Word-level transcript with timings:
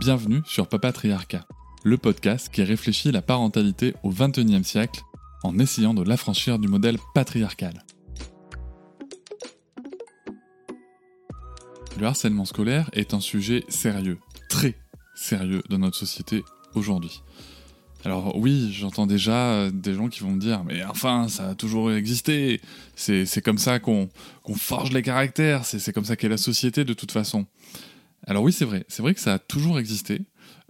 Bienvenue 0.00 0.40
sur 0.46 0.66
Papatriarcat, 0.66 1.46
le 1.84 1.98
podcast 1.98 2.48
qui 2.50 2.62
réfléchit 2.62 3.12
la 3.12 3.20
parentalité 3.20 3.92
au 4.02 4.08
XXIe 4.08 4.64
siècle 4.64 5.02
en 5.42 5.58
essayant 5.58 5.92
de 5.92 6.02
l'affranchir 6.02 6.58
du 6.58 6.68
modèle 6.68 6.96
patriarcal. 7.14 7.84
Le 11.98 12.06
harcèlement 12.06 12.46
scolaire 12.46 12.88
est 12.94 13.12
un 13.12 13.20
sujet 13.20 13.62
sérieux, 13.68 14.16
très 14.48 14.74
sérieux 15.14 15.62
dans 15.68 15.76
notre 15.76 15.98
société 15.98 16.44
aujourd'hui. 16.74 17.20
Alors 18.02 18.38
oui, 18.38 18.72
j'entends 18.72 19.06
déjà 19.06 19.50
euh, 19.50 19.70
des 19.70 19.92
gens 19.92 20.08
qui 20.08 20.20
vont 20.20 20.30
me 20.30 20.40
dire, 20.40 20.64
mais 20.64 20.82
enfin, 20.82 21.28
ça 21.28 21.50
a 21.50 21.54
toujours 21.54 21.92
existé, 21.92 22.62
c'est 22.96 23.44
comme 23.44 23.58
ça 23.58 23.78
qu'on 23.78 24.08
forge 24.56 24.92
les 24.92 25.02
caractères, 25.02 25.66
c'est 25.66 25.92
comme 25.92 26.06
ça 26.06 26.16
qu'est 26.16 26.30
la 26.30 26.38
société 26.38 26.86
de 26.86 26.94
toute 26.94 27.12
façon. 27.12 27.44
Alors 28.26 28.42
oui, 28.42 28.52
c'est 28.52 28.64
vrai, 28.64 28.84
c'est 28.88 29.02
vrai 29.02 29.14
que 29.14 29.20
ça 29.20 29.34
a 29.34 29.38
toujours 29.38 29.78
existé, 29.78 30.22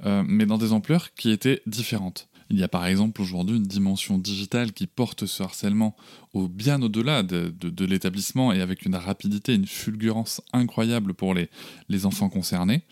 euh, 0.05 0.23
mais 0.27 0.47
dans 0.47 0.59
des 0.59 0.73
ampleurs 0.73 1.15
qui 1.15 1.31
étaient 1.31 1.62
différentes. 1.67 2.29
Il 2.51 2.59
y 2.59 2.65
a 2.65 2.69
par 2.69 2.87
exemple 2.87 3.23
aujourd'hui 3.23 3.56
une 3.56 3.67
dimension 3.67 4.19
digitale 4.19 4.73
qui 4.73 4.89
porte 4.89 5.27
ce 5.27 5.43
harcèlement 5.43 5.95
au 6.34 6.48
bien 6.48 6.83
au-delà 6.83 7.23
de, 7.23 7.84
l'établissement 7.84 8.53
et 8.53 8.61
avec 8.61 8.84
une 8.84 8.97
rapidité, 8.97 9.55
une 9.55 9.67
fulgurance 9.67 10.43
incroyable 10.53 11.15
pour 11.15 11.33
les, 11.33 11.48
les 11.89 12.06
enfants 12.06 12.28
concernés. 12.28 12.83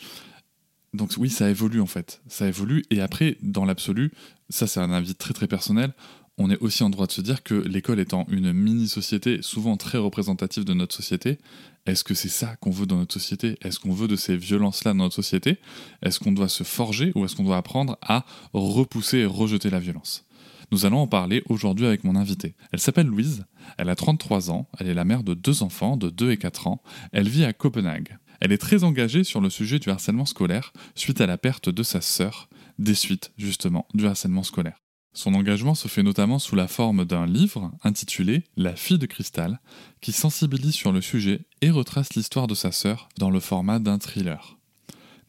Donc 0.95 1.13
oui, 1.19 1.29
ça 1.29 1.51
évolue 1.51 1.81
en 1.81 1.87
fait, 1.87 2.23
ça 2.29 2.47
évolue. 2.47 2.85
Et 2.91 3.01
après, 3.01 3.37
dans 3.43 3.65
l'absolu, 3.65 4.13
ça 4.49 4.67
c'est 4.69 4.81
un 4.81 4.93
avis 4.93 5.17
très 5.17 5.35
très 5.35 5.49
personnel, 5.49 5.93
on 6.39 6.51
est 6.51 6.59
aussi 6.59 6.83
en 6.85 6.91
droit 6.91 7.07
de 7.07 7.13
se 7.13 7.21
dire 7.21 7.43
que 7.43 7.55
l'école 7.55 8.01
étant 8.01 8.25
une 8.31 8.53
mini-société 8.53 9.41
souvent 9.43 9.77
très 9.77 9.99
représentative 9.99 10.65
de 10.65 10.73
notre 10.73 10.95
société, 10.95 11.39
est-ce 11.85 12.05
que 12.05 12.15
c'est 12.15 12.29
ça 12.29 12.57
qu'on 12.57 12.71
veut 12.71 12.87
dans 12.87 12.97
notre 12.97 13.15
société? 13.15 13.59
Est-ce 13.63 13.81
qu'on 13.81 13.93
veut 13.93 14.09
de 14.09 14.17
ces 14.17 14.37
violences-là 14.37 14.93
dans 14.93 15.05
notre 15.05 15.15
société? 15.15 15.59
Est-ce 16.03 16.21
qu'on 16.21 16.33
doit 16.33 16.49
se 16.49 16.65
forger 16.65 17.13
ou 17.15 17.25
est-ce 17.25 17.35
qu'on 17.35 17.45
doit 17.45 17.57
apprendre 17.57 17.99
à 18.03 18.25
repousser 18.53 19.19
et 19.19 19.27
rejeter 19.27 19.69
la 19.69 19.81
violence? 19.81 20.25
Nous 20.71 20.85
allons 20.85 20.99
en 20.99 21.07
parler 21.07 21.43
aujourd'hui 21.49 21.87
avec 21.87 22.05
mon 22.05 22.15
invitée. 22.15 22.55
Elle 22.73 22.79
s'appelle 22.79 23.07
Louise, 23.07 23.47
elle 23.79 23.89
a 23.89 23.97
33 23.97 24.51
ans, 24.51 24.69
elle 24.79 24.89
est 24.89 24.95
la 24.95 25.05
mère 25.05 25.23
de 25.23 25.35
deux 25.35 25.63
enfants 25.63 25.97
de 25.97 26.11
2 26.11 26.33
et 26.33 26.37
4 26.37 26.67
ans, 26.67 26.83
elle 27.13 27.29
vit 27.29 27.45
à 27.45 27.53
Copenhague. 27.53 28.19
Elle 28.41 28.53
est 28.53 28.59
très 28.59 28.85
engagée 28.85 29.25
sur 29.25 29.41
le 29.41 29.51
sujet 29.51 29.79
du 29.79 29.91
harcèlement 29.91 30.27
scolaire 30.27 30.73
suite 30.95 31.21
à 31.21 31.27
la 31.27 31.39
perte 31.39 31.71
de 31.71 31.83
sa 31.83 32.01
sœur, 32.01 32.49
des 32.79 32.95
suites 32.95 33.33
justement 33.39 33.89
du 33.95 34.07
harcèlement 34.07 34.43
scolaire. 34.45 34.79
Son 35.19 35.35
engagement 35.35 35.75
se 35.75 35.89
fait 35.89 36.05
notamment 36.05 36.39
sous 36.39 36.55
la 36.55 36.69
forme 36.69 37.05
d'un 37.05 37.27
livre 37.27 37.73
intitulé 37.83 38.45
La 38.57 38.77
fille 38.77 39.01
de 39.01 39.07
cristal, 39.07 39.59
qui 40.01 40.13
sensibilise 40.13 40.77
sur 40.77 40.93
le 40.93 41.01
sujet 41.01 41.41
et 41.61 41.71
retrace 41.71 42.15
l'histoire 42.15 42.47
de 42.47 42.55
sa 42.55 42.71
sœur 42.71 43.09
dans 43.19 43.29
le 43.29 43.41
format 43.41 43.81
d'un 43.81 43.99
thriller. 43.99 44.59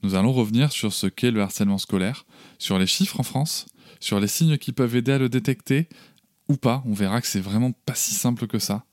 Nous 0.03 0.13
allons 0.13 0.31
revenir 0.31 0.71
sur 0.71 0.93
ce 0.93 1.07
qu'est 1.07 1.31
le 1.31 1.41
harcèlement 1.41 1.79
scolaire, 1.79 2.27
sur 2.59 2.77
les 2.77 2.85
chiffres 2.85 3.19
en 3.19 3.23
France, 3.23 3.65
sur 3.99 4.19
les 4.19 4.27
signes 4.27 4.59
qui 4.59 4.73
peuvent 4.73 4.95
aider 4.95 5.13
à 5.13 5.17
le 5.17 5.27
détecter, 5.27 5.89
ou 6.49 6.55
pas, 6.55 6.83
on 6.85 6.93
verra 6.93 7.19
que 7.19 7.27
c'est 7.27 7.39
vraiment 7.39 7.71
pas 7.71 7.95
si 7.95 8.13
simple 8.13 8.45
que 8.45 8.59
ça. 8.59 8.85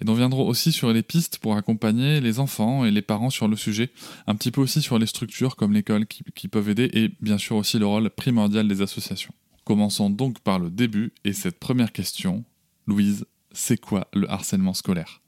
Et 0.00 0.04
nous 0.04 0.12
reviendrons 0.12 0.48
aussi 0.48 0.72
sur 0.72 0.92
les 0.92 1.04
pistes 1.04 1.38
pour 1.38 1.54
accompagner 1.54 2.20
les 2.20 2.40
enfants 2.40 2.84
et 2.84 2.90
les 2.90 3.02
parents 3.02 3.30
sur 3.30 3.46
le 3.46 3.54
sujet, 3.54 3.92
un 4.26 4.34
petit 4.34 4.50
peu 4.50 4.60
aussi 4.60 4.82
sur 4.82 4.98
les 4.98 5.06
structures 5.06 5.54
comme 5.54 5.72
l'école 5.72 6.04
qui 6.06 6.48
peuvent 6.48 6.68
aider, 6.68 6.90
et 6.94 7.12
bien 7.20 7.38
sûr 7.38 7.54
aussi 7.54 7.78
le 7.78 7.86
rôle 7.86 8.10
primordial 8.10 8.66
des 8.66 8.82
associations. 8.82 9.32
Commençons 9.64 10.10
donc 10.10 10.40
par 10.40 10.58
le 10.58 10.70
début 10.70 11.12
et 11.24 11.32
cette 11.32 11.58
première 11.58 11.92
question. 11.92 12.44
Louise, 12.86 13.26
c'est 13.52 13.80
quoi 13.80 14.08
le 14.12 14.28
harcèlement 14.30 14.74
scolaire? 14.74 15.22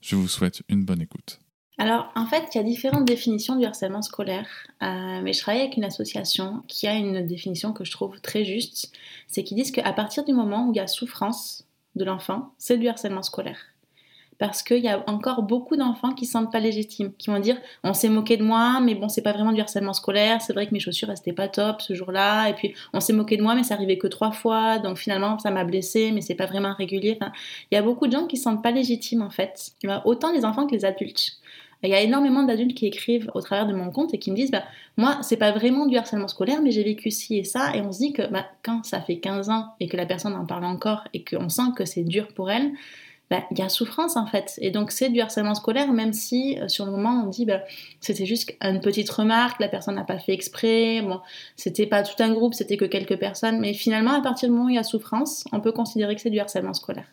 Je 0.00 0.16
vous 0.16 0.28
souhaite 0.28 0.62
une 0.68 0.84
bonne 0.84 1.00
écoute. 1.00 1.38
Alors, 1.78 2.10
en 2.14 2.26
fait, 2.26 2.44
il 2.54 2.58
y 2.58 2.60
a 2.60 2.64
différentes 2.64 3.04
définitions 3.04 3.56
du 3.56 3.64
harcèlement 3.64 4.02
scolaire, 4.02 4.48
euh, 4.82 5.20
mais 5.22 5.32
je 5.32 5.40
travaille 5.40 5.60
avec 5.60 5.76
une 5.76 5.84
association 5.84 6.62
qui 6.68 6.86
a 6.86 6.94
une 6.94 7.26
définition 7.26 7.72
que 7.72 7.84
je 7.84 7.90
trouve 7.90 8.20
très 8.20 8.44
juste. 8.44 8.92
C'est 9.28 9.44
qu'ils 9.44 9.58
disent 9.58 9.72
qu'à 9.72 9.92
partir 9.92 10.24
du 10.24 10.32
moment 10.32 10.68
où 10.68 10.72
il 10.72 10.76
y 10.76 10.80
a 10.80 10.86
souffrance 10.86 11.66
de 11.94 12.04
l'enfant, 12.04 12.54
c'est 12.56 12.78
du 12.78 12.88
harcèlement 12.88 13.22
scolaire 13.22 13.58
parce 14.38 14.62
qu'il 14.62 14.78
y 14.78 14.88
a 14.88 15.02
encore 15.06 15.42
beaucoup 15.42 15.76
d'enfants 15.76 16.12
qui 16.12 16.24
ne 16.24 16.26
se 16.26 16.32
sentent 16.32 16.52
pas 16.52 16.60
légitimes, 16.60 17.12
qui 17.18 17.30
vont 17.30 17.38
dire 17.38 17.56
on 17.82 17.94
s'est 17.94 18.08
moqué 18.08 18.36
de 18.36 18.42
moi, 18.42 18.80
mais 18.82 18.94
bon, 18.94 19.08
c'est 19.08 19.22
pas 19.22 19.32
vraiment 19.32 19.52
du 19.52 19.60
harcèlement 19.60 19.92
scolaire, 19.92 20.40
c'est 20.42 20.52
vrai 20.52 20.66
que 20.66 20.72
mes 20.72 20.80
chaussures 20.80 21.08
restaient 21.08 21.32
pas 21.32 21.48
top 21.48 21.80
ce 21.80 21.94
jour-là, 21.94 22.48
et 22.48 22.54
puis 22.54 22.74
on 22.92 23.00
s'est 23.00 23.12
moqué 23.12 23.36
de 23.36 23.42
moi, 23.42 23.54
mais 23.54 23.62
ça 23.62 23.74
arrivait 23.74 23.98
que 23.98 24.06
trois 24.06 24.32
fois, 24.32 24.78
donc 24.78 24.98
finalement 24.98 25.38
ça 25.38 25.50
m'a 25.50 25.64
blessé, 25.64 26.12
mais 26.12 26.20
c'est 26.20 26.34
pas 26.34 26.46
vraiment 26.46 26.74
régulier. 26.74 27.18
Il 27.70 27.74
y 27.74 27.78
a 27.78 27.82
beaucoup 27.82 28.06
de 28.06 28.12
gens 28.12 28.26
qui 28.26 28.36
se 28.36 28.44
sentent 28.44 28.62
pas 28.62 28.70
légitimes 28.70 29.22
en 29.22 29.30
fait, 29.30 29.72
autant 30.04 30.32
les 30.32 30.44
enfants 30.44 30.66
que 30.66 30.72
les 30.72 30.84
adultes. 30.84 31.38
Il 31.82 31.90
y 31.90 31.94
a 31.94 32.00
énormément 32.00 32.42
d'adultes 32.42 32.76
qui 32.76 32.86
écrivent 32.86 33.30
au 33.34 33.40
travers 33.40 33.66
de 33.66 33.74
mon 33.74 33.90
compte 33.90 34.14
et 34.14 34.18
qui 34.18 34.30
me 34.30 34.36
disent 34.36 34.50
bah, 34.50 34.64
Moi, 34.96 35.18
c'est 35.22 35.36
pas 35.36 35.52
vraiment 35.52 35.86
du 35.86 35.96
harcèlement 35.96 36.28
scolaire, 36.28 36.60
mais 36.62 36.70
j'ai 36.70 36.82
vécu 36.82 37.10
ci 37.10 37.36
et 37.36 37.44
ça. 37.44 37.76
Et 37.76 37.80
on 37.80 37.92
se 37.92 37.98
dit 37.98 38.12
que 38.12 38.26
bah, 38.30 38.46
quand 38.62 38.84
ça 38.84 39.00
fait 39.00 39.18
15 39.18 39.50
ans 39.50 39.74
et 39.78 39.86
que 39.86 39.96
la 39.96 40.06
personne 40.06 40.34
en 40.34 40.46
parle 40.46 40.64
encore 40.64 41.04
et 41.12 41.22
qu'on 41.22 41.48
sent 41.48 41.70
que 41.76 41.84
c'est 41.84 42.02
dur 42.02 42.28
pour 42.28 42.50
elle, 42.50 42.72
bah, 43.30 43.42
il 43.50 43.58
y 43.58 43.62
a 43.62 43.68
souffrance 43.68 44.16
en 44.16 44.26
fait. 44.26 44.54
Et 44.60 44.70
donc 44.70 44.92
c'est 44.92 45.08
du 45.08 45.20
harcèlement 45.20 45.54
scolaire, 45.54 45.92
même 45.92 46.12
si 46.12 46.58
euh, 46.60 46.68
sur 46.68 46.84
le 46.84 46.92
moment 46.92 47.22
on 47.24 47.28
dit 47.28 47.44
bah, 47.44 47.62
c'était 48.00 48.26
juste 48.26 48.54
une 48.60 48.80
petite 48.80 49.10
remarque, 49.10 49.60
la 49.60 49.68
personne 49.68 49.96
n'a 49.96 50.04
pas 50.04 50.18
fait 50.18 50.32
exprès, 50.32 51.02
bon, 51.02 51.20
c'était 51.56 51.86
pas 51.86 52.02
tout 52.02 52.22
un 52.22 52.32
groupe, 52.32 52.54
c'était 52.54 52.76
que 52.76 52.84
quelques 52.84 53.18
personnes, 53.18 53.58
mais 53.58 53.74
finalement 53.74 54.12
à 54.12 54.20
partir 54.20 54.48
du 54.48 54.54
moment 54.54 54.66
où 54.66 54.70
il 54.70 54.76
y 54.76 54.78
a 54.78 54.84
souffrance, 54.84 55.44
on 55.52 55.60
peut 55.60 55.72
considérer 55.72 56.14
que 56.14 56.20
c'est 56.20 56.30
du 56.30 56.38
harcèlement 56.38 56.74
scolaire. 56.74 57.06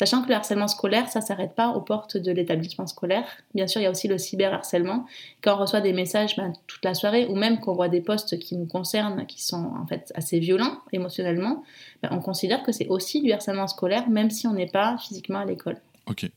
Sachant 0.00 0.22
que 0.22 0.28
le 0.28 0.34
harcèlement 0.34 0.66
scolaire, 0.66 1.10
ça 1.10 1.20
s'arrête 1.20 1.54
pas 1.54 1.72
aux 1.72 1.82
portes 1.82 2.16
de 2.16 2.32
l'établissement 2.32 2.86
scolaire. 2.86 3.26
Bien 3.54 3.66
sûr, 3.66 3.82
il 3.82 3.84
y 3.84 3.86
a 3.86 3.90
aussi 3.90 4.08
le 4.08 4.16
cyberharcèlement. 4.16 5.04
Quand 5.42 5.56
on 5.56 5.58
reçoit 5.58 5.82
des 5.82 5.92
messages 5.92 6.36
ben, 6.36 6.54
toute 6.66 6.82
la 6.86 6.94
soirée, 6.94 7.26
ou 7.26 7.36
même 7.36 7.60
qu'on 7.60 7.74
voit 7.74 7.90
des 7.90 8.00
posts 8.00 8.38
qui 8.38 8.56
nous 8.56 8.64
concernent, 8.64 9.26
qui 9.26 9.44
sont 9.44 9.72
en 9.78 9.86
fait 9.86 10.10
assez 10.14 10.38
violents 10.38 10.78
émotionnellement, 10.94 11.64
ben, 12.02 12.08
on 12.12 12.20
considère 12.20 12.62
que 12.62 12.72
c'est 12.72 12.88
aussi 12.88 13.20
du 13.20 13.30
harcèlement 13.30 13.66
scolaire, 13.66 14.08
même 14.08 14.30
si 14.30 14.46
on 14.46 14.54
n'est 14.54 14.70
pas 14.70 14.96
physiquement 14.96 15.40
à 15.40 15.44
l'école. 15.44 15.76
Ok. 16.06 16.30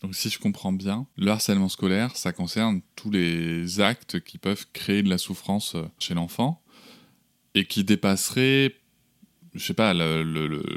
Donc 0.00 0.14
si 0.14 0.30
je 0.30 0.38
comprends 0.38 0.72
bien, 0.72 1.06
le 1.18 1.30
harcèlement 1.30 1.68
scolaire, 1.68 2.16
ça 2.16 2.32
concerne 2.32 2.80
tous 2.96 3.10
les 3.10 3.82
actes 3.82 4.20
qui 4.20 4.38
peuvent 4.38 4.64
créer 4.72 5.02
de 5.02 5.10
la 5.10 5.18
souffrance 5.18 5.74
euh, 5.74 5.84
chez 5.98 6.14
l'enfant 6.14 6.62
et 7.54 7.66
qui 7.66 7.84
dépasseraient 7.84 8.74
je 9.54 9.64
sais 9.64 9.74
pas, 9.74 9.94
le, 9.94 10.22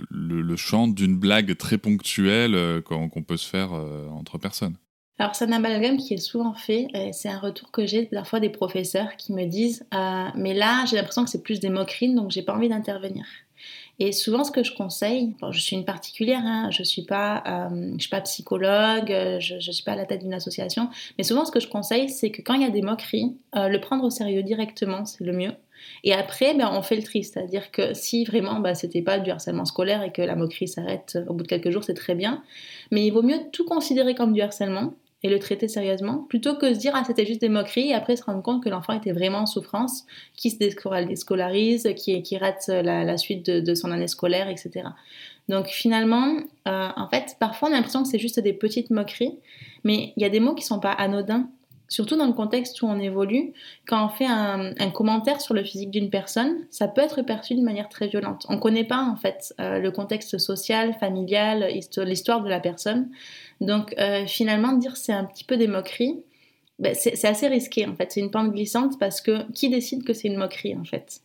le, 0.10 0.56
chant 0.56 0.88
d'une 0.88 1.18
blague 1.18 1.58
très 1.58 1.78
ponctuelle 1.78 2.56
euh, 2.56 2.82
qu'on 2.82 3.24
peut 3.24 3.38
se 3.38 3.48
faire 3.48 3.74
euh, 3.74 4.08
entre 4.10 4.38
personnes. 4.38 4.76
Alors 5.20 5.34
c'est 5.34 5.46
un 5.46 5.52
amalgame 5.52 5.98
qui 5.98 6.14
est 6.14 6.18
souvent 6.18 6.54
fait, 6.54 6.88
c'est 7.12 7.28
un 7.28 7.40
retour 7.40 7.72
que 7.72 7.88
j'ai 7.88 8.06
parfois 8.06 8.40
des 8.40 8.50
professeurs 8.50 9.18
qui 9.18 9.34
me 9.34 9.46
disent 9.46 9.84
euh, 9.96 10.28
mais 10.36 10.54
là 10.54 10.86
j'ai 10.88 10.96
l'impression 10.96 11.24
que 11.24 11.30
c'est 11.32 11.42
plus 11.42 11.60
des 11.60 11.72
moqueries 11.72 12.14
donc 12.14 12.30
j'ai 12.30 12.44
pas 12.44 12.54
envie 12.54 12.70
d'intervenir. 12.70 13.26
Et 13.98 14.12
souvent 14.12 14.44
ce 14.44 14.52
que 14.52 14.64
je 14.64 14.76
conseille, 14.76 15.36
je 15.50 15.60
suis 15.60 15.76
une 15.76 15.86
particulière, 15.86 16.44
hein, 16.44 16.70
je 16.70 16.84
suis 16.84 17.02
pas, 17.02 17.44
suis 17.98 18.12
pas 18.12 18.22
psychologue, 18.22 19.08
je, 19.40 19.56
ne 19.56 19.60
suis 19.60 19.84
pas 19.84 19.94
à 19.94 19.96
la 19.96 20.06
tête 20.06 20.22
d'une 20.22 20.36
association, 20.36 20.88
mais 21.18 21.24
souvent 21.24 21.46
ce 21.46 21.52
que 21.52 21.60
je 21.60 21.68
conseille 21.68 22.10
c'est 22.10 22.30
que 22.30 22.44
quand 22.44 22.54
il 22.54 22.62
y 22.62 22.66
a 22.66 22.70
des 22.70 22.84
moqueries, 22.84 23.36
le 23.56 23.78
prendre 23.80 24.04
au 24.04 24.12
sérieux 24.12 24.44
directement 24.44 25.06
c'est 25.06 25.24
le 25.24 25.34
mieux. 25.34 25.54
Et 26.04 26.14
après, 26.14 26.54
ben, 26.54 26.70
on 26.72 26.82
fait 26.82 26.96
le 26.96 27.04
tri, 27.04 27.24
c'est-à-dire 27.24 27.72
que 27.72 27.94
si 27.94 28.26
vraiment 28.26 28.60
ben, 28.60 28.76
c'était 28.76 29.02
pas 29.02 29.20
du 29.20 29.30
harcèlement 29.32 29.66
scolaire 29.66 30.04
et 30.04 30.12
que 30.12 30.22
la 30.22 30.36
moquerie 30.36 30.68
s'arrête 30.68 31.18
au 31.28 31.34
bout 31.34 31.44
de 31.44 31.48
quelques 31.48 31.72
jours, 31.72 31.84
c'est 31.84 31.94
très 31.94 32.16
bien. 32.16 32.44
Mais 32.92 33.06
il 33.06 33.12
vaut 33.12 33.24
mieux 33.24 33.40
tout 33.52 33.66
considérer 33.66 34.16
comme 34.16 34.34
du 34.34 34.42
harcèlement 34.42 34.94
et 35.24 35.30
le 35.30 35.40
traiter 35.40 35.68
sérieusement, 35.68 36.26
plutôt 36.30 36.56
que 36.56 36.74
se 36.74 36.80
dire 36.80 36.94
ah 36.96 37.04
c'était 37.06 37.26
juste 37.26 37.42
des 37.42 37.50
moqueries 37.50 37.90
et 37.90 37.94
après 37.94 38.16
se 38.16 38.24
rendre 38.24 38.44
compte 38.44 38.64
que 38.64 38.70
l'enfant 38.70 38.94
était 38.94 39.12
vraiment 39.12 39.40
en 39.40 39.46
souffrance, 39.48 40.06
qui 40.36 40.52
se 40.52 40.58
déscolarise, 40.58 41.90
qui, 41.96 42.38
rate 42.38 42.68
la, 42.68 43.18
suite 43.18 43.50
de, 43.50 43.76
son 43.76 43.92
année 43.92 44.08
scolaire, 44.08 44.48
etc. 44.48 44.90
Donc 45.50 45.68
finalement, 45.68 46.38
euh, 46.68 46.90
en 46.96 47.08
fait, 47.10 47.36
parfois 47.40 47.70
on 47.70 47.72
a 47.72 47.76
l'impression 47.76 48.04
que 48.04 48.10
c'est 48.10 48.20
juste 48.20 48.40
des 48.40 48.54
petites 48.54 48.92
moqueries, 48.92 49.40
mais 49.84 50.14
il 50.18 50.22
y 50.22 50.26
a 50.26 50.30
des 50.30 50.40
mots 50.40 50.54
qui 50.54 50.64
sont 50.64 50.80
pas 50.80 50.92
anodins 50.92 51.50
surtout 51.90 52.16
dans 52.16 52.28
le 52.28 52.34
contexte 52.34 52.82
où 52.82 52.88
on 52.88 53.00
évolue, 53.00 53.54
quand 53.88 54.06
on 54.06 54.10
fait 54.10 54.26
un, 54.26 54.74
commentaire 54.92 55.42
sur 55.42 55.54
le 55.54 55.64
physique 55.64 55.92
d'une 55.92 56.10
personne, 56.10 56.66
ça 56.70 56.88
peut 56.88 57.02
être 57.02 57.22
perçu 57.22 57.56
d'une 57.56 57.64
manière 57.64 57.90
très 57.90 58.08
violente. 58.08 58.46
On 58.50 58.56
ne 58.56 58.60
connaît 58.60 58.84
pas 58.84 59.04
en 59.04 59.16
fait 59.16 59.54
euh, 59.60 59.80
le 59.80 59.92
contexte 59.92 60.38
social, 60.38 60.94
familial, 61.00 61.68
l'histoire 61.98 62.42
de 62.42 62.50
la 62.50 62.60
personne. 62.60 63.10
Donc 63.62 63.94
euh, 64.00 64.26
finalement, 64.26 64.74
dire 64.74 64.98
c'est 64.98 65.14
un 65.14 65.26
petit 65.26 65.44
peu 65.44 65.58
des 65.58 65.68
moqueries, 65.68 66.24
ben, 66.80 66.94
c'est 66.94 67.26
assez 67.26 67.48
risqué 67.48 67.86
en 67.88 67.96
fait. 67.96 68.12
C'est 68.12 68.20
une 68.20 68.32
pente 68.32 68.52
glissante 68.52 69.00
parce 69.00 69.22
que 69.22 69.50
qui 69.52 69.70
décide 69.70 70.04
que 70.04 70.14
c'est 70.14 70.28
une 70.28 70.38
moquerie 70.38 70.76
en 70.76 70.84
fait? 70.84 71.22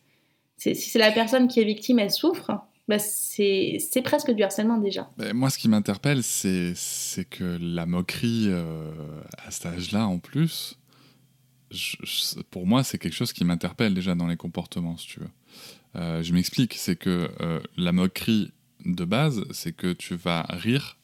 Si 0.57 0.75
c'est 0.75 0.99
la 0.99 1.11
personne 1.11 1.47
qui 1.47 1.59
est 1.59 1.65
victime, 1.65 1.99
elle 1.99 2.11
souffre, 2.11 2.51
ben, 2.87 2.99
c'est 2.99 4.01
presque 4.03 4.31
du 4.31 4.43
harcèlement 4.43 4.77
déjà. 4.77 5.09
Moi, 5.33 5.49
ce 5.49 5.57
qui 5.57 5.69
m'interpelle, 5.69 6.23
c'est 6.23 6.75
que 7.29 7.57
la 7.61 7.85
moquerie 7.85 8.47
euh, 8.47 8.91
à 9.45 9.51
cet 9.51 9.67
âge-là 9.67 10.05
en 10.05 10.19
plus, 10.19 10.77
pour 12.51 12.67
moi, 12.67 12.83
c'est 12.83 12.97
quelque 12.97 13.15
chose 13.15 13.33
qui 13.33 13.45
m'interpelle 13.45 13.93
déjà 13.93 14.15
dans 14.15 14.27
les 14.27 14.37
comportements, 14.37 14.97
si 14.97 15.07
tu 15.07 15.19
veux. 15.21 15.29
Euh, 15.95 16.23
je 16.23 16.33
m'explique, 16.33 16.73
c'est 16.73 16.95
que 16.95 17.29
euh, 17.41 17.59
la 17.77 17.91
moquerie 17.91 18.51
de 18.85 19.05
base, 19.05 19.45
c'est 19.51 19.73
que 19.73 19.93
tu 19.93 20.15
vas 20.15 20.45
rire 20.49 20.97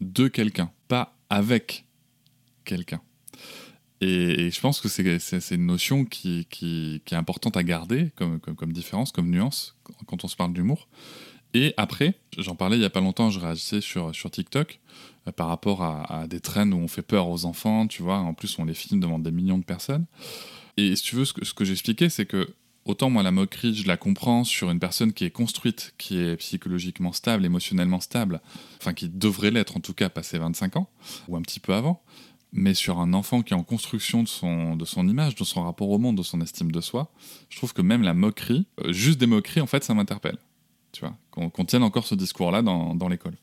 de 0.00 0.28
quelqu'un, 0.28 0.72
pas 0.88 1.16
avec 1.30 1.86
quelqu'un. 2.64 3.00
Et, 4.02 4.50
je 4.50 4.60
pense 4.60 4.80
que 4.80 4.88
c'est 4.88 5.54
une 5.54 5.66
notion 5.66 6.04
qui, 6.04 6.48
est 6.60 7.12
importante 7.12 7.56
à 7.56 7.62
garder 7.62 8.10
comme, 8.16 8.72
différence, 8.72 9.12
comme 9.12 9.30
nuance, 9.30 9.76
quand 10.06 10.24
on 10.24 10.28
se 10.28 10.34
parle 10.34 10.52
d'humour. 10.52 10.88
Et 11.54 11.72
après, 11.76 12.14
j'en 12.36 12.56
parlais 12.56 12.76
il 12.76 12.80
n'y 12.80 12.86
a 12.86 12.90
pas 12.90 13.00
longtemps, 13.00 13.30
je 13.30 13.38
réagissais 13.38 13.80
sur, 13.80 14.12
TikTok 14.30 14.80
euh, 15.28 15.32
par 15.32 15.48
rapport 15.48 15.82
à, 15.82 16.26
des 16.26 16.40
traînes 16.40 16.72
où 16.72 16.78
on 16.78 16.88
fait 16.88 17.02
peur 17.02 17.28
aux 17.28 17.44
enfants, 17.44 17.86
tu 17.86 18.02
vois, 18.02 18.16
en 18.16 18.34
plus 18.34 18.58
on 18.58 18.64
les 18.64 18.74
filme 18.74 19.00
devant 19.00 19.18
des 19.18 19.30
millions 19.30 19.58
de 19.58 19.64
personnes. 19.64 20.06
Et 20.78 20.96
si 20.96 21.02
tu 21.04 21.14
veux, 21.14 21.26
ce 21.26 21.34
que, 21.34 21.44
ce 21.44 21.54
que 21.54 21.64
j'expliquais, 21.64 22.08
c'est 22.08 22.26
que 22.26 22.48
autant 22.84 23.10
moi 23.10 23.22
la 23.22 23.30
moquerie, 23.30 23.74
je 23.74 23.86
la 23.86 23.96
comprends 23.96 24.44
sur 24.44 24.70
une 24.70 24.80
personne 24.80 25.12
qui 25.12 25.24
est 25.24 25.30
construite, 25.30 25.94
qui 25.98 26.18
est 26.18 26.36
psychologiquement 26.36 27.12
stable, 27.12 27.44
émotionnellement 27.44 28.00
stable, 28.00 28.40
enfin 28.80 28.94
qui 28.94 29.08
devrait 29.08 29.50
l'être 29.50 29.76
en 29.76 29.80
tout 29.80 29.94
cas 29.94 30.08
passé 30.08 30.38
25 30.38 30.76
ans, 30.78 30.90
ou 31.28 31.36
un 31.36 31.42
petit 31.42 31.60
peu 31.60 31.74
avant, 31.74 32.02
mais 32.52 32.74
sur 32.74 32.98
un 32.98 33.14
enfant 33.14 33.42
qui 33.42 33.54
est 33.54 33.56
en 33.56 33.62
construction 33.62 34.22
de 34.22 34.28
son, 34.28 34.76
de 34.76 34.84
son 34.84 35.08
image, 35.08 35.34
de 35.34 35.44
son 35.44 35.62
rapport 35.62 35.88
au 35.90 35.98
monde, 35.98 36.16
de 36.16 36.22
son 36.22 36.40
estime 36.40 36.70
de 36.70 36.80
soi, 36.80 37.10
je 37.48 37.56
trouve 37.56 37.72
que 37.72 37.82
même 37.82 38.02
la 38.02 38.14
moquerie, 38.14 38.66
euh, 38.80 38.92
juste 38.92 39.18
des 39.18 39.26
moqueries, 39.26 39.60
en 39.60 39.66
fait, 39.66 39.82
ça 39.84 39.94
m'interpelle. 39.94 40.38
Tu 40.92 41.00
vois, 41.00 41.14
qu'on 41.30 41.64
tienne 41.64 41.82
encore 41.82 42.06
ce 42.06 42.14
discours-là 42.14 42.60
dans, 42.60 42.94
dans 42.94 43.08
l'école. 43.08 43.36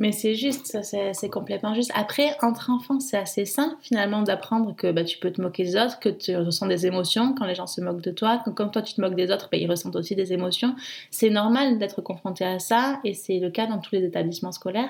Mais 0.00 0.12
c'est 0.12 0.34
juste, 0.34 0.78
c'est 0.82 1.28
complètement 1.28 1.74
juste. 1.74 1.92
Après, 1.94 2.34
entre 2.40 2.70
enfants, 2.70 3.00
c'est 3.00 3.18
assez 3.18 3.44
sain 3.44 3.76
finalement 3.82 4.22
d'apprendre 4.22 4.74
que 4.74 4.90
bah, 4.90 5.04
tu 5.04 5.18
peux 5.18 5.30
te 5.30 5.42
moquer 5.42 5.64
des 5.64 5.76
autres, 5.76 6.00
que 6.00 6.08
tu 6.08 6.34
ressens 6.34 6.68
des 6.68 6.86
émotions 6.86 7.34
quand 7.34 7.44
les 7.44 7.54
gens 7.54 7.66
se 7.66 7.82
moquent 7.82 8.00
de 8.00 8.10
toi, 8.10 8.38
que 8.42 8.48
quand 8.48 8.70
toi 8.70 8.80
tu 8.80 8.94
te 8.94 9.00
moques 9.02 9.14
des 9.14 9.30
autres, 9.30 9.50
bah, 9.52 9.58
ils 9.58 9.70
ressentent 9.70 9.96
aussi 9.96 10.16
des 10.16 10.32
émotions. 10.32 10.74
C'est 11.10 11.28
normal 11.28 11.78
d'être 11.78 12.00
confronté 12.00 12.46
à 12.46 12.58
ça 12.58 12.98
et 13.04 13.12
c'est 13.12 13.40
le 13.40 13.50
cas 13.50 13.66
dans 13.66 13.76
tous 13.76 13.94
les 13.94 14.02
établissements 14.02 14.52
scolaires. 14.52 14.88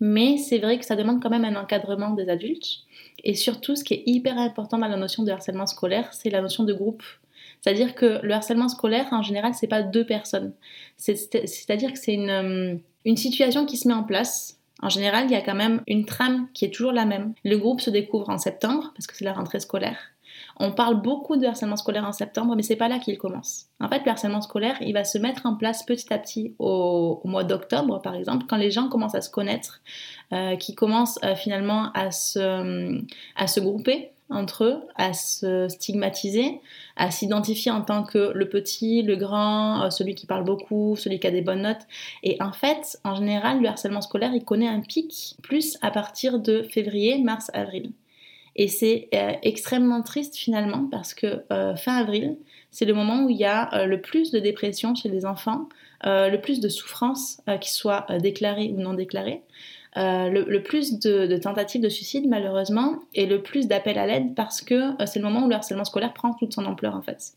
Mais 0.00 0.38
c'est 0.38 0.58
vrai 0.58 0.78
que 0.78 0.86
ça 0.86 0.96
demande 0.96 1.22
quand 1.22 1.30
même 1.30 1.44
un 1.44 1.60
encadrement 1.60 2.14
des 2.14 2.30
adultes. 2.30 2.85
Et 3.24 3.34
surtout, 3.34 3.76
ce 3.76 3.84
qui 3.84 3.94
est 3.94 4.02
hyper 4.06 4.38
important 4.38 4.78
dans 4.78 4.88
la 4.88 4.96
notion 4.96 5.22
de 5.22 5.30
harcèlement 5.30 5.66
scolaire, 5.66 6.12
c'est 6.12 6.30
la 6.30 6.40
notion 6.40 6.64
de 6.64 6.72
groupe. 6.72 7.02
C'est-à-dire 7.60 7.94
que 7.94 8.20
le 8.22 8.34
harcèlement 8.34 8.68
scolaire, 8.68 9.06
en 9.12 9.22
général, 9.22 9.54
c'est 9.54 9.66
pas 9.66 9.82
deux 9.82 10.04
personnes. 10.04 10.52
C'est-à-dire 10.96 11.92
que 11.92 11.98
c'est 11.98 12.14
une 12.14 12.30
euh, 12.30 12.76
une 13.06 13.16
situation 13.16 13.64
qui 13.64 13.78
se 13.78 13.88
met 13.88 13.94
en 13.94 14.02
place. 14.02 14.58
En 14.82 14.90
général, 14.90 15.26
il 15.26 15.30
y 15.30 15.36
a 15.36 15.40
quand 15.40 15.54
même 15.54 15.80
une 15.86 16.04
trame 16.04 16.48
qui 16.52 16.66
est 16.66 16.70
toujours 16.70 16.92
la 16.92 17.06
même. 17.06 17.32
Le 17.44 17.56
groupe 17.56 17.80
se 17.80 17.88
découvre 17.88 18.28
en 18.28 18.36
septembre 18.36 18.92
parce 18.94 19.06
que 19.06 19.16
c'est 19.16 19.24
la 19.24 19.32
rentrée 19.32 19.60
scolaire. 19.60 19.96
On 20.58 20.72
parle 20.72 21.02
beaucoup 21.02 21.36
de 21.36 21.46
harcèlement 21.46 21.76
scolaire 21.76 22.04
en 22.04 22.12
septembre, 22.12 22.54
mais 22.56 22.62
c'est 22.62 22.76
pas 22.76 22.88
là 22.88 22.98
qu'il 22.98 23.18
commence. 23.18 23.66
En 23.80 23.88
fait, 23.88 24.02
le 24.04 24.10
harcèlement 24.10 24.40
scolaire, 24.40 24.76
il 24.80 24.94
va 24.94 25.04
se 25.04 25.18
mettre 25.18 25.44
en 25.44 25.54
place 25.54 25.84
petit 25.84 26.12
à 26.12 26.18
petit 26.18 26.54
au, 26.58 27.20
mois 27.24 27.44
d'octobre, 27.44 28.00
par 28.00 28.14
exemple, 28.14 28.46
quand 28.48 28.56
les 28.56 28.70
gens 28.70 28.88
commencent 28.88 29.14
à 29.14 29.20
se 29.20 29.30
connaître, 29.30 29.82
euh, 30.32 30.56
qui 30.56 30.74
commencent 30.74 31.18
euh, 31.24 31.34
finalement 31.34 31.90
à 31.92 32.10
se, 32.10 33.02
à 33.36 33.46
se 33.46 33.60
grouper 33.60 34.12
entre 34.28 34.64
eux, 34.64 34.82
à 34.96 35.12
se 35.12 35.68
stigmatiser, 35.68 36.60
à 36.96 37.10
s'identifier 37.10 37.70
en 37.70 37.82
tant 37.82 38.02
que 38.02 38.32
le 38.34 38.48
petit, 38.48 39.02
le 39.02 39.16
grand, 39.16 39.84
euh, 39.84 39.90
celui 39.90 40.14
qui 40.14 40.26
parle 40.26 40.44
beaucoup, 40.44 40.96
celui 40.96 41.20
qui 41.20 41.26
a 41.26 41.30
des 41.30 41.42
bonnes 41.42 41.62
notes. 41.62 41.86
Et 42.22 42.36
en 42.42 42.52
fait, 42.52 42.98
en 43.04 43.14
général, 43.14 43.60
le 43.60 43.68
harcèlement 43.68 44.00
scolaire, 44.00 44.32
il 44.34 44.44
connaît 44.44 44.68
un 44.68 44.80
pic 44.80 45.36
plus 45.42 45.78
à 45.82 45.90
partir 45.90 46.40
de 46.40 46.62
février, 46.62 47.22
mars, 47.22 47.50
avril. 47.54 47.92
Et 48.56 48.68
c'est 48.68 49.08
euh, 49.14 49.32
extrêmement 49.42 50.02
triste 50.02 50.34
finalement 50.36 50.88
parce 50.90 51.14
que 51.14 51.44
euh, 51.52 51.76
fin 51.76 51.96
avril, 51.96 52.36
c'est 52.70 52.86
le 52.86 52.94
moment 52.94 53.24
où 53.24 53.30
il 53.30 53.36
y 53.36 53.44
a 53.44 53.86
le 53.86 54.00
plus 54.00 54.32
de 54.32 54.38
dépression 54.38 54.94
chez 54.94 55.08
les 55.08 55.24
enfants, 55.24 55.68
le 56.04 56.36
plus 56.36 56.60
de 56.60 56.68
souffrance, 56.68 57.40
qui 57.62 57.72
soit 57.72 58.06
déclarée 58.20 58.70
ou 58.74 58.80
non 58.80 58.92
déclarée. 58.92 59.42
Euh, 59.96 60.28
le, 60.28 60.62
plus 60.62 60.98
de, 60.98 61.38
tentatives 61.38 61.80
de 61.80 61.88
suicide 61.88 62.28
malheureusement 62.28 62.98
et 63.14 63.24
le 63.24 63.40
plus 63.40 63.66
d'appels 63.66 63.96
à 63.96 64.06
l'aide 64.06 64.34
parce 64.34 64.60
que 64.60 64.74
euh, 64.74 65.06
c'est 65.06 65.18
le 65.18 65.24
moment 65.24 65.46
où 65.46 65.48
le 65.48 65.54
harcèlement 65.54 65.86
scolaire 65.86 66.12
prend 66.12 66.34
toute 66.34 66.52
son 66.52 66.66
ampleur 66.66 66.94
en 66.94 67.00
fait. 67.00 67.32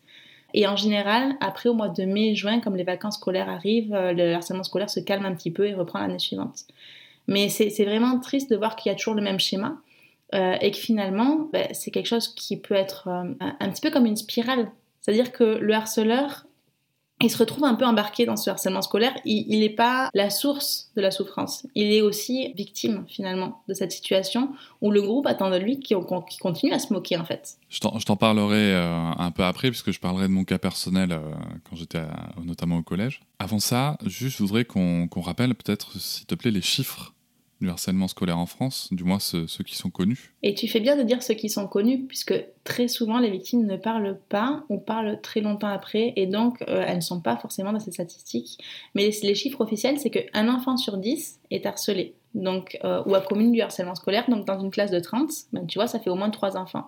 Et 0.54 0.68
en 0.68 0.75
général, 0.75 1.36
après 1.39 1.69
au 1.69 1.74
mois 1.74 1.88
de 1.88 2.04
mai, 2.04 2.36
juin, 2.36 2.60
comme 2.60 2.75
les 2.75 2.83
vacances 2.83 3.15
scolaires 3.15 3.48
arrivent, 3.48 3.94
euh, 3.94 4.12
le 4.12 4.33
harcèlement 4.33 4.63
scolaire 4.63 4.89
se 4.89 5.00
calme 5.00 5.25
un 5.25 5.33
petit 5.36 5.51
peu 5.51 5.68
et 5.68 5.74
reprend 5.74 6.00
l'année 6.00 6.19
suivante. 6.19 6.65
Mais 7.27 7.48
c'est 7.48 7.86
vraiment 7.86 8.19
triste 8.19 8.50
de 8.50 8.57
voir 8.57 8.75
qu'il 8.75 8.92
y 8.92 8.94
a 8.94 8.98
toujours 8.98 9.13
le 9.13 9.22
même 9.22 9.39
schéma 9.39 9.77
et 10.34 10.72
que 10.72 10.78
finalement, 10.78 11.50
ben, 11.52 11.68
c'est 11.74 11.92
quelque 11.92 12.08
chose 12.08 12.28
qui 12.28 12.58
peut 12.58 12.76
être 12.76 13.08
un 13.08 13.70
petit 13.70 13.81
peu 13.81 13.90
comme 13.90 14.06
une 14.06 14.16
spirale. 14.16 14.72
C'est-à-dire 15.02 15.31
que 15.31 15.44
le 15.44 15.74
harceleur 15.74 16.46
il 17.22 17.30
se 17.30 17.38
retrouve 17.38 17.66
un 17.66 17.76
peu 17.76 17.86
embarqué 17.86 18.26
dans 18.26 18.38
ce 18.38 18.50
harcèlement 18.50 18.81
scolaire. 18.81 19.14
Il 19.26 19.60
n'est 19.60 19.70
pas 19.70 20.10
la 20.14 20.30
source 20.30 20.92
de 20.96 21.02
la 21.02 21.12
souffrance. 21.12 21.68
Il 21.76 21.92
est 21.92 22.02
aussi 22.02 22.54
victime 22.54 23.04
finalement 23.10 23.62
de 23.68 23.74
cette 23.74 23.92
situation 23.92 24.54
où 24.81 24.90
le 24.90 25.02
groupe 25.02 25.28
attend 25.28 25.50
de 25.50 25.58
lui 25.58 25.80
qui, 25.80 25.96
continue 26.40 26.72
à 26.72 26.80
se 26.80 26.94
moquer 26.94 27.18
en 27.18 27.25
fait. 27.25 27.58
Je 27.70 27.80
t'en 27.80 28.16
parlerai 28.16 28.74
euh, 28.74 29.12
un 29.18 29.32
peu 29.32 29.44
après 29.44 29.70
puisque 29.70 29.92
je 29.92 30.00
parlerai 30.00 30.28
de 30.28 30.34
mon 30.34 30.46
cas 30.46 30.60
personnel 30.60 31.12
euh, 31.12 31.20
quand 31.70 31.75
j'étais 31.75 32.04
notamment 32.42 32.78
au 32.78 32.84
collège. 32.84 33.22
Avant 33.40 33.60
ça, 33.60 33.98
juste 34.06 34.38
je 34.38 34.44
voudrais 34.44 34.64
qu'on 34.64 35.10
rappelle 35.18 35.54
peut-être 35.56 36.00
s'il 36.00 36.25
te 36.25 36.36
plaît 36.36 36.52
les 36.52 36.62
chiffres 36.62 37.14
du 37.62 37.70
harcèlement 37.70 38.08
scolaire 38.08 38.38
en 38.38 38.46
France, 38.46 38.88
du 38.92 39.04
moins 39.04 39.20
ceux, 39.20 39.46
qui 39.66 39.76
sont 39.76 39.90
connus. 39.90 40.34
Et 40.44 40.54
tu 40.54 40.68
fais 40.68 40.80
bien 40.80 40.96
de 40.96 41.04
dire 41.04 41.22
ceux 41.22 41.34
qui 41.34 41.50
sont 41.50 41.68
connus, 41.68 42.06
puisque 42.06 42.34
très 42.64 42.88
souvent 42.88 43.20
les 43.20 43.30
victimes 43.30 43.66
ne 43.66 43.76
parlent 43.76 44.18
pas 44.30 44.64
ou 44.70 44.78
parlent 44.78 45.20
très 45.22 45.42
longtemps 45.42 45.68
après, 45.68 46.14
et 46.16 46.26
donc 46.26 46.62
euh, 46.64 46.84
elles 46.88 46.98
ne 46.98 47.02
sont 47.02 47.20
pas 47.20 47.36
forcément 47.38 47.74
dans 47.74 47.80
ces 47.80 47.92
statistiques. 47.92 48.60
Mais 48.96 49.10
les 49.24 49.36
chiffres 49.36 49.62
officiels, 49.62 50.00
c'est 50.00 50.10
qu'un 50.10 50.48
enfant 50.48 50.78
sur 50.78 50.98
10 50.98 51.40
est 51.52 51.66
harcelé, 51.66 52.16
donc, 52.34 52.78
euh, 52.84 53.04
ou 53.06 53.16
a 53.16 53.22
commis 53.22 53.52
du 53.52 53.62
harcèlement 53.62 53.96
scolaire, 53.96 54.30
donc 54.30 54.46
dans 54.46 54.60
une 54.60 54.72
classe 54.72 54.92
de 54.92 55.00
30, 55.00 55.30
ben, 55.52 55.66
tu 55.66 55.80
vois, 55.80 55.88
ça 55.88 56.00
fait 56.00 56.10
au 56.10 56.16
moins 56.16 56.30
3 56.30 56.56
enfants. 56.56 56.88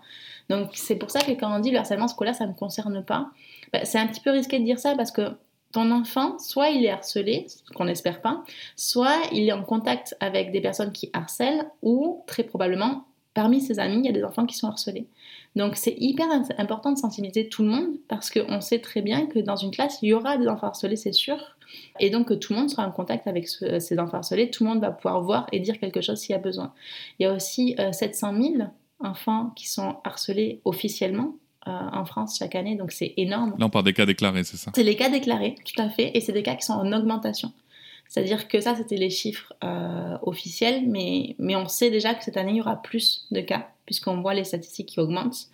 Donc 0.49 0.69
c'est 0.73 0.95
pour 0.95 1.11
ça 1.11 1.21
que 1.21 1.31
quand 1.31 1.53
on 1.53 1.59
dit 1.59 1.71
le 1.71 1.79
harcèlement 1.79 2.07
scolaire, 2.07 2.35
ça 2.35 2.45
ne 2.45 2.51
me 2.51 2.57
concerne 2.57 3.03
pas, 3.03 3.29
ben, 3.73 3.83
c'est 3.83 3.99
un 3.99 4.07
petit 4.07 4.21
peu 4.21 4.31
risqué 4.31 4.59
de 4.59 4.63
dire 4.63 4.79
ça, 4.79 4.95
parce 4.95 5.11
que 5.11 5.31
ton 5.71 5.91
enfant, 5.91 6.37
soit 6.39 6.69
il 6.69 6.85
est 6.85 6.89
harcelé, 6.89 7.45
ce 7.47 7.71
qu'on 7.73 7.85
n'espère 7.85 8.21
pas, 8.21 8.43
soit 8.75 9.17
il 9.31 9.47
est 9.47 9.53
en 9.53 9.63
contact 9.63 10.15
avec 10.19 10.51
des 10.51 10.61
personnes 10.61 10.91
qui 10.91 11.09
harcèlent, 11.13 11.65
ou 11.81 12.23
très 12.27 12.43
probablement, 12.43 13.05
parmi 13.33 13.61
ses 13.61 13.79
amis, 13.79 13.99
il 13.99 14.05
y 14.05 14.09
a 14.09 14.13
des 14.13 14.23
enfants 14.23 14.45
qui 14.45 14.57
sont 14.57 14.67
harcelés. 14.67 15.07
Donc 15.55 15.75
c'est 15.75 15.95
hyper 15.97 16.27
important 16.57 16.91
de 16.91 16.97
sensibiliser 16.97 17.49
tout 17.49 17.63
le 17.63 17.69
monde 17.69 17.95
parce 18.07 18.29
qu'on 18.29 18.61
sait 18.61 18.79
très 18.79 19.01
bien 19.01 19.25
que 19.25 19.39
dans 19.39 19.55
une 19.55 19.71
classe, 19.71 19.99
il 20.01 20.09
y 20.09 20.13
aura 20.13 20.37
des 20.37 20.47
enfants 20.47 20.67
harcelés, 20.67 20.95
c'est 20.95 21.13
sûr. 21.13 21.37
Et 21.99 22.09
donc 22.09 22.27
que 22.27 22.33
tout 22.33 22.53
le 22.53 22.59
monde 22.59 22.69
sera 22.69 22.85
en 22.85 22.91
contact 22.91 23.27
avec 23.27 23.47
ces 23.47 23.99
enfants 23.99 24.17
harcelés, 24.17 24.49
tout 24.49 24.63
le 24.63 24.69
monde 24.69 24.81
va 24.81 24.91
pouvoir 24.91 25.21
voir 25.21 25.47
et 25.51 25.59
dire 25.59 25.79
quelque 25.79 26.01
chose 26.01 26.19
s'il 26.19 26.33
y 26.33 26.35
a 26.35 26.41
besoin. 26.41 26.73
Il 27.19 27.23
y 27.23 27.25
a 27.25 27.33
aussi 27.33 27.75
700 27.91 28.33
euh, 28.33 28.41
000 28.41 28.53
enfants 28.99 29.51
qui 29.55 29.69
sont 29.69 29.97
harcelés 30.03 30.61
officiellement 30.65 31.35
euh, 31.67 31.71
en 31.71 32.05
France 32.05 32.37
chaque 32.39 32.55
année, 32.55 32.75
donc 32.75 32.91
c'est 32.91 33.13
énorme. 33.17 33.53
Là, 33.59 33.67
on 33.67 33.69
parle 33.69 33.85
des 33.85 33.93
cas 33.93 34.07
déclarés, 34.07 34.43
c'est 34.43 34.57
ça 34.57 34.71
C'est 34.73 34.83
les 34.83 34.95
cas 34.95 35.09
déclarés, 35.09 35.55
tout 35.63 35.79
à 35.79 35.89
fait, 35.89 36.09
et 36.15 36.19
c'est 36.19 36.31
des 36.31 36.41
cas 36.41 36.55
qui 36.55 36.65
sont 36.65 36.73
en 36.73 36.91
augmentation. 36.91 37.53
C'est-à-dire 38.09 38.47
que 38.47 38.59
ça, 38.59 38.75
c'était 38.75 38.97
les 38.97 39.11
chiffres 39.11 39.53
euh, 39.63 40.17
officiels, 40.23 40.83
mais, 40.87 41.35
mais 41.37 41.55
on 41.55 41.67
sait 41.67 41.91
déjà 41.91 42.15
que 42.15 42.23
cette 42.23 42.35
année, 42.35 42.53
il 42.53 42.57
y 42.57 42.61
aura 42.61 42.81
plus 42.81 43.27
de 43.29 43.41
cas, 43.41 43.69
puisqu'on 43.85 44.21
voit 44.21 44.33
les 44.33 44.43
statistiques 44.43 44.87
qui 44.87 44.99
augmentent. 44.99 45.49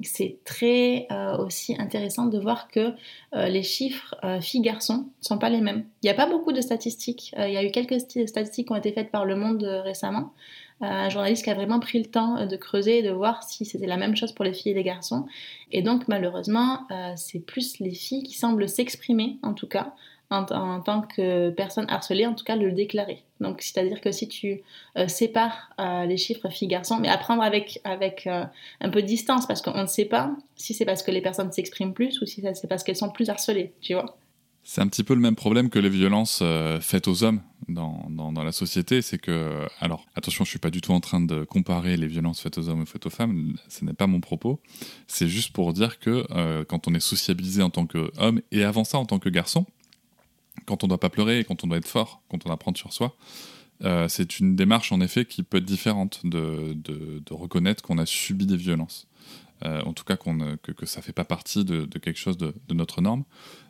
C'est 0.00 0.38
très 0.44 1.08
euh, 1.10 1.36
aussi 1.38 1.74
intéressant 1.76 2.26
de 2.26 2.38
voir 2.38 2.68
que 2.68 2.92
les 3.32 3.64
chiffres 3.64 4.14
filles-garçons 4.40 5.08
ne 5.20 5.24
sont 5.26 5.38
pas 5.38 5.50
les 5.50 5.60
mêmes. 5.60 5.84
Il 6.02 6.06
n'y 6.06 6.10
a 6.10 6.14
pas 6.14 6.26
beaucoup 6.30 6.52
de 6.52 6.60
statistiques. 6.60 7.34
il 7.36 7.52
y 7.52 7.56
a 7.56 7.64
eu 7.64 7.72
quelques 7.72 8.00
statistiques 8.00 8.68
qui 8.68 8.72
ont 8.72 8.76
été 8.76 8.92
faites 8.92 9.10
par 9.10 9.24
Le 9.24 9.34
Monde 9.34 9.64
récemment, 9.84 10.32
un 10.80 11.08
journaliste 11.08 11.44
qui 11.44 11.50
a 11.50 11.54
vraiment 11.54 11.80
pris 11.80 11.98
le 11.98 12.06
temps 12.06 12.36
euh, 12.36 12.46
de 12.46 12.56
creuser 12.56 12.98
et 12.98 13.02
de 13.02 13.10
voir 13.10 13.42
si 13.42 13.64
c'était 13.64 13.86
la 13.86 13.96
même 13.96 14.16
chose 14.16 14.32
pour 14.32 14.44
les 14.44 14.52
filles 14.52 14.72
et 14.72 14.74
les 14.74 14.84
garçons. 14.84 15.26
Et 15.72 15.82
donc 15.82 16.08
malheureusement, 16.08 16.86
euh, 16.90 17.12
c'est 17.16 17.40
plus 17.40 17.78
les 17.80 17.94
filles 17.94 18.22
qui 18.22 18.34
semblent 18.34 18.68
s'exprimer, 18.68 19.38
en 19.42 19.54
tout 19.54 19.66
cas, 19.66 19.94
en, 20.30 20.44
tant 20.82 21.00
que 21.00 21.48
personne 21.50 21.86
harcelée, 21.88 22.26
en 22.26 22.34
tout 22.34 22.44
cas 22.44 22.54
le 22.54 22.70
déclarer. 22.72 23.24
Donc 23.40 23.62
c'est-à-dire 23.62 24.02
que 24.02 24.12
si 24.12 24.28
tu 24.28 24.60
euh, 24.98 25.08
sépares 25.08 25.70
les 26.06 26.18
chiffres 26.18 26.50
filles-garçons, 26.50 26.98
mais 26.98 27.08
à 27.08 27.16
prendre 27.16 27.42
avec, 27.42 27.80
avec 27.84 28.26
un 28.26 28.90
peu 28.90 29.00
de 29.00 29.06
distance, 29.06 29.46
parce 29.46 29.62
qu'on 29.62 29.80
ne 29.80 29.86
sait 29.86 30.04
pas 30.04 30.36
si 30.54 30.74
c'est 30.74 30.84
parce 30.84 31.02
que 31.02 31.10
les 31.10 31.22
personnes 31.22 31.50
s'expriment 31.50 31.94
plus 31.94 32.20
ou 32.20 32.26
si 32.26 32.42
c'est 32.52 32.68
parce 32.68 32.84
qu'elles 32.84 32.96
sont 32.96 33.10
plus 33.10 33.30
harcelées, 33.30 33.72
tu 33.80 33.94
vois. 33.94 34.18
C'est 34.64 34.82
un 34.82 34.88
petit 34.88 35.02
peu 35.02 35.14
le 35.14 35.20
même 35.20 35.34
problème 35.34 35.70
que 35.70 35.78
les 35.78 35.88
violences 35.88 36.42
faites 36.80 37.08
aux 37.08 37.24
hommes. 37.24 37.40
dans, 37.68 38.08
dans, 38.10 38.42
la 38.42 38.52
société, 38.52 39.02
c'est 39.02 39.18
que, 39.18 39.66
alors 39.80 40.06
attention, 40.14 40.44
je 40.44 40.50
suis 40.50 40.58
pas 40.58 40.70
du 40.70 40.80
tout 40.80 40.92
en 40.92 41.00
train 41.00 41.20
de 41.20 41.44
comparer 41.44 41.96
les 41.96 42.06
violences 42.06 42.40
faites 42.40 42.58
aux 42.58 42.68
hommes 42.68 42.82
et 42.82 42.86
faites 42.86 43.06
aux 43.06 43.10
femmes, 43.10 43.54
ce 43.68 43.84
n'est 43.84 43.92
pas 43.92 44.06
mon 44.06 44.20
propos, 44.20 44.60
c'est 45.06 45.28
juste 45.28 45.52
pour 45.52 45.72
dire 45.72 45.98
que 45.98 46.26
euh, 46.30 46.64
quand 46.64 46.88
on 46.88 46.94
est 46.94 47.00
sociabilisé 47.00 47.62
en 47.62 47.70
tant 47.70 47.86
qu'homme, 47.86 48.40
et 48.52 48.64
avant 48.64 48.84
ça 48.84 48.98
en 48.98 49.04
tant 49.04 49.18
que 49.18 49.28
garçon, 49.28 49.66
quand 50.66 50.84
on 50.84 50.88
doit 50.88 51.00
pas 51.00 51.10
pleurer, 51.10 51.44
quand 51.44 51.64
on 51.64 51.66
doit 51.66 51.78
être 51.78 51.88
fort, 51.88 52.22
quand 52.28 52.46
on 52.46 52.50
apprend 52.50 52.74
sur 52.74 52.92
soi, 52.92 53.16
euh, 53.84 54.08
c'est 54.08 54.40
une 54.40 54.56
démarche 54.56 54.90
en 54.90 55.00
effet 55.00 55.24
qui 55.24 55.42
peut 55.42 55.58
être 55.58 55.64
différente 55.64 56.20
de, 56.24 56.74
de 56.74 57.34
reconnaître 57.34 57.82
qu'on 57.82 57.98
a 57.98 58.06
subi 58.06 58.46
des 58.46 58.56
violences. 58.56 59.06
Euh, 59.64 59.82
en 59.82 59.92
tout 59.92 60.04
cas 60.04 60.16
que, 60.16 60.86
ça 60.86 61.02
fait 61.02 61.12
pas 61.12 61.24
partie 61.24 61.64
de, 61.64 61.86
quelque 61.98 62.18
chose 62.18 62.38
de, 62.38 62.54
notre 62.70 63.00
norme. 63.00 63.24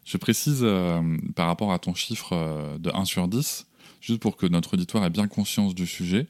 Je 0.05 0.17
précise 0.17 0.61
euh, 0.63 1.17
par 1.35 1.47
rapport 1.47 1.73
à 1.73 1.79
ton 1.79 1.95
chiffre 1.95 2.33
euh, 2.33 2.79
de 2.79 2.91
1 2.93 3.05
sur 3.05 3.29
10, 3.29 3.67
juste 4.01 4.21
pour 4.21 4.37
que 4.37 4.47
notre 4.47 4.75
auditoire 4.75 5.05
ait 5.05 5.11
bien 5.11 5.29
conscience 5.29 5.75
du 5.75 5.87
sujet, 5.87 6.29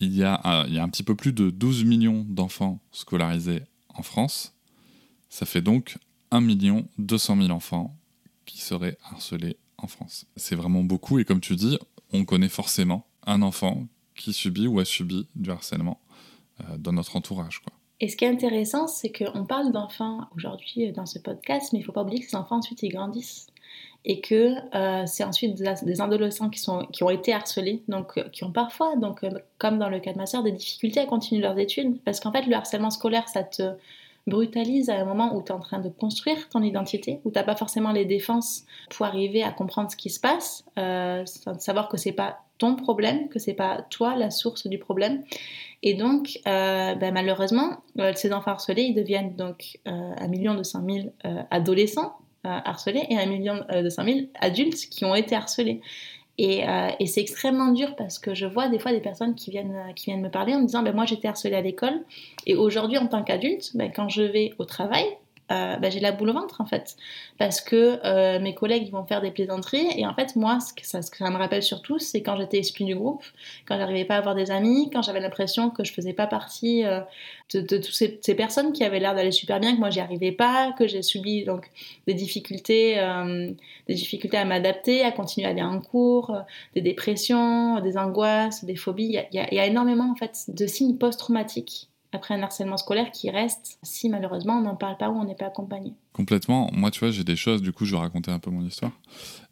il 0.00 0.14
y 0.14 0.24
a 0.24 0.40
un, 0.44 0.88
petit 0.88 1.02
peu 1.02 1.14
plus 1.14 1.32
de 1.32 1.50
12 1.50 1.84
millions 1.84 2.26
d'enfants 2.28 2.80
scolarisés 2.92 3.62
en 3.88 4.02
France. 4.02 4.54
Ça 5.28 5.46
fait 5.46 5.62
donc 5.62 5.98
1 6.30 6.40
million 6.40 6.86
200 6.98 7.42
000 7.42 7.50
enfants 7.50 7.96
qui 8.44 8.60
seraient 8.60 8.98
harcelés 9.04 9.56
en 9.78 9.86
France. 9.86 10.26
C'est 10.36 10.56
vraiment 10.56 10.82
beaucoup 10.82 11.18
et 11.20 11.24
comme 11.24 11.40
tu 11.40 11.54
dis, 11.54 11.78
on 12.12 12.24
connaît 12.24 12.48
forcément 12.48 13.06
un 13.24 13.40
enfant 13.42 13.86
qui 14.16 14.32
subit 14.32 14.66
ou 14.66 14.80
a 14.80 14.84
subi 14.84 15.28
du 15.36 15.50
harcèlement 15.50 16.00
dans 16.78 16.92
notre 16.92 17.16
entourage. 17.16 17.62
Et 18.00 18.08
ce 18.08 18.16
qui 18.16 18.24
est 18.24 18.28
intéressant, 18.28 18.86
c'est 18.86 19.12
qu'on 19.12 19.44
parle 19.44 19.72
d'enfants 19.72 20.22
aujourd'hui 20.36 20.90
dans 20.92 21.06
ce 21.06 21.18
podcast, 21.18 21.72
mais 21.72 21.78
il 21.78 21.82
ne 21.82 21.86
faut 21.86 21.92
pas 21.92 22.02
oublier 22.02 22.20
que 22.20 22.28
ces 22.28 22.36
enfants 22.36 22.56
ensuite 22.56 22.82
ils 22.82 22.90
grandissent. 22.90 23.46
Et 24.06 24.20
que 24.20 24.52
euh, 24.76 25.06
c'est 25.06 25.24
ensuite 25.24 25.54
des 25.54 26.00
adolescents 26.02 26.50
qui, 26.50 26.60
sont, 26.60 26.84
qui 26.92 27.02
ont 27.02 27.08
été 27.08 27.32
harcelés, 27.32 27.82
donc 27.88 28.18
euh, 28.18 28.28
qui 28.28 28.44
ont 28.44 28.52
parfois, 28.52 28.96
donc, 28.96 29.24
euh, 29.24 29.30
comme 29.56 29.78
dans 29.78 29.88
le 29.88 29.98
cas 29.98 30.12
de 30.12 30.18
ma 30.18 30.26
soeur, 30.26 30.42
des 30.42 30.52
difficultés 30.52 31.00
à 31.00 31.06
continuer 31.06 31.40
leurs 31.40 31.58
études, 31.58 31.98
parce 32.04 32.20
qu'en 32.20 32.30
fait 32.30 32.42
le 32.42 32.54
harcèlement 32.54 32.90
scolaire, 32.90 33.26
ça 33.28 33.42
te 33.44 33.62
brutalise 34.26 34.90
à 34.90 34.96
un 34.96 35.04
moment 35.04 35.34
où 35.34 35.42
tu 35.42 35.48
es 35.48 35.54
en 35.54 35.60
train 35.60 35.78
de 35.78 35.88
construire 35.88 36.48
ton 36.48 36.62
identité, 36.62 37.20
où 37.24 37.30
tu 37.30 37.38
n'as 37.38 37.44
pas 37.44 37.56
forcément 37.56 37.92
les 37.92 38.04
défenses 38.04 38.64
pour 38.90 39.06
arriver 39.06 39.42
à 39.42 39.50
comprendre 39.50 39.90
ce 39.90 39.96
qui 39.96 40.10
se 40.10 40.20
passe, 40.20 40.64
euh, 40.78 41.24
savoir 41.58 41.88
que 41.88 41.96
c'est 41.96 42.12
pas 42.12 42.43
ton 42.58 42.76
problème, 42.76 43.28
que 43.28 43.38
c'est 43.38 43.54
pas 43.54 43.84
toi 43.90 44.16
la 44.16 44.30
source 44.30 44.66
du 44.66 44.78
problème. 44.78 45.22
Et 45.82 45.94
donc, 45.94 46.38
euh, 46.46 46.94
ben, 46.94 47.12
malheureusement, 47.12 47.82
euh, 47.98 48.12
ces 48.14 48.32
enfants 48.32 48.52
harcelés, 48.52 48.82
ils 48.82 48.94
deviennent 48.94 49.36
donc 49.36 49.78
euh, 49.86 49.90
un 49.90 50.28
million 50.28 50.54
de 50.54 50.62
cent 50.62 50.80
mille 50.80 51.12
adolescents 51.50 52.16
harcelés 52.46 53.06
et 53.08 53.16
un 53.16 53.24
million 53.24 53.64
de 53.70 53.88
cent 53.88 54.04
mille 54.04 54.28
adultes 54.38 54.88
qui 54.90 55.06
ont 55.06 55.14
été 55.14 55.34
harcelés. 55.34 55.80
Et, 56.36 56.62
et 57.00 57.06
c'est 57.06 57.22
extrêmement 57.22 57.68
dur 57.68 57.96
parce 57.96 58.18
que 58.18 58.34
je 58.34 58.44
vois 58.44 58.68
des 58.68 58.78
fois 58.78 58.92
des 58.92 59.00
personnes 59.00 59.34
qui 59.34 59.50
viennent, 59.50 59.94
qui 59.96 60.10
viennent 60.10 60.20
me 60.20 60.30
parler 60.30 60.54
en 60.54 60.60
me 60.60 60.66
disant 60.66 60.82
ben, 60.82 60.94
Moi, 60.94 61.06
j'étais 61.06 61.26
harcelée 61.26 61.54
à 61.54 61.62
l'école. 61.62 62.04
Et 62.46 62.54
aujourd'hui, 62.54 62.98
en 62.98 63.06
tant 63.06 63.22
qu'adulte, 63.22 63.70
ben, 63.74 63.90
quand 63.90 64.10
je 64.10 64.22
vais 64.22 64.52
au 64.58 64.66
travail, 64.66 65.06
euh, 65.52 65.76
bah, 65.76 65.90
j'ai 65.90 66.00
la 66.00 66.10
boule 66.10 66.30
au 66.30 66.32
ventre 66.32 66.62
en 66.62 66.64
fait. 66.64 66.96
Parce 67.38 67.60
que 67.60 68.00
euh, 68.04 68.40
mes 68.40 68.54
collègues 68.54 68.84
ils 68.86 68.90
vont 68.90 69.04
faire 69.04 69.20
des 69.20 69.30
plaisanteries 69.30 69.88
et 69.94 70.06
en 70.06 70.14
fait 70.14 70.36
moi 70.36 70.58
ce 70.60 70.72
que 70.72 70.86
ça, 70.86 71.02
ça 71.02 71.30
me 71.30 71.36
rappelle 71.36 71.62
surtout 71.62 71.98
c'est 71.98 72.22
quand 72.22 72.36
j'étais 72.38 72.58
exclue 72.58 72.86
du 72.86 72.94
groupe, 72.94 73.22
quand 73.66 73.76
j'arrivais 73.76 74.06
pas 74.06 74.14
à 74.14 74.18
avoir 74.18 74.34
des 74.34 74.50
amis, 74.50 74.88
quand 74.90 75.02
j'avais 75.02 75.20
l'impression 75.20 75.68
que 75.68 75.84
je 75.84 75.92
faisais 75.92 76.14
pas 76.14 76.26
partie 76.26 76.84
euh, 76.86 77.00
de, 77.52 77.60
toutes 77.60 77.94
ces, 77.94 78.34
personnes 78.34 78.72
qui 78.72 78.84
avaient 78.84 79.00
l'air 79.00 79.14
d'aller 79.14 79.32
super 79.32 79.60
bien, 79.60 79.74
que 79.74 79.80
moi 79.80 79.90
j'y 79.90 80.00
arrivais 80.00 80.32
pas, 80.32 80.72
que 80.78 80.88
j'ai 80.88 81.02
subi 81.02 81.44
donc 81.44 81.70
des 82.06 82.14
difficultés, 82.14 82.96
des 83.86 83.94
difficultés 83.94 84.38
à 84.38 84.44
m'adapter, 84.44 85.02
à 85.02 85.12
continuer 85.12 85.46
à 85.46 85.50
aller 85.50 85.62
en 85.62 85.80
cours, 85.80 86.34
des 86.74 86.80
dépressions, 86.80 87.80
des 87.80 87.98
angoisses, 87.98 88.64
des 88.64 88.76
phobies. 88.76 89.18
Il 89.32 89.40
y 89.40 89.54
y 89.54 89.58
a 89.58 89.66
énormément 89.66 90.10
en 90.10 90.16
fait 90.16 90.44
de 90.48 90.66
signes 90.66 90.96
post-traumatiques 90.96 91.90
après 92.14 92.34
un 92.34 92.42
harcèlement 92.42 92.76
scolaire 92.76 93.10
qui 93.10 93.30
reste 93.30 93.78
si 93.82 94.08
malheureusement 94.08 94.58
on 94.58 94.62
n'en 94.62 94.76
parle 94.76 94.96
pas 94.96 95.10
ou 95.10 95.18
on 95.18 95.24
n'est 95.24 95.34
pas 95.34 95.46
accompagné. 95.46 95.94
Complètement. 96.12 96.70
Moi, 96.72 96.90
tu 96.90 97.00
vois, 97.00 97.10
j'ai 97.10 97.24
des 97.24 97.36
choses, 97.36 97.62
du 97.62 97.72
coup, 97.72 97.84
je 97.84 97.92
vais 97.92 98.00
raconter 98.00 98.30
un 98.30 98.38
peu 98.38 98.50
mon 98.50 98.64
histoire. 98.64 98.92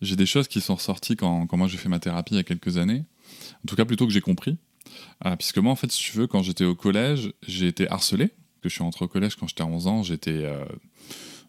J'ai 0.00 0.16
des 0.16 0.26
choses 0.26 0.48
qui 0.48 0.60
sont 0.60 0.74
ressorties 0.74 1.16
quand, 1.16 1.46
quand 1.46 1.56
moi 1.56 1.68
j'ai 1.68 1.78
fait 1.78 1.88
ma 1.88 1.98
thérapie 1.98 2.34
il 2.34 2.36
y 2.36 2.40
a 2.40 2.44
quelques 2.44 2.78
années. 2.78 3.04
En 3.64 3.66
tout 3.66 3.76
cas, 3.76 3.84
plutôt 3.84 4.06
que 4.06 4.12
j'ai 4.12 4.20
compris. 4.20 4.58
Euh, 5.26 5.36
puisque 5.36 5.58
moi, 5.58 5.72
en 5.72 5.76
fait, 5.76 5.90
si 5.90 6.02
tu 6.02 6.16
veux, 6.16 6.26
quand 6.26 6.42
j'étais 6.42 6.64
au 6.64 6.74
collège, 6.74 7.32
j'ai 7.46 7.66
été 7.66 7.88
harcelé. 7.90 8.28
Que 8.60 8.68
je 8.68 8.74
suis 8.74 8.84
rentré 8.84 9.04
au 9.04 9.08
collège 9.08 9.34
quand 9.36 9.48
j'étais 9.48 9.64
11 9.64 9.86
ans, 9.88 10.02
j'étais 10.04 10.44
euh, 10.44 10.64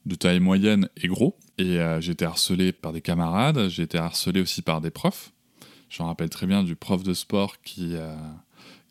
de 0.08 0.15
taille 0.15 0.39
moyenne 0.39 0.89
et 0.98 1.08
gros. 1.08 1.38
Et 1.60 1.79
euh, 1.79 2.01
j'ai 2.01 2.13
été 2.13 2.25
harcelé 2.25 2.72
par 2.72 2.91
des 2.91 3.01
camarades, 3.01 3.67
j'ai 3.70 3.84
été 3.84 4.00
harcelé 4.00 4.41
aussi 4.41 4.63
par 4.63 4.82
des 4.82 4.89
profs. 4.89 5.32
Je 5.89 6.01
me 6.01 6.08
rappelle 6.08 6.29
très 6.29 6.48
bien 6.48 6.63
du 6.63 6.75
prof 6.75 7.03
de 7.03 7.13
sport 7.13 7.62
qui 7.62 7.96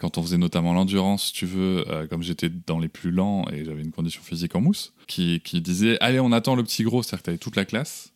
quand 0.03 0.19
on 0.19 0.23
faisait 0.23 0.37
notamment 0.37 0.75
l'endurance, 0.75 1.27
si 1.27 1.33
tu 1.33 1.47
veux, 1.47 1.89
euh, 1.89 2.09
comme 2.09 2.25
j'étais 2.25 2.51
dans 2.67 2.81
les 2.81 2.89
plus 2.89 3.13
lents 3.13 3.45
et 3.53 3.65
j'avais 3.65 3.83
une 3.83 3.93
condition 3.93 4.21
physique 4.21 4.57
en 4.57 4.61
mousse, 4.61 4.93
qui, 5.07 5.41
qui 5.41 5.61
disait 5.61 5.97
Allez, 6.01 6.19
on 6.19 6.33
attend 6.33 6.57
le 6.57 6.65
petit 6.65 6.83
gros, 6.83 7.05
c'est-à-dire 7.05 7.21
que 7.21 7.27
t'avais 7.27 7.39
toute 7.39 7.55
la 7.55 7.65
classe, 7.65 8.13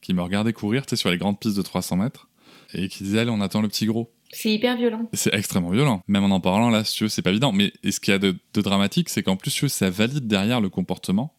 qui 0.00 0.14
me 0.14 0.22
regardait 0.22 0.54
courir, 0.54 0.86
tu 0.86 0.90
sais, 0.90 0.96
sur 0.96 1.10
les 1.10 1.18
grandes 1.18 1.38
pistes 1.38 1.58
de 1.58 1.60
300 1.60 1.96
mètres, 1.96 2.30
et 2.72 2.88
qui 2.88 3.04
disait 3.04 3.18
Allez, 3.18 3.30
on 3.30 3.42
attend 3.42 3.60
le 3.60 3.68
petit 3.68 3.84
gros. 3.84 4.10
C'est 4.30 4.50
hyper 4.50 4.78
violent. 4.78 5.08
C'est 5.12 5.34
extrêmement 5.34 5.70
violent. 5.70 6.00
Même 6.08 6.24
en 6.24 6.30
en 6.30 6.40
parlant, 6.40 6.70
là, 6.70 6.84
si 6.84 6.96
tu 6.96 7.04
veux, 7.04 7.08
c'est 7.10 7.20
pas 7.20 7.30
évident. 7.30 7.52
Mais 7.52 7.70
et 7.82 7.92
ce 7.92 8.00
qu'il 8.00 8.12
y 8.12 8.14
a 8.14 8.18
de, 8.18 8.34
de 8.54 8.60
dramatique, 8.62 9.10
c'est 9.10 9.22
qu'en 9.22 9.36
plus, 9.36 9.50
tu 9.50 9.66
veux, 9.66 9.68
ça 9.68 9.90
valide 9.90 10.26
derrière 10.26 10.62
le 10.62 10.70
comportement. 10.70 11.34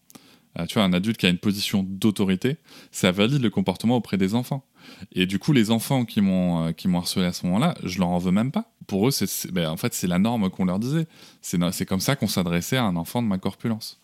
Euh, 0.60 0.66
tu 0.68 0.76
vois, 0.76 0.84
un 0.84 0.94
adulte 0.94 1.18
qui 1.18 1.26
a 1.26 1.30
une 1.30 1.38
position 1.40 1.84
d'autorité, 1.84 2.58
ça 2.92 3.12
valide 3.12 3.42
le 3.42 3.50
comportement 3.50 3.96
auprès 3.98 4.18
des 4.18 4.36
enfants. 4.36 4.64
Et 5.12 5.26
du 5.26 5.40
coup, 5.40 5.54
les 5.54 5.72
enfants 5.72 6.06
qui 6.06 6.22
m'ont 6.22 6.68
euh, 6.68 6.72
qui 6.72 6.88
harcelé 6.94 7.26
à 7.26 7.34
ce 7.34 7.46
moment-là, 7.46 7.76
je 7.84 8.00
leur 8.00 8.10
en 8.10 8.18
veux 8.18 8.32
même 8.32 8.52
pas. 8.52 8.72
Pour 8.88 9.08
eux, 9.08 9.12
c'est 9.12 9.52
ben, 9.52 9.70
en 9.70 9.78
fait 9.78 9.94
c'est 9.94 10.08
la 10.08 10.20
norme 10.20 10.50
qu'on 10.50 10.66
leur 10.66 10.80
disait. 10.80 11.08
C'est 11.42 11.86
comme 11.86 12.00
ça 12.00 12.16
qu'on 12.16 12.28
s'adressait 12.28 12.78
à 12.78 12.84
un 12.84 12.96
enfant 12.96 13.22
de 13.22 13.28
ma 13.28 13.38
corpulence. 13.38 14.00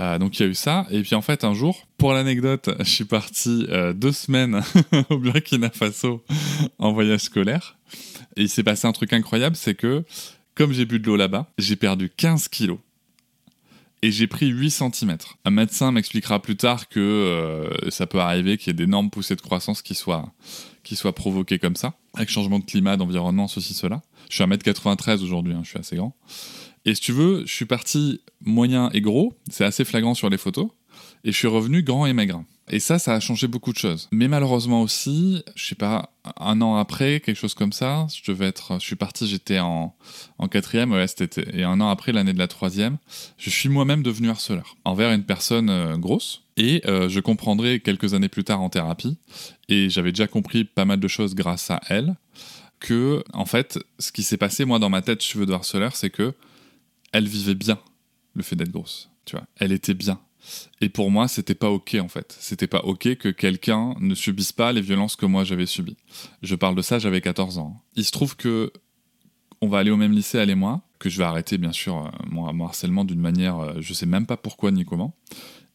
Euh, 0.00 0.18
donc 0.18 0.38
il 0.38 0.42
y 0.42 0.46
a 0.46 0.48
eu 0.48 0.54
ça. 0.54 0.86
Et 0.90 1.02
puis 1.02 1.14
en 1.14 1.22
fait, 1.22 1.44
un 1.44 1.54
jour, 1.54 1.86
pour 1.96 2.12
l'anecdote, 2.12 2.70
je 2.78 2.90
suis 2.90 3.04
parti 3.04 3.66
euh, 3.68 3.92
deux 3.92 4.12
semaines 4.12 4.62
au 5.10 5.18
Burkina 5.18 5.70
Faso 5.70 6.24
en 6.78 6.92
voyage 6.92 7.20
scolaire. 7.20 7.76
Et 8.36 8.42
il 8.42 8.48
s'est 8.48 8.62
passé 8.62 8.86
un 8.86 8.92
truc 8.92 9.12
incroyable, 9.12 9.56
c'est 9.56 9.74
que 9.74 10.04
comme 10.54 10.72
j'ai 10.72 10.84
bu 10.84 10.98
de 10.98 11.06
l'eau 11.06 11.16
là-bas, 11.16 11.50
j'ai 11.56 11.76
perdu 11.76 12.10
15 12.14 12.48
kilos 12.48 12.78
et 14.02 14.10
j'ai 14.10 14.26
pris 14.26 14.46
8 14.46 14.70
cm. 14.70 15.16
Un 15.44 15.50
médecin 15.50 15.90
m'expliquera 15.92 16.40
plus 16.40 16.56
tard 16.56 16.88
que 16.88 17.00
euh, 17.00 17.90
ça 17.90 18.06
peut 18.06 18.20
arriver 18.20 18.56
qu'il 18.56 18.68
y 18.68 18.70
ait 18.70 18.74
d'énormes 18.74 19.10
poussées 19.10 19.36
de 19.36 19.40
croissance 19.40 19.82
qui 19.82 19.94
soient, 19.94 20.32
qui 20.84 20.96
soient 20.96 21.14
provoquées 21.14 21.58
comme 21.58 21.76
ça, 21.76 21.94
avec 22.14 22.28
changement 22.28 22.58
de 22.58 22.64
climat, 22.64 22.96
d'environnement, 22.96 23.48
ceci, 23.48 23.74
cela. 23.74 24.02
Je 24.30 24.34
suis 24.34 24.44
à 24.44 24.46
1m93 24.46 25.22
aujourd'hui, 25.22 25.54
hein, 25.54 25.60
je 25.64 25.70
suis 25.70 25.78
assez 25.78 25.96
grand. 25.96 26.16
Et 26.84 26.94
si 26.94 27.00
tu 27.00 27.12
veux, 27.12 27.44
je 27.46 27.52
suis 27.52 27.64
parti 27.64 28.20
moyen 28.40 28.90
et 28.92 29.00
gros, 29.00 29.34
c'est 29.50 29.64
assez 29.64 29.84
flagrant 29.84 30.14
sur 30.14 30.30
les 30.30 30.38
photos, 30.38 30.68
et 31.24 31.32
je 31.32 31.36
suis 31.36 31.48
revenu 31.48 31.82
grand 31.82 32.06
et 32.06 32.12
maigre. 32.12 32.44
Et 32.70 32.80
ça, 32.80 32.98
ça 32.98 33.14
a 33.14 33.20
changé 33.20 33.46
beaucoup 33.46 33.72
de 33.72 33.78
choses. 33.78 34.08
Mais 34.12 34.28
malheureusement 34.28 34.82
aussi, 34.82 35.42
je 35.54 35.66
sais 35.66 35.74
pas, 35.74 36.12
un 36.38 36.60
an 36.60 36.76
après, 36.76 37.20
quelque 37.20 37.36
chose 37.36 37.54
comme 37.54 37.72
ça, 37.72 38.06
je 38.14 38.30
devais 38.30 38.46
être, 38.46 38.74
je 38.80 38.84
suis 38.84 38.96
parti, 38.96 39.26
j'étais 39.26 39.58
en, 39.58 39.94
en 40.38 40.48
quatrième, 40.48 40.92
ouais, 40.92 41.06
et 41.52 41.64
un 41.64 41.80
an 41.80 41.88
après, 41.88 42.12
l'année 42.12 42.32
de 42.32 42.38
la 42.38 42.48
troisième, 42.48 42.98
je 43.38 43.50
suis 43.50 43.68
moi-même 43.68 44.02
devenu 44.02 44.28
harceleur 44.28 44.76
envers 44.84 45.12
une 45.12 45.24
personne 45.24 45.70
euh, 45.70 45.96
grosse. 45.96 46.42
Et 46.56 46.82
euh, 46.86 47.08
je 47.08 47.20
comprendrai 47.20 47.78
quelques 47.78 48.14
années 48.14 48.28
plus 48.28 48.44
tard 48.44 48.60
en 48.60 48.68
thérapie, 48.68 49.16
et 49.68 49.88
j'avais 49.90 50.10
déjà 50.10 50.26
compris 50.26 50.64
pas 50.64 50.84
mal 50.84 50.98
de 50.98 51.08
choses 51.08 51.34
grâce 51.34 51.70
à 51.70 51.80
elle, 51.88 52.16
que, 52.80 53.22
en 53.32 53.44
fait, 53.44 53.78
ce 53.98 54.12
qui 54.12 54.22
s'est 54.22 54.36
passé, 54.36 54.64
moi, 54.64 54.78
dans 54.78 54.90
ma 54.90 55.02
tête, 55.02 55.24
je 55.24 55.38
veux 55.38 55.46
de 55.46 55.52
harceleur, 55.52 55.96
c'est 55.96 56.10
que 56.10 56.34
elle 57.12 57.26
vivait 57.26 57.54
bien 57.54 57.78
le 58.34 58.42
fait 58.42 58.56
d'être 58.56 58.70
grosse. 58.70 59.10
Tu 59.24 59.36
vois, 59.36 59.46
elle 59.56 59.72
était 59.72 59.94
bien 59.94 60.20
et 60.80 60.88
pour 60.88 61.10
moi, 61.10 61.28
c'était 61.28 61.54
pas 61.54 61.70
ok 61.70 61.96
en 62.00 62.08
fait. 62.08 62.36
C'était 62.40 62.66
pas 62.66 62.80
ok 62.80 63.16
que 63.16 63.28
quelqu'un 63.28 63.94
ne 64.00 64.14
subisse 64.14 64.52
pas 64.52 64.72
les 64.72 64.80
violences 64.80 65.16
que 65.16 65.26
moi 65.26 65.44
j'avais 65.44 65.66
subies. 65.66 65.96
Je 66.42 66.54
parle 66.54 66.74
de 66.74 66.82
ça, 66.82 66.98
j'avais 66.98 67.20
14 67.20 67.58
ans. 67.58 67.82
Il 67.96 68.04
se 68.04 68.12
trouve 68.12 68.36
que 68.36 68.72
on 69.60 69.68
va 69.68 69.78
aller 69.78 69.90
au 69.90 69.96
même 69.96 70.12
lycée, 70.12 70.38
elle 70.38 70.50
et 70.50 70.54
moi, 70.54 70.82
que 70.98 71.08
je 71.08 71.18
vais 71.18 71.24
arrêter 71.24 71.58
bien 71.58 71.72
sûr 71.72 71.96
euh, 71.96 72.10
mon, 72.30 72.64
harcèlement 72.64 73.04
d'une 73.04 73.20
manière, 73.20 73.58
euh, 73.58 73.74
je 73.80 73.92
sais 73.92 74.06
même 74.06 74.26
pas 74.26 74.36
pourquoi 74.36 74.70
ni 74.70 74.84
comment, 74.84 75.16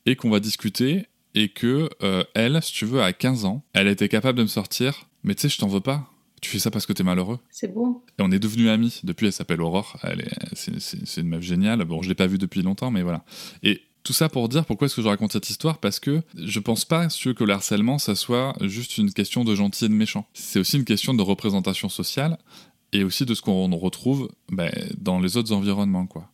et 0.05 0.15
qu'on 0.15 0.29
va 0.29 0.39
discuter 0.39 1.07
et 1.35 1.49
que 1.49 1.89
euh, 2.03 2.23
elle, 2.35 2.61
si 2.61 2.73
tu 2.73 2.85
veux, 2.85 3.01
à 3.01 3.11
15 3.11 3.45
ans, 3.45 3.63
elle 3.73 3.87
était 3.87 4.09
capable 4.09 4.37
de 4.37 4.43
me 4.43 4.47
sortir, 4.47 5.07
mais 5.23 5.35
tu 5.35 5.41
sais, 5.41 5.49
je 5.49 5.57
t'en 5.57 5.67
veux 5.67 5.81
pas. 5.81 6.09
Tu 6.41 6.49
fais 6.49 6.59
ça 6.59 6.71
parce 6.71 6.85
que 6.85 6.91
t'es 6.91 7.03
malheureux. 7.03 7.39
C'est 7.49 7.73
beau. 7.73 8.03
Et 8.19 8.21
on 8.21 8.29
est 8.29 8.39
devenus 8.39 8.69
amis. 8.69 8.99
Depuis, 9.05 9.27
elle 9.27 9.33
s'appelle 9.33 9.61
Aurore. 9.61 9.97
Elle 10.03 10.21
est, 10.21 10.55
c'est, 10.55 11.21
une 11.21 11.29
meuf 11.29 11.41
géniale. 11.41 11.85
Bon, 11.85 12.01
je 12.01 12.09
l'ai 12.09 12.15
pas 12.15 12.27
vue 12.27 12.37
depuis 12.37 12.61
longtemps, 12.61 12.91
mais 12.91 13.01
voilà. 13.01 13.23
Et 13.63 13.81
tout 14.03 14.13
ça 14.13 14.29
pour 14.29 14.49
dire 14.49 14.65
pourquoi 14.65 14.85
est-ce 14.85 14.95
que 14.95 15.01
je 15.01 15.07
raconte 15.07 15.31
cette 15.31 15.49
histoire 15.49 15.77
Parce 15.77 15.99
que 15.99 16.21
je 16.35 16.59
pense 16.59 16.85
pas 16.85 17.07
que 17.07 17.43
le 17.43 17.53
harcèlement, 17.53 17.97
ça 17.97 18.15
soit 18.15 18.53
juste 18.61 18.97
une 18.97 19.11
question 19.11 19.43
de 19.43 19.55
gentil 19.55 19.85
et 19.85 19.89
de 19.89 19.93
méchant. 19.93 20.25
C'est 20.33 20.59
aussi 20.59 20.77
une 20.77 20.85
question 20.85 21.13
de 21.13 21.21
représentation 21.21 21.89
sociale 21.89 22.37
et 22.91 23.03
aussi 23.03 23.25
de 23.25 23.33
ce 23.33 23.41
qu'on 23.41 23.75
retrouve 23.75 24.29
bah, 24.51 24.69
dans 24.97 25.19
les 25.19 25.37
autres 25.37 25.53
environnements, 25.53 26.05
quoi. 26.05 26.29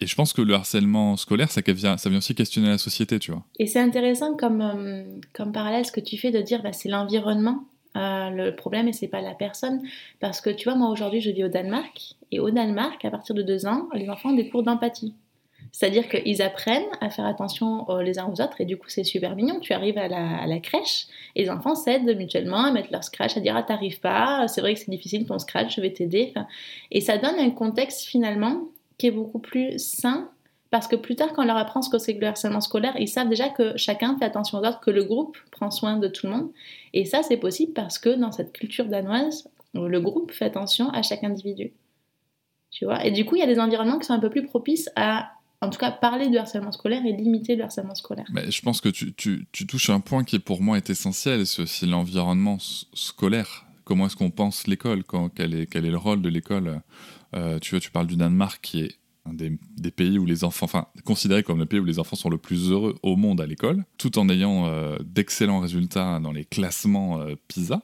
Et 0.00 0.06
je 0.06 0.14
pense 0.14 0.32
que 0.32 0.42
le 0.42 0.54
harcèlement 0.54 1.16
scolaire, 1.16 1.50
ça 1.50 1.60
vient, 1.66 1.96
ça 1.96 2.08
vient 2.08 2.18
aussi 2.18 2.34
questionner 2.34 2.68
la 2.68 2.78
société, 2.78 3.18
tu 3.18 3.32
vois. 3.32 3.42
Et 3.58 3.66
c'est 3.66 3.80
intéressant 3.80 4.36
comme, 4.36 4.60
euh, 4.60 5.02
comme 5.32 5.50
parallèle 5.50 5.84
ce 5.84 5.90
que 5.90 6.00
tu 6.00 6.16
fais 6.16 6.30
de 6.30 6.40
dire, 6.40 6.62
bah, 6.62 6.72
c'est 6.72 6.88
l'environnement 6.88 7.64
euh, 7.96 8.30
le 8.30 8.54
problème 8.54 8.86
et 8.86 8.92
c'est 8.92 9.08
pas 9.08 9.22
la 9.22 9.34
personne 9.34 9.80
parce 10.20 10.42
que 10.42 10.50
tu 10.50 10.68
vois 10.68 10.76
moi 10.76 10.90
aujourd'hui 10.90 11.22
je 11.22 11.30
vis 11.30 11.44
au 11.44 11.48
Danemark 11.48 12.16
et 12.30 12.38
au 12.38 12.50
Danemark 12.50 13.02
à 13.02 13.10
partir 13.10 13.34
de 13.34 13.42
deux 13.42 13.64
ans 13.64 13.88
les 13.94 14.10
enfants 14.10 14.28
ont 14.28 14.36
des 14.36 14.50
cours 14.50 14.62
d'empathie 14.62 15.14
c'est-à-dire 15.72 16.08
qu'ils 16.08 16.42
apprennent 16.42 16.88
à 17.00 17.10
faire 17.10 17.26
attention 17.26 17.88
euh, 17.90 18.02
les 18.02 18.18
uns 18.18 18.26
aux 18.26 18.40
autres 18.40 18.60
et 18.60 18.64
du 18.64 18.76
coup 18.76 18.88
c'est 18.88 19.04
super 19.04 19.36
mignon. 19.36 19.60
Tu 19.60 19.72
arrives 19.72 19.98
à 19.98 20.08
la, 20.08 20.58
crèche 20.60 21.06
et 21.36 21.42
les 21.42 21.50
enfants 21.50 21.74
s'aident 21.74 22.16
mutuellement 22.16 22.64
à 22.64 22.72
mettre 22.72 22.88
leur 22.90 23.04
scratch, 23.04 23.36
à 23.36 23.40
dire 23.40 23.56
ah 23.56 23.62
t'arrives 23.62 24.00
pas, 24.00 24.48
c'est 24.48 24.60
vrai 24.60 24.74
que 24.74 24.80
c'est 24.80 24.90
difficile 24.90 25.26
ton 25.26 25.38
scratch, 25.38 25.76
je 25.76 25.80
vais 25.80 25.92
t'aider. 25.92 26.34
et 26.90 27.00
ça 27.00 27.18
donne 27.18 27.38
un 27.38 27.50
contexte 27.50 28.02
finalement 28.02 28.62
qui 28.96 29.06
est 29.06 29.12
beaucoup 29.12 29.38
plus 29.38 29.78
sain 29.78 30.30
parce 30.70 30.86
que 30.86 30.96
plus 30.96 31.16
tard, 31.16 31.32
quand 31.32 31.42
on 31.42 31.46
leur 31.46 31.56
apprend 31.56 31.80
ce 31.80 31.88
que 31.88 31.98
c'est 31.98 32.14
que 32.14 32.20
le 32.20 32.26
harcèlement 32.26 32.60
scolaire, 32.60 32.94
ils 32.98 33.08
savent 33.08 33.28
déjà 33.28 33.48
que 33.48 33.76
chacun 33.76 34.18
fait 34.18 34.26
attention 34.26 34.58
aux 34.58 34.66
autres, 34.66 34.80
que 34.80 34.90
le 34.90 35.02
groupe 35.02 35.38
prend 35.50 35.70
soin 35.70 35.96
de 35.96 36.08
tout 36.08 36.26
le 36.26 36.32
monde. 36.32 36.50
Et 36.92 37.06
ça, 37.06 37.22
c'est 37.22 37.38
possible 37.38 37.72
parce 37.72 37.98
que 37.98 38.10
dans 38.10 38.32
cette 38.32 38.52
culture 38.52 38.84
danoise, 38.84 39.48
le 39.72 40.00
groupe 40.00 40.30
fait 40.30 40.44
attention 40.44 40.90
à 40.90 41.00
chaque 41.02 41.24
individu. 41.24 41.72
Tu 42.70 42.84
vois? 42.84 43.04
Et 43.04 43.10
du 43.10 43.24
coup, 43.24 43.36
il 43.36 43.38
y 43.38 43.42
a 43.42 43.46
des 43.46 43.60
environnements 43.60 43.98
qui 43.98 44.06
sont 44.06 44.12
un 44.12 44.18
peu 44.18 44.28
plus 44.28 44.44
propices 44.44 44.90
à 44.94 45.30
en 45.60 45.70
tout 45.70 45.78
cas 45.78 45.90
parler 45.90 46.28
du 46.28 46.36
harcèlement 46.36 46.72
scolaire 46.72 47.04
et 47.04 47.12
limiter 47.12 47.56
le 47.56 47.64
harcèlement 47.64 47.94
scolaire. 47.94 48.26
Mais 48.32 48.50
je 48.50 48.62
pense 48.62 48.80
que 48.80 48.88
tu, 48.88 49.46
touches 49.66 49.90
un 49.90 50.00
point 50.00 50.24
qui 50.24 50.38
pour 50.38 50.62
moi 50.62 50.76
est 50.76 50.90
essentiel, 50.90 51.46
c'est 51.46 51.62
aussi 51.62 51.86
l'environnement 51.86 52.58
scolaire. 52.60 53.66
Comment 53.84 54.06
est-ce 54.06 54.16
qu'on 54.16 54.30
pense 54.30 54.66
l'école 54.66 55.02
quel 55.34 55.54
est, 55.54 55.74
le 55.74 55.96
rôle 55.96 56.22
de 56.22 56.28
l'école 56.28 56.82
euh, 57.34 57.58
Tu 57.58 57.78
tu 57.80 57.90
parles 57.90 58.06
du 58.06 58.16
Danemark 58.16 58.60
qui 58.62 58.82
est 58.82 58.98
un 59.24 59.34
des, 59.34 59.58
des, 59.76 59.90
pays 59.90 60.18
où 60.18 60.26
les 60.26 60.44
enfants, 60.44 60.64
enfin 60.64 60.86
considéré 61.04 61.42
comme 61.42 61.58
le 61.58 61.66
pays 61.66 61.80
où 61.80 61.84
les 61.84 61.98
enfants 61.98 62.16
sont 62.16 62.30
le 62.30 62.38
plus 62.38 62.70
heureux 62.70 62.96
au 63.02 63.16
monde 63.16 63.40
à 63.40 63.46
l'école, 63.46 63.84
tout 63.98 64.18
en 64.18 64.28
ayant 64.28 64.66
euh, 64.66 64.96
d'excellents 65.04 65.60
résultats 65.60 66.18
dans 66.20 66.32
les 66.32 66.44
classements 66.44 67.20
euh, 67.20 67.34
PISA. 67.48 67.82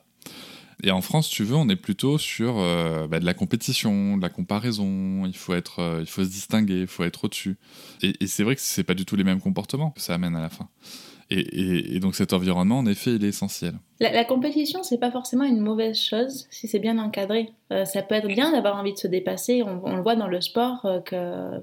Et 0.85 0.91
en 0.91 1.01
France, 1.01 1.29
tu 1.29 1.43
veux, 1.43 1.55
on 1.55 1.67
est 1.67 1.75
plutôt 1.75 2.19
sur 2.19 2.59
euh, 2.59 3.07
bah, 3.07 3.19
de 3.19 3.25
la 3.25 3.33
compétition, 3.33 4.17
de 4.17 4.21
la 4.21 4.29
comparaison. 4.29 5.25
Il 5.25 5.35
faut 5.35 5.55
être, 5.55 5.79
euh, 5.79 5.97
il 6.01 6.05
faut 6.05 6.23
se 6.23 6.29
distinguer, 6.29 6.81
il 6.81 6.87
faut 6.87 7.03
être 7.03 7.23
au-dessus. 7.23 7.57
Et, 8.03 8.13
et 8.19 8.27
c'est 8.27 8.43
vrai 8.43 8.55
que 8.55 8.61
c'est 8.61 8.83
pas 8.83 8.93
du 8.93 9.03
tout 9.03 9.15
les 9.15 9.23
mêmes 9.23 9.41
comportements 9.41 9.89
que 9.89 9.99
ça 9.99 10.13
amène 10.13 10.35
à 10.35 10.41
la 10.41 10.49
fin. 10.49 10.69
Et, 11.31 11.99
donc 11.99 12.15
cet 12.15 12.33
environnement, 12.33 12.79
en 12.79 12.85
effet, 12.85 13.11
il 13.15 13.25
est 13.25 13.29
essentiel. 13.29 13.73
La, 13.99 14.11
la 14.11 14.25
compétition, 14.25 14.83
c'est 14.83 14.99
pas 14.99 15.09
forcément 15.09 15.45
une 15.45 15.59
mauvaise 15.59 15.97
chose 15.97 16.45
si 16.51 16.67
c'est 16.67 16.79
bien 16.79 16.99
encadré. 16.99 17.51
Euh, 17.71 17.83
ça 17.83 18.03
peut 18.03 18.13
être 18.13 18.27
bien 18.27 18.51
d'avoir 18.51 18.75
envie 18.75 18.93
de 18.93 18.97
se 18.97 19.07
dépasser. 19.07 19.63
On, 19.63 19.95
le 19.95 20.01
voit 20.03 20.15
dans 20.15 20.27
le 20.27 20.39
sport 20.39 20.85
euh, 20.85 20.99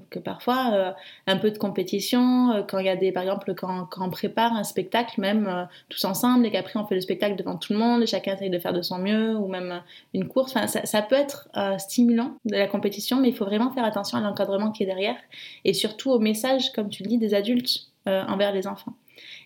que, 0.09 0.19
parfois 0.19 0.71
euh, 0.73 0.91
un 1.27 1.37
peu 1.37 1.49
de 1.49 1.57
compétition, 1.57 2.65
quand 2.67 2.79
il 2.79 2.87
y 2.87 2.89
a 2.89 2.97
des, 2.97 3.13
par 3.13 3.23
exemple, 3.23 3.53
quand, 3.55 3.85
quand 3.85 4.05
on 4.05 4.09
prépare 4.09 4.51
un 4.53 4.65
spectacle, 4.65 5.21
même 5.21 5.67
tous 5.87 6.03
ensemble, 6.03 6.45
et 6.45 6.51
qu'après 6.51 6.77
on 6.77 6.85
fait 6.85 6.95
le 6.95 7.01
spectacle 7.01 7.37
devant 7.37 7.55
tout 7.55 7.71
le 7.71 7.79
monde, 7.79 8.03
et 8.03 8.07
chacun 8.07 8.35
essaye 8.35 8.49
de 8.49 8.59
faire 8.59 8.73
de 8.73 8.81
son 8.81 8.97
mieux, 8.97 9.37
ou 9.37 9.47
même 9.47 9.81
une 10.13 10.27
course. 10.27 10.53
Enfin, 10.55 10.67
ça, 10.67 10.85
ça 10.85 11.01
peut 11.01 11.15
être 11.15 11.47
stimulant 11.77 12.35
de 12.45 12.55
la 12.55 12.67
compétition, 12.67 13.21
mais 13.21 13.29
il 13.29 13.35
faut 13.35 13.45
vraiment 13.45 13.71
faire 13.71 13.85
attention 13.85 14.17
à 14.17 14.21
l'encadrement 14.21 14.71
qui 14.71 14.83
est 14.83 14.87
derrière, 14.87 15.15
et 15.63 15.73
surtout 15.73 16.11
au 16.11 16.19
message, 16.19 16.73
comme 16.73 16.89
tu 16.89 17.03
le 17.03 17.09
dis, 17.09 17.17
des 17.17 17.33
adultes 17.33 17.91
envers 18.05 18.51
les 18.51 18.67
enfants. 18.67 18.93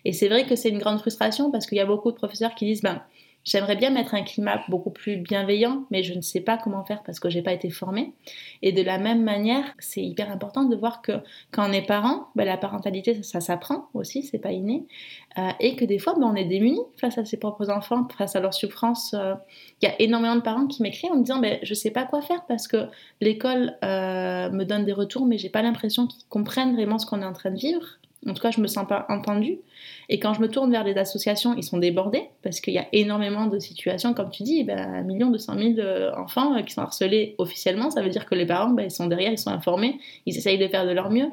Et 0.04 0.12
c'est 0.12 0.28
vrai 0.28 0.46
que 0.46 0.56
c'est 0.56 0.68
une 0.68 0.78
grande 0.78 1.00
frustration 1.00 1.50
parce 1.50 1.66
qu'il 1.66 1.78
y 1.78 1.80
a 1.80 1.86
beaucoup 1.86 2.10
de 2.10 2.16
professeurs 2.16 2.54
qui 2.54 2.66
disent 2.66 2.82
ben, 2.82 3.02
J'aimerais 3.48 3.76
bien 3.76 3.88
mettre 3.88 4.14
un 4.14 4.24
climat 4.24 4.62
beaucoup 4.68 4.90
plus 4.90 5.16
bienveillant, 5.16 5.84
mais 5.90 6.02
je 6.02 6.12
ne 6.12 6.20
sais 6.20 6.40
pas 6.40 6.58
comment 6.58 6.84
faire 6.84 7.02
parce 7.02 7.18
que 7.18 7.30
j'ai 7.30 7.40
pas 7.40 7.54
été 7.54 7.70
formée. 7.70 8.12
Et 8.60 8.72
de 8.72 8.82
la 8.82 8.98
même 8.98 9.22
manière, 9.22 9.64
c'est 9.78 10.02
hyper 10.02 10.30
important 10.30 10.64
de 10.64 10.76
voir 10.76 11.00
que 11.00 11.12
quand 11.50 11.66
on 11.66 11.72
est 11.72 11.86
parent, 11.86 12.28
ben, 12.36 12.44
la 12.44 12.58
parentalité, 12.58 13.22
ça, 13.22 13.40
s'apprend 13.40 13.88
aussi, 13.94 14.22
c'est 14.22 14.38
pas 14.38 14.52
inné. 14.52 14.84
Euh, 15.38 15.48
et 15.60 15.76
que 15.76 15.86
des 15.86 15.98
fois, 15.98 16.14
ben, 16.14 16.26
on 16.26 16.34
est 16.34 16.44
démunis 16.44 16.82
face 17.00 17.16
à 17.16 17.24
ses 17.24 17.38
propres 17.38 17.70
enfants, 17.70 18.06
face 18.18 18.36
à 18.36 18.40
leurs 18.40 18.52
souffrances. 18.52 19.14
Euh. 19.14 19.34
Il 19.80 19.88
y 19.88 19.88
a 19.88 19.94
énormément 19.98 20.36
de 20.36 20.42
parents 20.42 20.66
qui 20.66 20.82
m'écrivent 20.82 21.12
en 21.12 21.16
me 21.16 21.22
disant 21.22 21.38
ben, 21.38 21.58
Je 21.62 21.72
sais 21.72 21.90
pas 21.90 22.04
quoi 22.04 22.20
faire 22.20 22.44
parce 22.48 22.68
que 22.68 22.88
l'école 23.22 23.78
euh, 23.82 24.50
me 24.50 24.64
donne 24.64 24.84
des 24.84 24.92
retours, 24.92 25.24
mais 25.24 25.38
j'ai 25.38 25.48
pas 25.48 25.62
l'impression 25.62 26.06
qu'ils 26.06 26.26
comprennent 26.28 26.74
vraiment 26.74 26.98
ce 26.98 27.06
qu'on 27.06 27.22
est 27.22 27.26
en 27.26 27.32
train 27.32 27.50
de 27.50 27.58
vivre. 27.58 27.98
En 28.26 28.34
tout 28.34 28.42
cas, 28.42 28.50
je 28.50 28.60
me 28.60 28.66
sens 28.66 28.86
pas 28.86 29.06
entendue. 29.08 29.58
Et 30.08 30.18
quand 30.18 30.34
je 30.34 30.40
me 30.40 30.48
tourne 30.48 30.70
vers 30.70 30.84
les 30.84 30.96
associations, 30.98 31.54
ils 31.56 31.62
sont 31.62 31.78
débordés 31.78 32.24
parce 32.42 32.60
qu'il 32.60 32.74
y 32.74 32.78
a 32.78 32.86
énormément 32.92 33.46
de 33.46 33.58
situations, 33.58 34.12
comme 34.12 34.30
tu 34.30 34.42
dis, 34.42 34.64
ben, 34.64 35.02
million 35.04 35.30
deux 35.30 35.38
cent 35.38 35.54
mille 35.54 35.80
euh, 35.80 36.12
enfants 36.16 36.56
euh, 36.56 36.62
qui 36.62 36.74
sont 36.74 36.82
harcelés 36.82 37.36
officiellement. 37.38 37.90
Ça 37.90 38.02
veut 38.02 38.10
dire 38.10 38.26
que 38.26 38.34
les 38.34 38.44
parents, 38.44 38.70
ben, 38.70 38.84
ils 38.84 38.90
sont 38.90 39.06
derrière, 39.06 39.30
ils 39.30 39.38
sont 39.38 39.50
informés, 39.50 39.98
ils 40.26 40.36
essayent 40.36 40.58
de 40.58 40.66
faire 40.66 40.84
de 40.84 40.90
leur 40.90 41.10
mieux. 41.10 41.30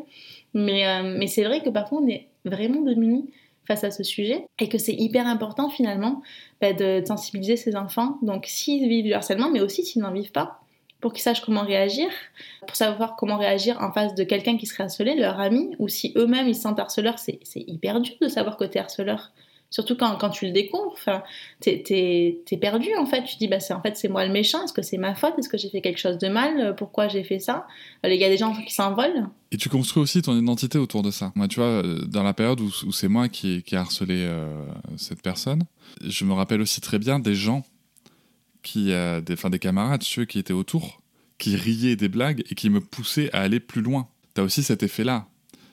Mais, 0.54 0.88
euh, 0.88 1.15
mais 1.17 1.28
c'est 1.28 1.43
vrai 1.43 1.62
que 1.62 1.69
parfois, 1.69 2.00
on 2.02 2.08
est 2.08 2.28
vraiment 2.45 2.82
démunis 2.82 3.30
face 3.67 3.84
à 3.84 3.89
ce 3.89 4.04
sujet 4.04 4.45
et 4.60 4.69
que 4.69 4.78
c'est 4.78 4.93
hyper 4.93 5.26
important 5.26 5.69
finalement 5.69 6.21
ben, 6.62 6.76
de 6.76 7.04
sensibiliser 7.04 7.58
ces 7.58 7.76
enfants. 7.76 8.19
Donc, 8.21 8.45
s'ils 8.45 8.88
vivent 8.88 9.06
du 9.06 9.13
harcèlement, 9.13 9.50
mais 9.50 9.62
aussi 9.62 9.84
s'ils 9.84 10.04
n'en 10.04 10.12
vivent 10.12 10.32
pas, 10.32 10.60
pour 11.06 11.13
qu'ils 11.13 11.22
sachent 11.22 11.41
comment 11.41 11.62
réagir, 11.62 12.08
pour 12.65 12.76
savoir 12.76 13.15
comment 13.15 13.38
réagir 13.38 13.80
en 13.80 13.91
face 13.91 14.15
de 14.15 14.24
quelqu'un 14.24 14.58
qui 14.58 14.65
serait 14.65 14.86
harcelé, 14.86 15.13
leur 15.13 15.39
ami, 15.39 15.76
ou 15.78 15.88
si 15.88 16.12
eux-mêmes 16.15 16.48
ils 16.48 16.56
se 16.56 16.62
sentent 16.62 16.80
harceleurs, 16.80 17.20
c'est 17.20 17.39
hyper 17.56 18.02
dur 18.02 18.15
de 18.20 18.28
savoir 18.28 18.58
que 18.58 18.63
t'es 18.63 18.80
harceleur. 18.80 19.32
Surtout 19.70 19.96
quand, 19.96 20.18
quand, 20.18 20.32
tu 20.32 20.48
le 20.48 20.52
découvres, 20.52 20.96
t'es 21.60 21.84
es, 21.91 22.58
perdu 22.58 22.89
en 22.98 23.06
fait. 23.06 23.24
Tu 23.24 23.38
dis, 23.38 23.48
bah, 23.48 23.58
en 23.70 23.82
fait, 23.84 23.96
c'est 23.98 24.08
moi 24.08 24.26
le 24.26 24.34
méchant. 24.34 24.63
Est-ce 24.63 24.74
que 24.74 24.82
c'est 24.82 24.98
ma 24.98 25.13
faute 25.13 25.36
Est-ce 25.38 25.48
que 25.48 25.60
j'ai 25.60 25.70
fait 25.70 25.82
quelque 25.82 26.00
chose 26.00 26.18
de 26.18 26.28
mal 26.28 26.74
Pourquoi 26.76 27.08
j'ai 27.08 27.24
fait 27.24 27.38
ça? 27.38 27.68
Il 28.04 28.12
y 28.15 28.24
a 28.24 28.30
des 28.30 28.38
gens 28.38 28.56
qui 28.60 28.74
s'envolent. 28.74 29.28
Et 29.52 29.58
tu 29.58 29.70
construis 29.70 30.02
aussi 30.02 30.24
ton 30.24 30.36
identité 30.36 30.80
autour 30.80 31.04
de 31.04 31.12
ça. 31.12 31.32
Tu 31.52 31.58
vois, 31.58 31.68
euh, 31.68 32.04
dans 32.08 32.24
la 32.24 32.34
période 32.34 32.60
où, 32.62 32.72
c'est 32.91 33.10
moi 33.10 33.30
qui, 33.30 33.62
qui 33.62 33.76
ai 33.76 33.78
harcelé 33.78 34.26
euh, 34.28 34.65
cette 34.98 35.22
personne, 35.22 35.62
je 36.04 36.26
me 36.26 36.34
rappelle 36.34 36.62
aussi 36.62 36.82
très 36.82 36.98
bien 36.98 37.20
des 37.20 37.36
gens 37.36 37.63
qui, 38.65 38.91
a 38.91 39.21
des, 39.21 39.36
des 39.36 39.60
camarades, 39.60 40.04
ceux 40.04 40.25
qui 40.25 40.39
étaient 40.39 40.54
autour, 40.54 41.01
qui 41.38 41.56
riaient 41.56 41.95
des 41.95 42.10
blagues 42.10 42.43
et 42.49 42.56
qui 42.56 42.69
me 42.69 42.82
poussaient 42.82 43.32
à 43.32 43.41
aller 43.41 43.60
plus 43.60 43.82
loin. 43.82 44.10
T'as 44.34 44.43
aussi 44.43 44.63
cet 44.63 44.84
effet-là. 44.84 45.28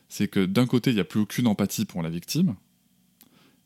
C'est 0.08 0.28
que 0.28 0.44
d'un 0.44 0.66
côté, 0.66 0.90
il 0.90 0.94
n'y 0.94 1.00
a 1.00 1.04
plus 1.04 1.20
aucune 1.20 1.46
empathie 1.46 1.86
pour 1.86 2.02
la 2.02 2.10
victime. 2.10 2.54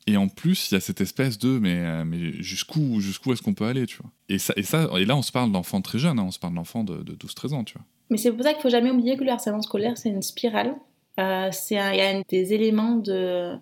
Et 0.06 0.16
en 0.16 0.28
plus, 0.28 0.70
il 0.70 0.74
y 0.74 0.76
a 0.76 0.80
cette 0.80 1.00
espèce 1.00 1.36
de 1.38 1.58
mais, 1.58 1.80
euh, 1.80 2.04
mais 2.04 2.32
jusqu'où 2.40 3.00
jusqu'où 3.00 3.32
est-ce 3.32 3.42
qu'on 3.42 3.54
peut 3.54 3.64
aller, 3.64 3.86
tu 3.86 3.96
vois? 4.00 4.10
Et, 4.28 4.38
ça, 4.38 4.54
et, 4.56 4.62
ça, 4.62 4.88
et 4.96 5.04
là, 5.04 5.16
on 5.16 5.22
se 5.22 5.32
parle 5.32 5.50
d'enfants 5.50 5.82
très 5.82 5.98
jeunes, 5.98 6.20
hein, 6.20 6.24
on 6.26 6.30
se 6.30 6.38
parle 6.38 6.54
d'enfants 6.54 6.84
de, 6.84 7.02
de 7.02 7.14
12-13 7.14 7.54
ans, 7.54 7.64
tu 7.64 7.74
vois. 7.74 7.84
Mais 8.10 8.16
c'est 8.16 8.30
pour 8.30 8.44
ça 8.44 8.52
qu'il 8.52 8.62
faut 8.62 8.70
jamais 8.70 8.90
oublier 8.92 9.16
que 9.16 9.24
le 9.24 9.30
harcèlement 9.30 9.62
scolaire, 9.62 9.98
c'est 9.98 10.10
une 10.10 10.22
spirale. 10.22 10.76
Euh, 11.18 11.50
il 11.70 11.74
y 11.74 11.78
a 11.78 12.22
des 12.28 12.52
éléments 12.52 12.96
de, 12.96 13.56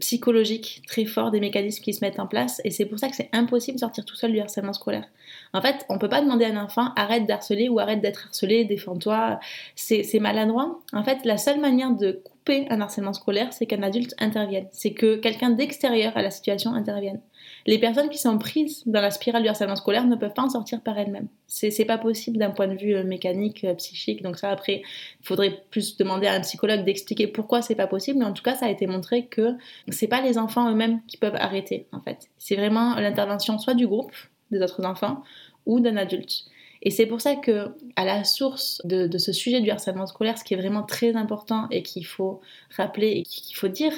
psychologique 0.00 0.82
très 0.86 1.04
fort, 1.04 1.30
des 1.30 1.40
mécanismes 1.40 1.82
qui 1.82 1.94
se 1.94 2.04
mettent 2.04 2.20
en 2.20 2.26
place, 2.26 2.60
et 2.64 2.70
c'est 2.70 2.86
pour 2.86 2.98
ça 2.98 3.08
que 3.08 3.16
c'est 3.16 3.28
impossible 3.32 3.76
de 3.76 3.80
sortir 3.80 4.04
tout 4.04 4.16
seul 4.16 4.32
du 4.32 4.40
harcèlement 4.40 4.72
scolaire. 4.72 5.04
En 5.52 5.60
fait, 5.60 5.84
on 5.88 5.98
peut 5.98 6.08
pas 6.08 6.20
demander 6.20 6.44
à 6.44 6.48
un 6.48 6.64
enfant 6.64 6.92
arrête 6.96 7.26
d'harceler 7.26 7.68
ou 7.68 7.78
arrête 7.78 8.00
d'être 8.00 8.26
harcelé, 8.26 8.64
défends-toi, 8.64 9.40
c'est 9.74 10.20
maladroit. 10.20 10.80
En 10.92 11.04
fait, 11.04 11.24
la 11.24 11.36
seule 11.36 11.60
manière 11.60 11.90
de 11.92 12.20
couper 12.24 12.66
un 12.70 12.80
harcèlement 12.80 13.12
scolaire, 13.12 13.52
c'est 13.52 13.66
qu'un 13.66 13.82
adulte 13.82 14.14
intervienne, 14.18 14.66
c'est 14.72 14.92
que 14.92 15.16
quelqu'un 15.16 15.50
d'extérieur 15.50 16.16
à 16.16 16.22
la 16.22 16.30
situation 16.30 16.74
intervienne 16.74 17.20
les 17.68 17.78
personnes 17.78 18.08
qui 18.08 18.16
sont 18.16 18.38
prises 18.38 18.82
dans 18.86 19.02
la 19.02 19.10
spirale 19.10 19.42
du 19.42 19.48
harcèlement 19.50 19.76
scolaire 19.76 20.06
ne 20.06 20.16
peuvent 20.16 20.32
pas 20.32 20.40
en 20.40 20.48
sortir 20.48 20.80
par 20.80 20.98
elles-mêmes. 20.98 21.28
C'est 21.48 21.84
pas 21.84 21.98
possible 21.98 22.38
d'un 22.38 22.48
point 22.48 22.66
de 22.66 22.74
vue 22.74 22.94
euh, 22.94 23.04
mécanique, 23.04 23.62
euh, 23.64 23.74
psychique. 23.74 24.22
Donc 24.22 24.38
ça, 24.38 24.48
après, 24.48 24.80
il 25.20 25.26
faudrait 25.26 25.64
plus 25.70 25.98
demander 25.98 26.28
à 26.28 26.32
un 26.32 26.40
psychologue 26.40 26.82
d'expliquer 26.82 27.26
pourquoi 27.26 27.60
c'est 27.60 27.74
pas 27.74 27.86
possible. 27.86 28.20
Mais 28.20 28.24
en 28.24 28.32
tout 28.32 28.42
cas, 28.42 28.54
ça 28.54 28.64
a 28.64 28.70
été 28.70 28.86
montré 28.86 29.26
que 29.26 29.50
c'est 29.90 30.06
pas 30.06 30.22
les 30.22 30.38
enfants 30.38 30.70
eux-mêmes 30.70 31.02
qui 31.06 31.18
peuvent 31.18 31.36
arrêter, 31.36 31.86
en 31.92 32.00
fait. 32.00 32.30
C'est 32.38 32.56
vraiment 32.56 32.94
l'intervention 32.94 33.58
soit 33.58 33.74
du 33.74 33.86
groupe, 33.86 34.12
des 34.50 34.62
autres 34.62 34.86
enfants, 34.86 35.22
ou 35.66 35.78
d'un 35.78 35.98
adulte. 35.98 36.46
Et 36.80 36.90
c'est 36.90 37.04
pour 37.04 37.20
ça 37.20 37.36
que, 37.36 37.74
à 37.96 38.06
la 38.06 38.24
source 38.24 38.80
de, 38.86 39.06
de, 39.06 39.18
ce 39.18 39.34
sujet 39.34 39.60
du 39.60 39.68
harcèlement 39.68 40.06
scolaire, 40.06 40.38
ce 40.38 40.44
qui 40.44 40.54
est 40.54 40.58
vraiment 40.58 40.84
très 40.84 41.16
important 41.16 41.66
et 41.70 41.82
qu'il 41.82 42.06
faut 42.06 42.40
rappeler 42.74 43.08
et 43.08 43.22
qu'il 43.24 43.56
faut 43.56 43.68
dire, 43.68 43.92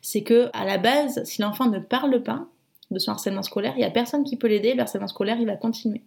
c'est 0.00 0.22
que, 0.22 0.48
à 0.52 0.64
la 0.64 0.78
base, 0.78 1.24
si 1.24 1.42
l'enfant 1.42 1.68
ne 1.68 1.80
parle 1.80 2.22
pas, 2.22 2.46
de 2.90 2.98
son 2.98 3.12
harcèlement 3.12 3.42
scolaire, 3.42 3.72
il 3.76 3.80
n'y 3.80 3.84
a 3.84 3.90
personne 3.90 4.24
qui 4.24 4.36
peut 4.36 4.48
l'aider, 4.48 4.74
le 4.74 4.80
harcèlement 4.80 5.08
scolaire, 5.08 5.38
il 5.38 5.46
va 5.46 5.56
continuer. 5.56 6.02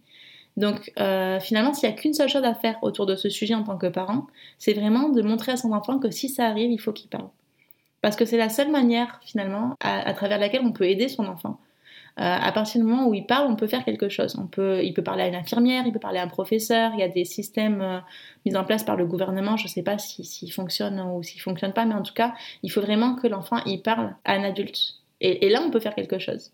Donc 0.57 0.91
euh, 0.99 1.39
finalement, 1.39 1.73
s'il 1.73 1.89
n'y 1.89 1.95
a 1.95 1.97
qu'une 1.97 2.13
seule 2.13 2.29
chose 2.29 2.43
à 2.43 2.53
faire 2.53 2.77
autour 2.81 3.05
de 3.05 3.15
ce 3.15 3.29
sujet 3.29 3.55
en 3.55 3.63
tant 3.63 3.77
que 3.77 3.87
parent, 3.87 4.27
c'est 4.57 4.73
vraiment 4.73 5.09
de 5.09 5.21
montrer 5.21 5.53
à 5.53 5.57
son 5.57 5.71
enfant 5.71 5.99
que 5.99 6.11
si 6.11 6.29
ça 6.29 6.47
arrive, 6.47 6.71
il 6.71 6.79
faut 6.79 6.91
qu'il 6.91 7.09
parle. 7.09 7.29
Parce 8.01 8.15
que 8.15 8.25
c'est 8.25 8.37
la 8.37 8.49
seule 8.49 8.71
manière, 8.71 9.19
finalement, 9.23 9.75
à, 9.81 10.13
travers 10.13 10.39
laquelle 10.39 10.61
on 10.63 10.71
peut 10.71 10.85
aider 10.85 11.07
son 11.09 11.25
enfant. 11.27 11.59
Euh, 12.19 12.23
à 12.23 12.51
partir 12.51 12.81
du 12.81 12.87
moment 12.87 13.07
où 13.07 13.13
il 13.13 13.25
parle, 13.25 13.49
on 13.49 13.55
peut 13.55 13.67
faire 13.67 13.85
quelque 13.85 14.09
chose. 14.09 14.37
On 14.37 14.47
peut, 14.47 14.83
il 14.83 14.93
peut 14.93 15.03
parler 15.03 15.23
à 15.23 15.27
une 15.27 15.35
infirmière, 15.35 15.83
il 15.85 15.93
peut 15.93 15.99
parler 15.99 16.19
à 16.19 16.23
un 16.23 16.27
professeur. 16.27 16.91
Il 16.93 16.99
y 16.99 17.03
a 17.03 17.07
des 17.07 17.25
systèmes 17.25 17.81
euh, 17.81 17.99
mis 18.45 18.55
en 18.55 18.63
place 18.63 18.83
par 18.83 18.95
le 18.95 19.05
gouvernement. 19.05 19.57
Je 19.57 19.65
ne 19.65 19.69
sais 19.69 19.83
pas 19.83 19.97
s'ils 19.97 20.25
si, 20.25 20.49
fonctionnent 20.49 20.99
ou 20.99 21.23
s'ils 21.23 21.39
ne 21.39 21.43
fonctionnent 21.43 21.73
pas, 21.73 21.85
mais 21.85 21.93
en 21.93 22.01
tout 22.01 22.13
cas, 22.13 22.33
il 22.63 22.71
faut 22.71 22.81
vraiment 22.81 23.15
que 23.15 23.27
l'enfant 23.27 23.57
il 23.65 23.81
parle 23.81 24.15
à 24.25 24.33
un 24.33 24.43
adulte. 24.43 24.95
Et 25.21 25.49
là, 25.49 25.61
on 25.65 25.69
peut 25.69 25.81
faire 25.81 25.95
quelque 25.95 26.17
chose. 26.17 26.51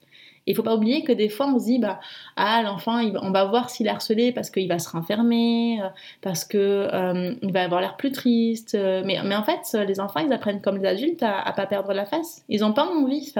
Il 0.47 0.55
faut 0.55 0.63
pas 0.63 0.75
oublier 0.75 1.03
que 1.03 1.12
des 1.12 1.29
fois, 1.29 1.47
on 1.47 1.60
se 1.60 1.65
dit, 1.65 1.79
bah, 1.79 1.99
ah, 2.36 2.62
l'enfant, 2.63 3.01
on 3.21 3.31
va 3.31 3.45
voir 3.45 3.69
s'il 3.69 3.88
est 3.88 3.89
harcelé 3.89 4.31
parce 4.31 4.49
qu'il 4.49 4.67
va 4.67 4.77
se 4.79 4.89
renfermer, 4.89 5.79
euh, 5.81 5.88
parce 6.21 6.45
qu'il 6.45 6.60
euh, 6.60 7.34
va 7.41 7.63
avoir 7.63 7.81
l'air 7.81 7.97
plus 7.97 8.12
triste. 8.12 8.75
Euh, 8.75 9.01
mais, 9.05 9.17
mais 9.23 9.36
en 9.36 9.43
fait, 9.43 9.77
les 9.88 9.99
enfants, 9.99 10.19
ils 10.19 10.31
apprennent 10.31 10.62
comme 10.62 10.77
les 10.77 10.88
adultes 10.88 11.23
à, 11.23 11.45
ne 11.47 11.55
pas 11.55 11.65
perdre 11.65 11.93
la 11.93 12.05
face. 12.05 12.43
Ils 12.47 12.62
n'ont 12.62 12.73
pas 12.73 12.86
envie, 12.86 13.34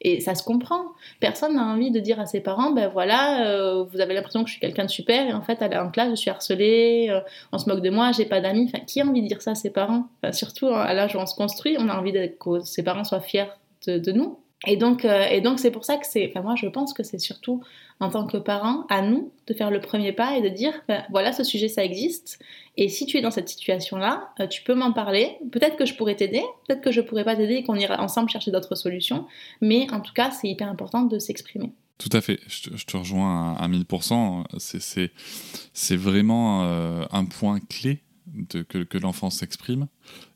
et 0.00 0.20
ça 0.20 0.34
se 0.34 0.42
comprend. 0.42 0.82
Personne 1.20 1.54
n'a 1.54 1.64
envie 1.64 1.90
de 1.90 2.00
dire 2.00 2.18
à 2.18 2.26
ses 2.26 2.40
parents, 2.40 2.72
ben 2.72 2.88
voilà, 2.88 3.84
vous 3.90 4.00
avez 4.00 4.14
l'impression 4.14 4.42
que 4.42 4.48
je 4.48 4.54
suis 4.54 4.60
quelqu'un 4.60 4.84
de 4.84 4.90
super, 4.90 5.26
et 5.28 5.32
en 5.32 5.42
fait, 5.42 5.62
en 5.62 5.90
classe, 5.90 6.10
je 6.10 6.16
suis 6.16 6.30
harcelée, 6.30 7.20
on 7.52 7.58
se 7.58 7.68
moque 7.68 7.82
de 7.82 7.90
moi, 7.90 8.10
j'ai 8.12 8.24
pas 8.24 8.40
d'amis. 8.40 8.72
Qui 8.86 9.00
a 9.00 9.06
envie 9.06 9.22
de 9.22 9.28
dire 9.28 9.42
ça 9.42 9.52
à 9.52 9.54
ses 9.54 9.70
parents? 9.70 10.06
Surtout 10.32 10.68
à 10.68 10.92
l'âge 10.94 11.14
où 11.14 11.18
on 11.18 11.26
se 11.26 11.34
construit, 11.34 11.76
on 11.78 11.88
a 11.88 11.96
envie 11.96 12.12
que 12.12 12.60
ses 12.60 12.82
parents 12.82 13.04
soient 13.04 13.20
fiers 13.20 13.50
de 13.86 14.12
nous. 14.12 14.38
Et 14.66 14.76
donc, 14.76 15.06
euh, 15.06 15.24
et 15.30 15.40
donc 15.40 15.58
c'est 15.58 15.70
pour 15.70 15.84
ça 15.84 15.96
que 15.96 16.06
c'est, 16.06 16.28
enfin 16.28 16.42
moi 16.42 16.54
je 16.54 16.66
pense 16.66 16.92
que 16.92 17.02
c'est 17.02 17.18
surtout 17.18 17.62
en 17.98 18.10
tant 18.10 18.26
que 18.26 18.36
parent 18.36 18.84
à 18.90 19.00
nous 19.00 19.32
de 19.46 19.54
faire 19.54 19.70
le 19.70 19.80
premier 19.80 20.12
pas 20.12 20.36
et 20.36 20.42
de 20.42 20.48
dire, 20.48 20.74
voilà 21.10 21.32
ce 21.32 21.44
sujet 21.44 21.68
ça 21.68 21.82
existe 21.82 22.38
et 22.76 22.88
si 22.88 23.06
tu 23.06 23.16
es 23.16 23.22
dans 23.22 23.30
cette 23.30 23.48
situation-là, 23.48 24.32
euh, 24.40 24.46
tu 24.46 24.62
peux 24.62 24.74
m'en 24.74 24.92
parler. 24.92 25.38
Peut-être 25.50 25.76
que 25.76 25.86
je 25.86 25.94
pourrais 25.94 26.14
t'aider, 26.14 26.42
peut-être 26.66 26.82
que 26.82 26.92
je 26.92 27.00
pourrais 27.00 27.24
pas 27.24 27.36
t'aider 27.36 27.54
et 27.54 27.62
qu'on 27.62 27.76
ira 27.76 28.00
ensemble 28.02 28.28
chercher 28.28 28.50
d'autres 28.50 28.74
solutions, 28.74 29.26
mais 29.62 29.90
en 29.92 30.00
tout 30.00 30.12
cas 30.12 30.30
c'est 30.30 30.48
hyper 30.48 30.68
important 30.68 31.02
de 31.02 31.18
s'exprimer. 31.18 31.72
Tout 31.96 32.10
à 32.12 32.20
fait, 32.20 32.40
je 32.46 32.84
te, 32.84 32.96
rejoins 32.96 33.54
à, 33.56 33.68
1000%. 33.68 34.44
C'est, 34.58 35.96
vraiment 35.96 36.64
euh, 36.64 37.04
un 37.10 37.26
point 37.26 37.60
clé 37.60 38.00
que 38.48 38.98
l'enfant 38.98 39.28
s'exprime 39.28 39.88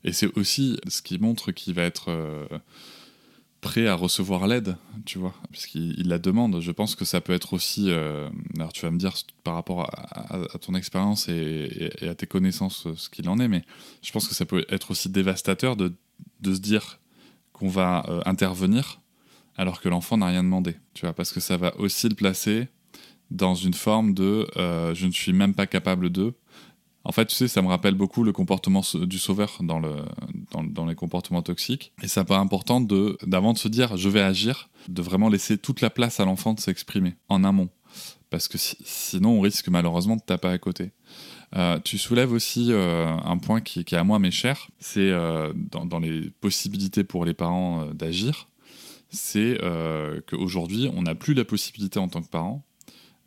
et 0.03 0.11
c'est 0.11 0.27
aussi 0.37 0.77
ce 0.87 1.01
qui 1.01 1.17
montre 1.17 1.51
qu'il 1.51 1.73
va 1.73 1.83
être 1.83 2.11
prêt 3.65 3.87
à 3.87 3.95
recevoir 3.95 4.45
l'aide, 4.45 4.77
tu 5.05 5.17
vois, 5.17 5.33
puisqu'il 5.51 6.07
la 6.07 6.19
demande. 6.19 6.61
Je 6.61 6.71
pense 6.71 6.93
que 6.93 7.03
ça 7.03 7.19
peut 7.19 7.33
être 7.33 7.53
aussi, 7.53 7.87
euh, 7.89 8.29
alors 8.57 8.71
tu 8.71 8.85
vas 8.85 8.91
me 8.91 8.99
dire 8.99 9.13
par 9.43 9.55
rapport 9.55 9.89
à, 9.89 10.59
ton 10.59 10.75
expérience 10.75 11.27
et, 11.29 11.89
à 12.03 12.13
tes 12.13 12.27
connaissances 12.27 12.87
ce 12.95 13.09
qu'il 13.09 13.27
en 13.27 13.39
est, 13.39 13.47
mais 13.47 13.63
je 14.03 14.11
pense 14.11 14.27
que 14.27 14.35
ça 14.35 14.45
peut 14.45 14.65
être 14.69 14.91
aussi 14.91 15.09
dévastateur 15.09 15.75
de, 15.75 15.91
de 16.41 16.53
se 16.53 16.59
dire 16.59 16.99
qu'on 17.53 17.67
va 17.67 18.05
euh, 18.07 18.21
intervenir 18.27 19.01
alors 19.57 19.81
que 19.81 19.89
l'enfant 19.89 20.17
n'a 20.17 20.27
rien 20.27 20.43
demandé, 20.43 20.75
tu 20.93 21.07
vois, 21.07 21.13
parce 21.13 21.31
que 21.31 21.39
ça 21.39 21.57
va 21.57 21.75
aussi 21.79 22.07
le 22.07 22.15
placer 22.15 22.67
dans 23.31 23.55
une 23.55 23.73
forme 23.73 24.13
de 24.13 24.47
euh, 24.57 24.93
je 24.93 25.07
ne 25.07 25.11
suis 25.11 25.33
même 25.33 25.55
pas 25.55 25.65
capable 25.65 26.11
de, 26.11 26.33
en 27.05 27.11
fait, 27.11 27.27
tu 27.27 27.35
sais, 27.35 27.47
ça 27.47 27.61
me 27.61 27.67
rappelle 27.67 27.93
beaucoup 27.93 28.23
le 28.23 28.31
comportement 28.31 28.81
du 28.95 29.19
sauveur 29.19 29.59
dans, 29.61 29.79
le, 29.79 29.93
dans, 30.51 30.85
les 30.87 30.95
comportements 30.95 31.43
toxiques. 31.43 31.93
Et 32.01 32.07
ça 32.07 32.23
paraît 32.25 32.39
important 32.39 32.81
de, 32.81 33.17
d'avant 33.25 33.53
de 33.53 33.59
se 33.59 33.67
dire 33.67 33.95
je 33.95 34.09
vais 34.09 34.21
agir, 34.21 34.69
de 34.89 35.03
vraiment 35.03 35.29
laisser 35.29 35.59
toute 35.59 35.81
la 35.81 35.91
place 35.91 36.19
à 36.19 36.25
l'enfant 36.25 36.53
de 36.53 36.59
s'exprimer 36.59 37.15
en 37.29 37.43
amont. 37.43 37.69
Parce 38.31 38.47
que 38.47 38.57
sinon, 38.57 39.37
on 39.37 39.41
risque 39.41 39.69
malheureusement 39.69 40.15
de 40.15 40.21
taper 40.21 40.47
à 40.47 40.57
côté. 40.57 40.91
Euh, 41.55 41.79
tu 41.79 41.99
soulèves 41.99 42.31
aussi 42.31 42.71
euh, 42.71 43.05
un 43.23 43.37
point 43.37 43.61
qui, 43.61 43.79
est 43.79 43.93
à 43.93 44.03
moi 44.03 44.17
mais 44.17 44.31
cher, 44.31 44.67
c'est 44.79 45.11
euh, 45.11 45.53
dans, 45.55 45.99
les 45.99 46.31
possibilités 46.41 47.03
pour 47.03 47.23
les 47.23 47.35
parents 47.35 47.85
d'agir, 47.93 48.49
c'est 49.09 49.59
qu'aujourd'hui, 50.27 50.89
on 50.93 51.03
n'a 51.03 51.13
plus 51.13 51.35
la 51.35 51.45
possibilité 51.45 51.99
en 51.99 52.07
tant 52.07 52.23
que 52.23 52.29
parent 52.29 52.65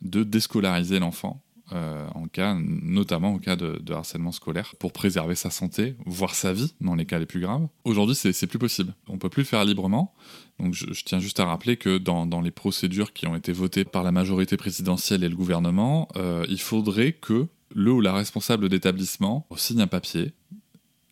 de 0.01 0.23
déscolariser 0.23 0.99
l'enfant 0.99 1.41
euh, 1.73 2.07
en 2.15 2.27
cas, 2.27 2.55
notamment 2.55 3.33
en 3.33 3.39
cas 3.39 3.55
de, 3.55 3.93
harcèlement 3.93 4.31
scolaire, 4.31 4.73
pour 4.79 4.91
préserver 4.91 5.35
sa 5.35 5.49
santé, 5.49 5.95
voire 6.05 6.35
sa 6.35 6.53
vie 6.53 6.73
dans 6.81 6.95
les 6.95 7.05
cas 7.05 7.19
les 7.19 7.25
plus 7.25 7.39
graves. 7.39 7.67
Aujourd'hui, 7.83 8.15
c'est 8.15 8.47
plus 8.47 8.59
possible. 8.59 8.93
On 9.07 9.17
peut 9.17 9.29
plus 9.29 9.41
le 9.41 9.47
faire 9.47 9.65
librement. 9.65 10.13
Donc, 10.59 10.73
je, 10.73 10.85
tiens 11.03 11.19
juste 11.19 11.39
à 11.39 11.45
rappeler 11.45 11.77
que 11.77 11.97
dans, 11.97 12.41
les 12.41 12.51
procédures 12.51 13.13
qui 13.13 13.27
ont 13.27 13.35
été 13.35 13.51
votées 13.51 13.85
par 13.85 14.03
la 14.03 14.11
majorité 14.11 14.57
présidentielle 14.57 15.23
et 15.23 15.29
le 15.29 15.35
gouvernement, 15.35 16.07
euh, 16.15 16.45
il 16.49 16.59
faudrait 16.59 17.13
que 17.13 17.47
le 17.73 17.91
ou 17.91 18.01
la 18.01 18.13
responsable 18.13 18.69
d'établissement 18.69 19.45
signe 19.55 19.81
un 19.81 19.87
papier 19.87 20.33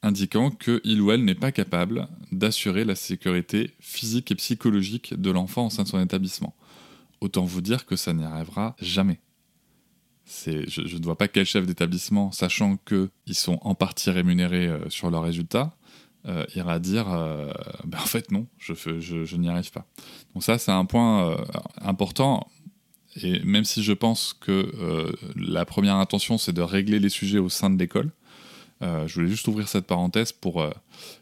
indiquant 0.01 0.51
qu'il 0.51 1.01
ou 1.01 1.11
elle 1.11 1.25
n'est 1.25 1.35
pas 1.35 1.51
capable 1.51 2.07
d'assurer 2.31 2.85
la 2.85 2.95
sécurité 2.95 3.71
physique 3.79 4.31
et 4.31 4.35
psychologique 4.35 5.19
de 5.19 5.31
l'enfant 5.31 5.67
au 5.67 5.69
sein 5.69 5.83
de 5.83 5.87
son 5.87 6.01
établissement. 6.01 6.55
Autant 7.19 7.45
vous 7.45 7.61
dire 7.61 7.85
que 7.85 7.95
ça 7.95 8.13
n'y 8.13 8.23
arrivera 8.23 8.75
jamais 8.79 9.19
je, 10.27 10.97
ne 10.97 11.03
vois 11.03 11.17
pas 11.17 11.27
quel 11.27 11.45
chef 11.45 11.65
d'établissement, 11.65 12.31
sachant 12.31 12.77
qu'ils 12.77 13.35
sont 13.35 13.59
en 13.61 13.75
partie 13.75 14.09
rémunérés 14.11 14.67
euh, 14.67 14.89
sur 14.89 15.09
leurs 15.09 15.23
résultats, 15.23 15.75
euh, 16.27 16.45
ira 16.55 16.79
dire 16.79 17.11
euh, 17.13 17.51
ben, 17.85 17.99
en 17.99 18.05
fait 18.05 18.31
non, 18.31 18.47
je, 18.57 18.73
je, 18.73 19.35
n'y 19.37 19.49
arrive 19.49 19.71
pas. 19.71 19.85
Donc 20.33 20.43
ça 20.43 20.57
c'est 20.57 20.71
un 20.71 20.85
point 20.85 21.37
important. 21.81 22.47
Et 23.23 23.39
même 23.43 23.63
si 23.63 23.81
je 23.81 23.93
pense 23.93 24.33
que 24.33 24.71
la 25.35 25.65
première 25.65 25.95
intention 25.95 26.37
c'est 26.37 26.53
de 26.53 26.61
régler 26.61 26.99
les 26.99 27.09
sujets 27.09 27.39
au 27.39 27.49
sein 27.49 27.69
de 27.69 27.79
l'école, 27.79 28.11
je 28.81 29.11
voulais 29.13 29.29
juste 29.29 29.47
ouvrir 29.47 29.67
cette 29.67 29.87
parenthèse 29.87 30.31
pour, 30.31 30.63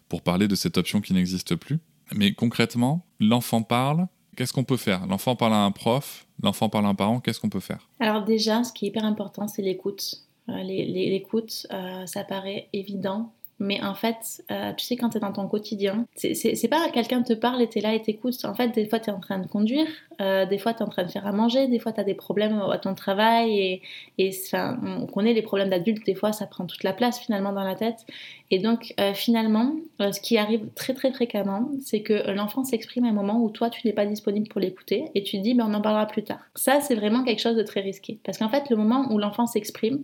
pour 0.09 0.21
parler 0.21 0.49
de 0.49 0.55
cette 0.55 0.77
option 0.77 0.99
qui 0.99 1.13
n'existe 1.13 1.55
plus. 1.55 1.79
Mais 2.13 2.33
concrètement, 2.33 3.05
l'enfant 3.19 3.61
parle, 3.61 4.07
qu'est-ce 4.35 4.53
qu'on 4.53 4.63
peut 4.63 4.77
faire? 4.77 5.05
L'enfant 5.07 5.35
parle 5.35 5.53
à 5.53 5.63
un 5.63 5.71
prof, 5.71 6.25
l'enfant 6.41 6.69
parle 6.69 6.85
à 6.85 6.89
un 6.89 6.95
parent, 6.95 7.19
qu'est-ce 7.19 7.39
qu'on 7.39 7.49
peut 7.49 7.59
faire? 7.59 7.89
Alors 7.99 8.23
déjà, 8.23 8.63
ce 8.63 8.73
qui 8.73 8.85
est 8.85 8.89
hyper 8.89 9.05
important, 9.05 9.47
c'est 9.47 9.61
l'écoute. 9.61 10.21
Euh, 10.49 10.61
l'écoute, 10.61 11.65
euh, 11.71 12.05
ça 12.05 12.23
paraît 12.23 12.67
évident, 12.73 13.33
mais 13.59 13.81
en 13.81 13.95
fait, 13.95 14.43
euh, 14.51 14.73
tu 14.73 14.85
sais, 14.85 14.97
quand 14.97 15.09
tu 15.09 15.17
es 15.17 15.19
dans 15.21 15.31
ton 15.31 15.47
quotidien, 15.47 16.05
c'est 16.15 16.67
pas 16.67 16.89
quelqu'un 16.89 17.23
te 17.23 17.33
parle 17.33 17.61
et 17.61 17.69
tu 17.69 17.79
es 17.79 17.81
là 17.81 17.93
et 17.93 18.01
t'écoutes. 18.01 18.43
En 18.43 18.53
fait, 18.53 18.69
des 18.69 18.85
fois, 18.85 18.99
tu 18.99 19.09
es 19.09 19.13
en 19.13 19.19
train 19.19 19.39
de 19.39 19.47
conduire, 19.47 19.87
euh, 20.21 20.45
des 20.45 20.57
fois, 20.57 20.73
tu 20.73 20.79
es 20.79 20.83
en 20.83 20.89
train 20.89 21.03
de 21.03 21.11
faire 21.11 21.25
à 21.25 21.31
manger, 21.31 21.67
des 21.67 21.79
fois, 21.79 21.93
tu 21.93 22.01
as 22.01 22.03
des 22.03 22.15
problèmes 22.15 22.59
à 22.59 22.77
ton 22.77 22.95
travail. 22.95 23.57
Et, 23.57 23.81
et 24.17 24.31
on 24.53 25.05
connaît 25.07 25.33
les 25.33 25.41
problèmes 25.41 25.69
d'adultes, 25.69 26.05
des 26.05 26.15
fois, 26.15 26.33
ça 26.33 26.47
prend 26.47 26.65
toute 26.65 26.83
la 26.83 26.91
place 26.91 27.17
finalement 27.17 27.53
dans 27.53 27.63
la 27.63 27.75
tête. 27.75 28.05
Et 28.51 28.59
donc, 28.59 28.93
euh, 28.99 29.13
finalement, 29.13 29.73
ce 29.99 30.19
qui 30.19 30.37
arrive 30.37 30.67
très 30.75 30.93
très 30.93 31.11
fréquemment, 31.11 31.69
c'est 31.81 32.01
que 32.01 32.31
l'enfant 32.31 32.65
s'exprime 32.65 33.05
à 33.05 33.09
un 33.09 33.13
moment 33.13 33.41
où 33.41 33.49
toi, 33.49 33.69
tu 33.69 33.87
n'es 33.87 33.93
pas 33.93 34.05
disponible 34.05 34.49
pour 34.49 34.59
l'écouter 34.59 35.05
et 35.15 35.23
tu 35.23 35.37
dis, 35.39 35.53
ben, 35.53 35.65
on 35.69 35.73
en 35.73 35.81
parlera 35.81 36.05
plus 36.07 36.23
tard. 36.23 36.41
Ça, 36.55 36.81
c'est 36.81 36.95
vraiment 36.95 37.23
quelque 37.23 37.41
chose 37.41 37.55
de 37.55 37.63
très 37.63 37.79
risqué. 37.79 38.19
Parce 38.23 38.37
qu'en 38.37 38.49
fait, 38.49 38.69
le 38.69 38.75
moment 38.75 39.07
où 39.11 39.17
l'enfant 39.17 39.47
s'exprime, 39.47 40.03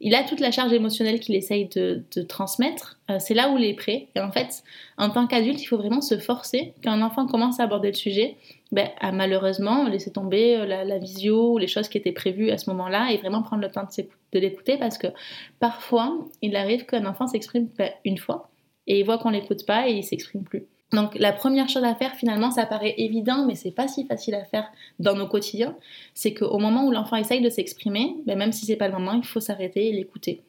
il 0.00 0.14
a 0.14 0.22
toute 0.22 0.40
la 0.40 0.50
charge 0.50 0.72
émotionnelle 0.72 1.18
qu'il 1.18 1.34
essaye 1.34 1.66
de, 1.68 2.04
transmettre. 2.28 2.98
Euh, 3.10 3.18
c'est 3.18 3.34
là 3.34 3.50
où 3.50 3.58
il 3.58 3.64
est 3.64 3.74
prêt. 3.74 4.08
Et 4.14 4.20
en 4.20 4.30
fait, 4.30 4.62
en 4.96 5.10
tant 5.10 5.26
qu'adulte, 5.26 5.60
il 5.60 5.66
faut 5.66 5.76
vraiment 5.76 6.00
se 6.00 6.18
forcer. 6.18 6.72
Quand 6.84 6.92
un 6.92 7.02
enfant 7.02 7.26
commence 7.26 7.58
à 7.58 7.64
aborder 7.64 7.88
le 7.88 7.94
sujet, 7.94 8.36
ben, 8.70 8.88
à 9.00 9.10
malheureusement 9.10 9.88
laisser 9.88 10.12
tomber 10.12 10.56
euh, 10.56 10.66
la, 10.66 10.98
visio 10.98 11.54
ou 11.54 11.58
les 11.58 11.66
choses 11.66 11.88
qui 11.88 11.98
étaient 11.98 12.12
prévues 12.12 12.50
à 12.50 12.58
ce 12.58 12.70
moment-là 12.70 13.10
et 13.10 13.16
vraiment 13.16 13.42
prendre 13.42 13.62
le 13.62 13.70
temps 13.70 13.86
de, 13.96 14.38
l'écouter 14.38 14.76
parce 14.76 14.98
que 14.98 15.08
parfois, 15.58 16.16
il 16.42 16.54
arrive 16.54 16.86
qu'un 16.86 17.06
enfant 17.06 17.26
s'exprime 17.26 17.68
ben, 17.76 17.90
une 18.04 18.18
fois 18.18 18.50
et 18.86 19.00
il 19.00 19.04
voit 19.04 19.18
qu'on 19.18 19.30
l'écoute 19.30 19.66
pas 19.66 19.88
et 19.88 19.94
il 19.94 20.04
s'exprime 20.04 20.44
plus. 20.44 20.66
Donc 20.92 21.14
la 21.18 21.32
première 21.32 21.68
chose 21.68 21.84
à 21.84 21.94
faire, 21.94 22.14
finalement, 22.14 22.50
ça 22.50 22.64
paraît 22.64 22.94
évident, 22.96 23.44
mais 23.46 23.54
c'est 23.54 23.70
pas 23.70 23.88
si 23.88 24.06
facile 24.06 24.34
à 24.34 24.44
faire 24.44 24.70
dans 24.98 25.14
nos 25.14 25.26
quotidiens, 25.26 25.76
c'est 26.14 26.32
qu'au 26.32 26.58
moment 26.58 26.86
où 26.86 26.90
l'enfant 26.90 27.16
essaye 27.16 27.42
de 27.42 27.50
s'exprimer, 27.50 28.16
ben, 28.26 28.38
même 28.38 28.52
si 28.52 28.64
c'est 28.64 28.76
pas 28.76 28.88
le 28.88 28.94
moment, 28.94 29.12
il 29.12 29.24
faut 29.24 29.40
s'arrêter 29.40 29.88
et 29.88 29.92
l'écouter. 29.92 30.42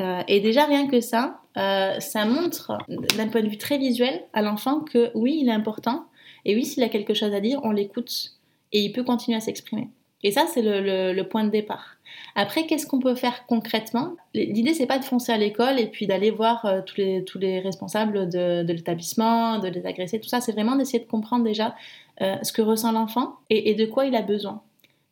Euh, 0.00 0.22
et 0.28 0.40
déjà 0.40 0.64
rien 0.64 0.86
que 0.86 1.00
ça, 1.00 1.40
euh, 1.56 1.98
ça 1.98 2.24
montre 2.24 2.78
d'un 2.88 3.28
point 3.28 3.42
de 3.42 3.48
vue 3.48 3.58
très 3.58 3.78
visuel 3.78 4.22
à 4.32 4.42
l'enfant 4.42 4.80
que 4.80 5.10
oui, 5.14 5.38
il 5.40 5.48
est 5.48 5.52
important, 5.52 6.06
et 6.44 6.54
oui, 6.54 6.64
s'il 6.64 6.82
a 6.82 6.88
quelque 6.88 7.14
chose 7.14 7.34
à 7.34 7.40
dire, 7.40 7.60
on 7.64 7.70
l'écoute, 7.70 8.32
et 8.72 8.80
il 8.80 8.92
peut 8.92 9.02
continuer 9.02 9.36
à 9.36 9.40
s'exprimer. 9.40 9.88
Et 10.22 10.32
ça, 10.32 10.46
c'est 10.46 10.62
le, 10.62 11.22
point 11.22 11.44
de 11.44 11.50
départ. 11.50 11.96
Après, 12.34 12.66
qu'est-ce 12.66 12.86
qu'on 12.86 12.98
peut 12.98 13.14
faire 13.14 13.46
concrètement? 13.46 14.16
L'idée, 14.34 14.74
c'est 14.74 14.86
pas 14.86 14.98
de 14.98 15.04
foncer 15.04 15.32
à 15.32 15.38
l'école 15.38 15.78
et 15.78 15.86
puis 15.86 16.06
d'aller 16.06 16.30
voir 16.30 16.64
euh, 16.66 16.82
tous, 16.82 17.38
les, 17.38 17.60
responsables 17.60 18.28
de, 18.28 18.64
l'établissement, 18.66 19.58
de 19.58 19.68
les 19.68 19.86
agresser, 19.86 20.20
tout 20.20 20.28
ça. 20.28 20.40
C'est 20.40 20.52
vraiment 20.52 20.76
d'essayer 20.76 20.98
de 20.98 21.08
comprendre 21.08 21.44
déjà 21.44 21.74
euh, 22.20 22.36
ce 22.42 22.52
que 22.52 22.62
ressent 22.62 22.92
l'enfant 22.92 23.36
et, 23.48 23.74
de 23.74 23.86
quoi 23.86 24.06
il 24.06 24.14
a 24.14 24.22
besoin. 24.22 24.62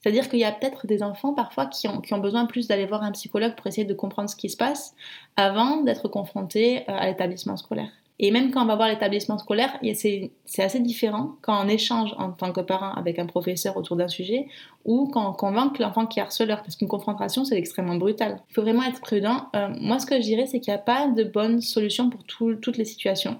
C'est-à-dire 0.00 0.28
qu'il 0.28 0.38
y 0.38 0.44
a 0.44 0.52
peut-être 0.52 0.86
des 0.86 1.02
enfants 1.02 1.34
parfois 1.34 1.66
qui 1.66 1.88
ont, 1.88 2.00
qui 2.00 2.14
ont 2.14 2.18
besoin 2.18 2.46
plus 2.46 2.68
d'aller 2.68 2.86
voir 2.86 3.02
un 3.02 3.10
psychologue 3.12 3.56
pour 3.56 3.66
essayer 3.66 3.86
de 3.86 3.94
comprendre 3.94 4.30
ce 4.30 4.36
qui 4.36 4.48
se 4.48 4.56
passe 4.56 4.94
avant 5.36 5.82
d'être 5.82 6.08
confrontés 6.08 6.82
euh, 6.82 6.82
à 6.88 7.06
l'établissement 7.06 7.56
scolaire. 7.56 7.90
Et 8.20 8.31
même 8.33 8.50
quand 8.50 8.62
on 8.62 8.66
va 8.66 8.74
voir 8.74 8.88
l'établissement 8.88 9.38
scolaire, 9.38 9.78
c'est 9.94 10.62
assez 10.62 10.81
différent 10.81 11.37
quand 11.40 11.64
on 11.64 11.68
échange 11.68 12.14
en 12.18 12.33
tant 12.33 12.52
que 12.52 12.61
parent 12.61 12.92
avec 12.94 13.18
un 13.18 13.26
professeur 13.26 13.76
autour 13.76 13.96
d'un 13.96 14.09
sujet 14.09 14.48
ou 14.85 15.09
quand 15.12 15.31
on 15.31 15.33
convainc 15.33 15.78
l'enfant 15.78 16.07
qui 16.07 16.18
est 16.18 16.22
harceleur, 16.22 16.62
parce 16.62 16.74
qu'une 16.74 16.88
confrontation, 16.88 17.44
c'est 17.44 17.57
extrêmement 17.57 17.94
brutal. 17.94 18.40
Il 18.50 18.54
faut 18.54 18.62
vraiment 18.62 18.83
être 18.83 19.00
prudent. 19.00 19.46
Euh, 19.54 19.68
moi, 19.81 20.00
ce 20.00 20.07
que 20.07 20.16
je 20.16 20.22
dirais, 20.22 20.46
c'est 20.46 20.59
qu'il 20.59 20.72
n'y 20.72 20.78
a 20.78 20.83
pas 20.83 21.07
de 21.07 21.22
bonne 21.22 21.61
solution 21.61 22.11
pour 22.11 22.24
toutes 22.24 22.76
les 22.76 22.85
situations. 22.85 23.38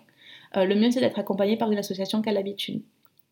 Euh, 0.57 0.65
le 0.65 0.77
mieux, 0.77 0.91
c'est 0.91 1.01
d'être 1.01 1.19
accompagné 1.19 1.57
par 1.57 1.73
une 1.73 1.79
association 1.79 2.23
qui 2.23 2.29
a 2.29 2.33
l'habitude. 2.33 2.83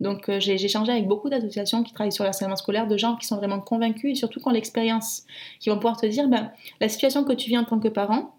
Donc 0.01 0.29
euh, 0.29 0.41
j'ai 0.41 0.53
échangé 0.63 0.93
avec 0.93 1.07
beaucoup 1.07 1.31
d'associations 1.31 1.83
qui 1.83 1.93
travaillent 1.93 2.13
sur 2.13 2.25
le 2.25 2.29
harcèlement 2.29 2.57
scolaire, 2.57 2.87
de 2.87 2.97
gens 2.97 3.17
qui 3.17 3.27
sont 3.27 3.37
vraiment 3.37 3.61
convaincus 3.61 4.13
et 4.13 4.15
surtout 4.15 4.41
qui 4.41 4.49
ont 4.49 4.51
l'expérience, 4.51 5.25
qui 5.59 5.71
vont 5.71 5.77
pouvoir 5.77 5.97
te 5.97 6.07
dire, 6.07 6.29
ben, 6.29 6.51
la 6.81 6.89
situation 6.89 7.25
que 7.25 7.33
tu 7.33 7.49
vis 7.49 7.57
en 7.57 7.65
tant 7.65 7.79
que 7.79 7.89
parent, 7.89 8.36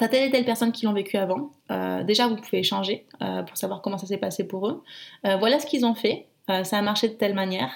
T'as 0.00 0.08
telle 0.08 0.28
et 0.28 0.30
telle 0.30 0.46
personne 0.46 0.72
qui 0.72 0.86
l'ont 0.86 0.94
vécu 0.94 1.18
avant. 1.18 1.50
Euh, 1.70 2.02
déjà, 2.04 2.26
vous 2.26 2.36
pouvez 2.36 2.60
échanger 2.60 3.04
euh, 3.20 3.42
pour 3.42 3.58
savoir 3.58 3.82
comment 3.82 3.98
ça 3.98 4.06
s'est 4.06 4.16
passé 4.16 4.44
pour 4.44 4.66
eux. 4.66 4.82
Euh, 5.26 5.36
voilà 5.36 5.60
ce 5.60 5.66
qu'ils 5.66 5.84
ont 5.84 5.94
fait. 5.94 6.26
ça 6.48 6.78
a 6.78 6.82
marché 6.82 7.08
de 7.08 7.12
telle 7.12 7.34
manière. 7.34 7.70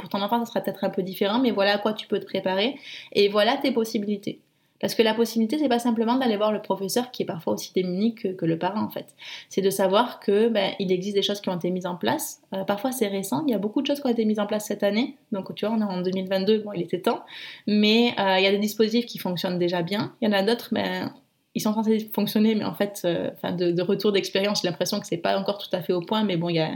Pour 0.00 0.08
ton 0.08 0.20
enfant, 0.20 0.40
ça 0.40 0.46
sera 0.46 0.60
peut-être 0.62 0.82
un 0.82 0.90
peu 0.90 1.04
différent, 1.04 1.38
mais 1.38 1.52
voilà 1.52 1.74
à 1.74 1.78
quoi 1.78 1.92
tu 1.92 2.08
peux 2.08 2.18
te 2.18 2.24
préparer 2.24 2.76
et 3.12 3.28
voilà 3.28 3.56
tes 3.56 3.70
possibilités. 3.70 4.40
Parce 4.80 4.96
que 4.96 5.02
la 5.02 5.14
possibilité, 5.14 5.58
c'est 5.58 5.68
pas 5.68 5.78
simplement 5.78 6.16
d'aller 6.16 6.36
voir 6.36 6.50
le 6.50 6.60
professeur 6.60 7.12
qui 7.12 7.22
est 7.22 7.26
parfois 7.26 7.52
aussi 7.52 7.72
démuni 7.72 8.16
que, 8.16 8.44
le 8.44 8.58
parent 8.58 8.82
en 8.82 8.90
fait. 8.90 9.14
C'est 9.48 9.62
de 9.62 9.70
savoir 9.70 10.18
que 10.18 10.48
ben, 10.48 10.72
il 10.80 10.90
existe 10.90 11.14
des 11.14 11.22
choses 11.22 11.40
qui 11.40 11.50
ont 11.50 11.56
été 11.56 11.70
mises 11.70 11.86
en 11.86 11.94
place. 11.94 12.42
Parfois 12.66 12.90
c'est 12.90 13.06
récent, 13.06 13.44
il 13.46 13.52
y 13.52 13.54
a 13.54 13.58
beaucoup 13.58 13.80
de 13.80 13.86
choses 13.86 14.00
qui 14.00 14.06
ont 14.08 14.10
été 14.10 14.24
mises 14.24 14.40
en 14.40 14.46
place 14.46 14.66
cette 14.66 14.82
année. 14.82 15.16
Donc 15.30 15.54
tu 15.54 15.64
vois, 15.64 15.74
on 15.74 15.80
est 15.80 15.84
en 15.84 16.02
2022, 16.02 16.58
bon 16.58 16.72
il 16.72 16.82
était 16.82 17.00
temps. 17.00 17.24
Mais 17.68 18.08
il 18.18 18.42
y 18.42 18.46
a 18.46 18.50
des 18.50 18.58
dispositifs 18.58 19.06
qui 19.06 19.18
fonctionnent 19.18 19.58
déjà 19.58 19.82
bien. 19.82 20.14
Il 20.20 20.28
y 20.28 20.34
en 20.34 20.36
a 20.36 20.42
d'autres, 20.42 20.70
ben, 20.72 21.14
ils 21.54 21.60
sont 21.60 21.74
censés 21.74 22.10
fonctionner, 22.12 22.54
mais 22.54 22.64
en 22.64 22.74
fait, 22.74 23.02
euh, 23.04 23.30
de, 23.52 23.82
retour 23.82 24.12
d'expérience, 24.12 24.62
j'ai 24.62 24.68
l'impression 24.68 25.00
que 25.00 25.06
c'est 25.06 25.16
pas 25.16 25.38
encore 25.38 25.58
tout 25.58 25.74
à 25.74 25.82
fait 25.82 25.92
au 25.92 26.00
point. 26.00 26.24
Mais 26.24 26.36
bon, 26.36 26.48
il 26.48 26.56
y 26.56 26.60
a, 26.60 26.72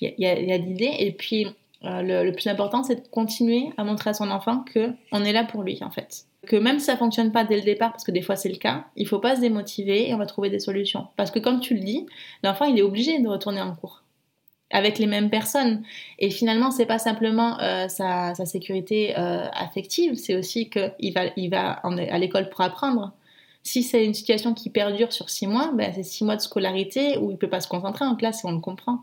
y, 0.00 0.26
a, 0.26 0.40
y 0.40 0.52
a 0.52 0.56
l'idée. 0.58 0.94
Et 0.98 1.12
puis 1.12 1.46
le, 1.82 2.24
le 2.24 2.32
plus 2.32 2.46
important, 2.46 2.82
c'est 2.82 2.96
de 2.96 3.08
continuer 3.08 3.70
à 3.76 3.84
montrer 3.84 4.10
à 4.10 4.14
son 4.14 4.30
enfant 4.30 4.64
que 4.72 4.92
on 5.12 5.22
est 5.24 5.32
là 5.32 5.44
pour 5.44 5.62
lui 5.62 5.78
en 5.82 5.90
fait 5.90 6.26
que 6.44 6.56
même 6.56 6.78
si 6.78 6.86
ça 6.86 6.96
fonctionne 6.96 7.32
pas 7.32 7.44
dès 7.44 7.56
le 7.56 7.62
départ, 7.62 7.90
parce 7.90 8.04
que 8.04 8.10
des 8.10 8.22
fois 8.22 8.36
c'est 8.36 8.48
le 8.48 8.56
cas, 8.56 8.84
il 8.96 9.08
faut 9.08 9.18
pas 9.18 9.36
se 9.36 9.40
démotiver 9.40 10.08
et 10.08 10.14
on 10.14 10.18
va 10.18 10.26
trouver 10.26 10.50
des 10.50 10.60
solutions. 10.60 11.08
Parce 11.16 11.30
que 11.30 11.38
comme 11.38 11.60
tu 11.60 11.74
le 11.74 11.80
dis, 11.80 12.06
l'enfant 12.42 12.66
il 12.66 12.78
est 12.78 12.82
obligé 12.82 13.18
de 13.18 13.28
retourner 13.28 13.60
en 13.60 13.74
cours 13.74 14.02
avec 14.70 14.98
les 14.98 15.06
mêmes 15.06 15.30
personnes. 15.30 15.82
Et 16.18 16.30
finalement, 16.30 16.70
c'est 16.70 16.86
pas 16.86 16.98
simplement 16.98 17.60
euh, 17.60 17.86
sa, 17.88 18.34
sécurité 18.34 19.16
euh, 19.16 19.46
affective, 19.52 20.14
c'est 20.14 20.34
aussi 20.34 20.68
qu'il 20.68 21.12
va, 21.14 21.26
il 21.36 21.48
va 21.48 21.80
à 21.82 22.18
l'école 22.18 22.48
pour 22.48 22.62
apprendre. 22.62 23.12
Si 23.64 23.82
c'est 23.82 24.04
une 24.04 24.12
situation 24.14 24.52
qui 24.52 24.68
perdure 24.68 25.12
sur 25.12 25.30
six 25.30 25.46
mois, 25.46 25.72
ben 25.74 25.90
c'est 25.94 26.02
six 26.02 26.22
mois 26.22 26.36
de 26.36 26.42
scolarité 26.42 27.16
où 27.16 27.30
il 27.30 27.38
peut 27.38 27.48
pas 27.48 27.60
se 27.60 27.68
concentrer 27.68 28.04
en 28.04 28.14
classe 28.14 28.44
et 28.44 28.46
on 28.46 28.52
le 28.52 28.60
comprend. 28.60 29.00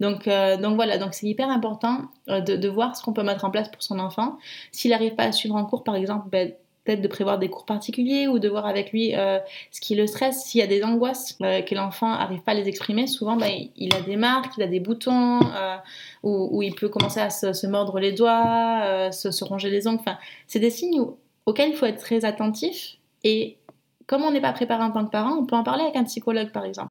Donc, 0.00 0.26
euh, 0.28 0.56
donc 0.56 0.76
voilà, 0.76 0.96
donc 0.96 1.12
c'est 1.12 1.26
hyper 1.26 1.50
important 1.50 2.02
euh, 2.28 2.40
de, 2.40 2.68
voir 2.68 2.96
ce 2.96 3.02
qu'on 3.02 3.12
peut 3.12 3.22
mettre 3.22 3.44
en 3.44 3.50
place 3.50 3.68
pour 3.68 3.82
son 3.82 3.98
enfant. 3.98 4.38
S'il 4.72 4.92
n'arrive 4.92 5.14
pas 5.14 5.24
à 5.24 5.32
suivre 5.32 5.56
en 5.56 5.64
cours, 5.66 5.84
par 5.84 5.94
exemple, 5.94 6.28
ben, 6.30 6.52
peut-être 6.84 7.02
de 7.02 7.08
prévoir 7.08 7.38
des 7.38 7.50
cours 7.50 7.66
particuliers 7.66 8.28
ou 8.28 8.38
de 8.38 8.48
voir 8.48 8.64
avec 8.64 8.92
lui 8.92 9.14
euh, 9.14 9.38
ce 9.72 9.80
qui 9.80 9.94
le 9.94 10.06
stresse. 10.06 10.42
S'il 10.44 10.60
y 10.60 10.64
a 10.64 10.66
des 10.66 10.82
angoisses 10.84 11.34
que 11.34 11.74
l'enfant 11.74 12.08
n'arrive 12.08 12.40
pas 12.40 12.52
à 12.52 12.54
les 12.54 12.66
exprimer, 12.66 13.06
souvent 13.06 13.36
bah, 13.36 13.48
il 13.76 13.94
a 13.94 14.00
des 14.00 14.16
marques, 14.16 14.54
il 14.56 14.62
a 14.62 14.68
des 14.68 14.80
boutons, 14.80 15.40
euh, 15.42 15.76
où, 16.22 16.62
il 16.62 16.74
peut 16.74 16.88
commencer 16.88 17.20
à 17.20 17.28
se, 17.28 17.66
mordre 17.66 18.00
les 18.00 18.12
doigts, 18.12 19.10
se, 19.12 19.30
se, 19.30 19.44
ronger 19.44 19.68
les 19.68 19.86
ongles. 19.86 20.00
Enfin, 20.00 20.16
c'est 20.46 20.60
des 20.60 20.70
signes 20.70 21.02
auxquels 21.44 21.70
il 21.70 21.76
faut 21.76 21.86
être 21.86 22.00
très 22.00 22.24
attentif. 22.24 22.96
Et 23.24 23.57
comme 24.08 24.24
on 24.24 24.32
n'est 24.32 24.40
pas 24.40 24.52
préparé 24.52 24.82
en 24.82 24.90
tant 24.92 25.04
que 25.06 25.10
parent, 25.10 25.36
on 25.38 25.46
peut 25.46 25.56
en 25.56 25.62
parler 25.64 25.84
avec 25.84 25.96
un 25.96 26.04
psychologue 26.04 26.52
par 26.52 26.64
exemple. 26.64 26.90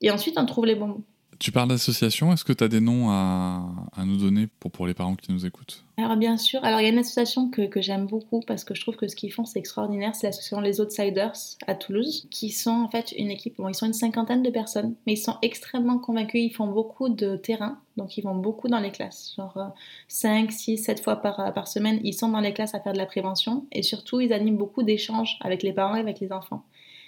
Et 0.00 0.10
ensuite, 0.10 0.38
on 0.38 0.46
trouve 0.46 0.66
les 0.66 0.74
bonbons. 0.74 1.02
Tu 1.40 1.52
parles 1.52 1.70
d'association, 1.70 2.34
est-ce 2.34 2.44
que 2.44 2.52
tu 2.52 2.62
as 2.62 2.68
des 2.68 2.80
noms 2.80 3.08
à, 3.08 3.64
à, 3.96 4.04
nous 4.04 4.18
donner 4.18 4.46
pour, 4.46 4.70
pour 4.70 4.86
les 4.86 4.92
parents 4.92 5.16
qui 5.16 5.32
nous 5.32 5.46
écoutent? 5.46 5.84
Alors 5.96 6.16
bien 6.16 6.36
sûr, 6.36 6.62
alors 6.62 6.80
il 6.80 6.84
y 6.84 6.86
a 6.86 6.90
une 6.90 6.98
association 6.98 7.48
que, 7.48 7.62
que 7.62 7.80
j'aime 7.80 8.06
beaucoup 8.06 8.40
parce 8.46 8.62
que 8.62 8.74
je 8.74 8.82
trouve 8.82 8.96
que 8.96 9.08
ce 9.08 9.16
qu'ils 9.16 9.32
font 9.32 9.46
c'est 9.46 9.58
extraordinaire, 9.58 10.14
c'est 10.14 10.26
l'association 10.26 10.60
Les 10.60 10.82
Outsiders 10.82 11.32
à 11.66 11.74
Toulouse, 11.74 12.26
qui 12.30 12.50
sont 12.50 12.70
en 12.70 12.88
fait 12.90 13.12
une 13.12 13.30
équipe, 13.30 13.56
bon 13.56 13.68
ils 13.68 13.74
sont 13.74 13.86
une 13.86 13.94
cinquantaine 13.94 14.42
de 14.42 14.50
personnes, 14.50 14.94
mais 15.06 15.14
ils 15.14 15.18
sont 15.18 15.36
extrêmement 15.40 15.98
convaincus, 15.98 16.42
ils 16.42 16.54
font 16.54 16.66
beaucoup 16.66 17.08
de 17.08 17.36
terrain, 17.36 17.78
donc 17.96 18.18
ils 18.18 18.22
vont 18.22 18.36
beaucoup 18.36 18.68
dans 18.68 18.80
les 18.80 18.90
classes, 18.90 19.32
genre 19.34 19.72
5, 20.08 20.52
6, 20.52 20.76
7 20.76 21.00
fois 21.02 21.16
par, 21.16 21.54
par 21.54 21.68
semaine, 21.68 22.00
ils 22.04 22.14
sont 22.14 22.28
dans 22.28 22.40
les 22.40 22.52
classes 22.52 22.74
à 22.74 22.80
faire 22.80 22.92
de 22.92 22.98
la 22.98 23.06
prévention, 23.06 23.66
et 23.72 23.82
surtout 23.82 24.20
ils 24.20 24.34
animent 24.34 24.58
beaucoup 24.58 24.82
d'échanges 24.82 25.38
avec 25.40 25.62
les 25.62 25.72
parents 25.72 25.96
et 25.96 26.00
avec 26.00 26.20
les 26.20 26.32
enfants. 26.32 26.64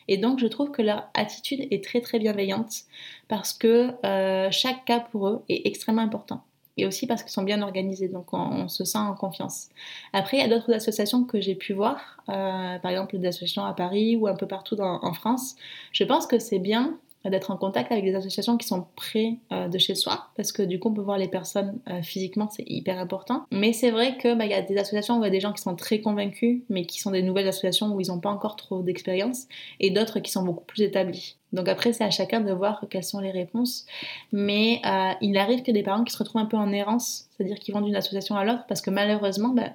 Et 0.08 0.16
donc, 0.16 0.38
je 0.38 0.46
trouve 0.46 0.70
que 0.70 0.82
leur 0.82 1.08
attitude 1.14 1.66
est 1.70 1.84
très 1.84 2.00
très 2.00 2.18
bienveillante 2.18 2.82
parce 3.28 3.52
que 3.52 3.92
euh, 4.04 4.48
chaque 4.50 4.84
cas 4.84 5.00
pour 5.00 5.28
eux 5.28 5.42
est 5.48 5.66
extrêmement 5.66 6.02
important. 6.02 6.42
Et 6.78 6.86
aussi 6.86 7.06
parce 7.06 7.22
qu'ils 7.22 7.32
sont 7.32 7.42
bien 7.42 7.60
organisés, 7.60 8.08
donc 8.08 8.32
on, 8.32 8.66
se 8.66 8.84
sent 8.84 8.96
en 8.98 9.14
confiance. 9.14 9.68
Après, 10.14 10.38
il 10.38 10.40
y 10.40 10.42
a 10.44 10.48
d'autres 10.48 10.72
associations 10.72 11.24
que 11.24 11.38
j'ai 11.38 11.54
pu 11.54 11.74
voir, 11.74 12.22
euh, 12.30 12.78
par 12.78 12.90
exemple 12.90 13.18
des 13.18 13.28
associations 13.28 13.64
à 13.64 13.74
Paris 13.74 14.16
ou 14.16 14.26
un 14.26 14.34
peu 14.34 14.46
partout 14.46 14.76
en 14.80 15.12
France. 15.12 15.56
Je 15.92 16.04
pense 16.04 16.26
que 16.26 16.38
c'est 16.38 16.58
bien 16.58 16.98
d'être 17.30 17.50
en 17.50 17.56
contact 17.56 17.92
avec 17.92 18.04
des 18.04 18.14
associations 18.14 18.56
qui 18.56 18.66
sont 18.66 18.86
près 18.96 19.36
euh, 19.52 19.68
de 19.68 19.78
chez 19.78 19.94
soi, 19.94 20.28
parce 20.36 20.52
que 20.52 20.62
du 20.62 20.78
coup 20.78 20.88
on 20.88 20.94
peut 20.94 21.02
voir 21.02 21.18
les 21.18 21.28
personnes 21.28 21.78
euh, 21.88 22.02
physiquement, 22.02 22.48
c'est 22.50 22.64
hyper 22.66 22.98
important. 22.98 23.46
Mais 23.52 23.72
c'est 23.72 23.90
vrai 23.90 24.16
qu'il 24.18 24.36
bah, 24.36 24.46
y 24.46 24.54
a 24.54 24.62
des 24.62 24.76
associations 24.76 25.18
où 25.18 25.22
il 25.22 25.24
y 25.24 25.28
a 25.28 25.30
des 25.30 25.40
gens 25.40 25.52
qui 25.52 25.62
sont 25.62 25.76
très 25.76 26.00
convaincus, 26.00 26.62
mais 26.68 26.84
qui 26.84 27.00
sont 27.00 27.10
des 27.10 27.22
nouvelles 27.22 27.48
associations 27.48 27.94
où 27.94 28.00
ils 28.00 28.08
n'ont 28.08 28.20
pas 28.20 28.30
encore 28.30 28.56
trop 28.56 28.82
d'expérience, 28.82 29.46
et 29.80 29.90
d'autres 29.90 30.20
qui 30.20 30.30
sont 30.30 30.42
beaucoup 30.42 30.64
plus 30.64 30.82
établis. 30.82 31.36
Donc 31.52 31.68
après 31.68 31.92
c'est 31.92 32.04
à 32.04 32.10
chacun 32.10 32.40
de 32.40 32.52
voir 32.52 32.84
quelles 32.90 33.04
sont 33.04 33.20
les 33.20 33.30
réponses. 33.30 33.86
Mais 34.32 34.80
euh, 34.84 35.12
il 35.20 35.36
arrive 35.36 35.62
que 35.62 35.70
des 35.70 35.82
parents 35.82 36.04
qui 36.04 36.12
se 36.12 36.18
retrouvent 36.18 36.42
un 36.42 36.46
peu 36.46 36.56
en 36.56 36.72
errance, 36.72 37.28
c'est-à-dire 37.30 37.58
qu'ils 37.58 37.74
vont 37.74 37.82
d'une 37.82 37.96
association 37.96 38.36
à 38.36 38.44
l'autre, 38.44 38.64
parce 38.68 38.80
que 38.80 38.90
malheureusement, 38.90 39.50
bah, 39.50 39.70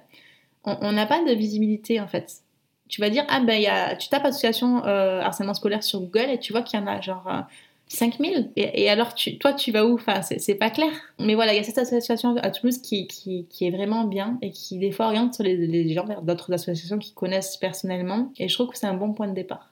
on 0.64 0.92
n'a 0.92 1.06
pas 1.06 1.24
de 1.24 1.32
visibilité 1.32 2.00
en 2.00 2.08
fait 2.08 2.42
tu 2.88 3.00
vas 3.00 3.10
dire, 3.10 3.24
ah 3.28 3.40
ben, 3.40 3.60
y 3.60 3.66
a, 3.66 3.96
tu 3.96 4.08
tapes 4.08 4.24
association 4.24 4.84
euh, 4.84 5.20
harcèlement 5.20 5.54
scolaire 5.54 5.82
sur 5.82 6.00
Google 6.00 6.30
et 6.30 6.38
tu 6.38 6.52
vois 6.52 6.62
qu'il 6.62 6.78
y 6.78 6.82
en 6.82 6.86
a 6.86 7.00
genre 7.00 7.26
euh, 7.28 7.40
5000. 7.88 8.50
Et, 8.56 8.82
et, 8.82 8.90
alors, 8.90 9.14
tu, 9.14 9.38
toi, 9.38 9.52
tu 9.52 9.72
vas 9.72 9.86
où? 9.86 9.94
Enfin, 9.94 10.22
c'est 10.22 10.54
pas 10.54 10.70
clair. 10.70 10.90
Mais 11.18 11.34
voilà, 11.34 11.54
il 11.54 11.56
y 11.56 11.60
a 11.60 11.62
cette 11.62 11.78
association 11.78 12.36
à 12.36 12.50
Toulouse 12.50 12.78
qui, 12.78 13.06
qui, 13.06 13.46
qui, 13.48 13.66
est 13.66 13.70
vraiment 13.70 14.04
bien 14.04 14.38
et 14.42 14.50
qui, 14.50 14.78
des 14.78 14.92
fois, 14.92 15.06
oriente 15.06 15.34
sur 15.34 15.44
les, 15.44 15.56
les 15.56 15.94
gens 15.94 16.04
vers 16.04 16.22
d'autres 16.22 16.52
associations 16.52 16.98
qui 16.98 17.12
connaissent 17.12 17.56
personnellement. 17.56 18.32
Et 18.38 18.48
je 18.48 18.54
trouve 18.54 18.68
que 18.68 18.78
c'est 18.78 18.86
un 18.86 18.94
bon 18.94 19.12
point 19.14 19.28
de 19.28 19.34
départ. 19.34 19.70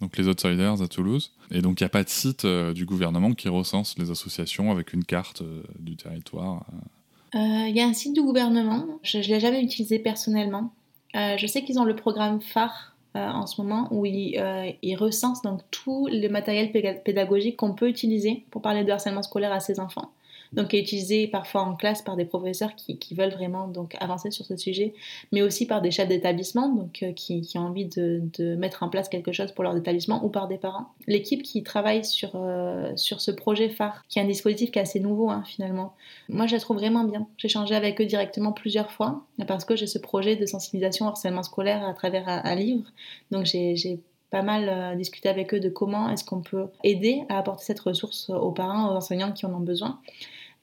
Donc, 0.00 0.16
les 0.16 0.28
Outsiders 0.28 0.80
à 0.80 0.88
Toulouse. 0.88 1.32
Et 1.50 1.60
donc, 1.60 1.80
il 1.80 1.84
n'y 1.84 1.86
a 1.86 1.90
pas 1.90 2.04
de 2.04 2.08
site 2.08 2.44
euh, 2.44 2.72
du 2.72 2.86
gouvernement 2.86 3.32
qui 3.32 3.48
recense 3.48 3.98
les 3.98 4.10
associations 4.10 4.70
avec 4.70 4.92
une 4.92 5.04
carte 5.04 5.42
euh, 5.42 5.62
du 5.78 5.96
territoire 5.96 6.64
Il 7.34 7.40
euh, 7.40 7.68
y 7.68 7.80
a 7.80 7.86
un 7.86 7.92
site 7.92 8.14
du 8.14 8.22
gouvernement. 8.22 8.86
Je 9.02 9.18
ne 9.18 9.22
l'ai 9.24 9.40
jamais 9.40 9.62
utilisé 9.62 9.98
personnellement. 9.98 10.72
Euh, 11.16 11.36
je 11.36 11.46
sais 11.46 11.62
qu'ils 11.62 11.78
ont 11.78 11.84
le 11.84 11.96
programme 11.96 12.40
phare 12.40 12.94
euh, 13.16 13.26
en 13.26 13.46
ce 13.46 13.60
moment 13.60 13.88
où 13.90 14.04
ils, 14.04 14.38
euh, 14.38 14.70
ils, 14.82 14.96
recensent 14.96 15.42
donc 15.42 15.60
tout 15.70 16.08
le 16.10 16.28
matériel 16.28 16.70
pédagogique 16.70 17.56
qu'on 17.56 17.72
peut 17.72 17.88
utiliser 17.88 18.44
pour 18.50 18.60
parler 18.60 18.84
de 18.84 18.92
harcèlement 18.92 19.22
scolaire 19.22 19.52
à 19.52 19.60
ses 19.60 19.80
enfants 19.80 20.10
donc 20.52 20.74
est 20.74 20.80
utilisé 20.80 21.26
parfois 21.26 21.62
en 21.62 21.74
classe 21.74 22.02
par 22.02 22.16
des 22.16 22.24
professeurs 22.24 22.74
qui, 22.74 22.98
qui, 22.98 23.14
veulent 23.14 23.32
vraiment 23.32 23.68
donc 23.68 23.96
avancer 24.00 24.30
sur 24.30 24.44
ce 24.44 24.56
sujet, 24.56 24.94
mais 25.32 25.42
aussi 25.42 25.66
par 25.66 25.82
des 25.82 25.90
chefs 25.90 26.08
d'établissement 26.08 26.68
donc 26.68 27.02
euh, 27.02 27.12
qui, 27.12 27.42
qui, 27.42 27.58
ont 27.58 27.62
envie 27.62 27.86
de, 27.86 28.22
de, 28.38 28.54
mettre 28.56 28.82
en 28.82 28.88
place 28.88 29.08
quelque 29.08 29.32
chose 29.32 29.52
pour 29.52 29.64
leur 29.64 29.76
établissement 29.76 30.24
ou 30.24 30.28
par 30.28 30.48
des 30.48 30.58
parents. 30.58 30.88
L'équipe 31.06 31.42
qui 31.42 31.62
travaille 31.62 32.04
sur 32.04 32.32
euh, 32.34 32.92
sur 32.96 33.20
ce 33.20 33.30
projet 33.30 33.68
phare, 33.68 34.04
qui 34.08 34.18
est 34.18 34.22
un 34.22 34.26
dispositif 34.26 34.70
qui 34.70 34.78
est 34.78 34.82
assez 34.82 35.00
nouveau 35.00 35.30
hein, 35.30 35.42
finalement, 35.46 35.94
moi 36.28 36.46
je 36.46 36.54
la 36.54 36.60
trouve 36.60 36.78
vraiment 36.78 37.04
bien. 37.04 37.26
J'ai 37.36 37.46
échangé 37.46 37.74
avec 37.74 38.00
eux 38.00 38.06
directement 38.06 38.52
plusieurs 38.52 38.90
fois 38.90 39.24
parce 39.46 39.64
que 39.64 39.76
j'ai 39.76 39.86
ce 39.86 39.98
projet 39.98 40.36
de 40.36 40.46
sensibilisation 40.46 41.06
au 41.06 41.08
harcèlement 41.08 41.42
scolaire 41.42 41.84
à 41.84 41.94
travers 41.94 42.28
un, 42.28 42.42
un 42.44 42.54
livre, 42.54 42.84
donc 43.30 43.44
j'ai 43.44 44.00
pas 44.30 44.42
mal 44.42 44.68
euh, 44.68 44.94
discuté 44.94 45.28
avec 45.28 45.54
eux 45.54 45.60
de 45.60 45.68
comment 45.68 46.10
est-ce 46.10 46.24
qu'on 46.24 46.42
peut 46.42 46.66
aider 46.84 47.22
à 47.28 47.38
apporter 47.38 47.64
cette 47.64 47.80
ressource 47.80 48.30
aux 48.30 48.52
parents, 48.52 48.92
aux 48.92 48.96
enseignants 48.96 49.32
qui 49.32 49.46
en 49.46 49.54
ont 49.54 49.60
besoin. 49.60 50.00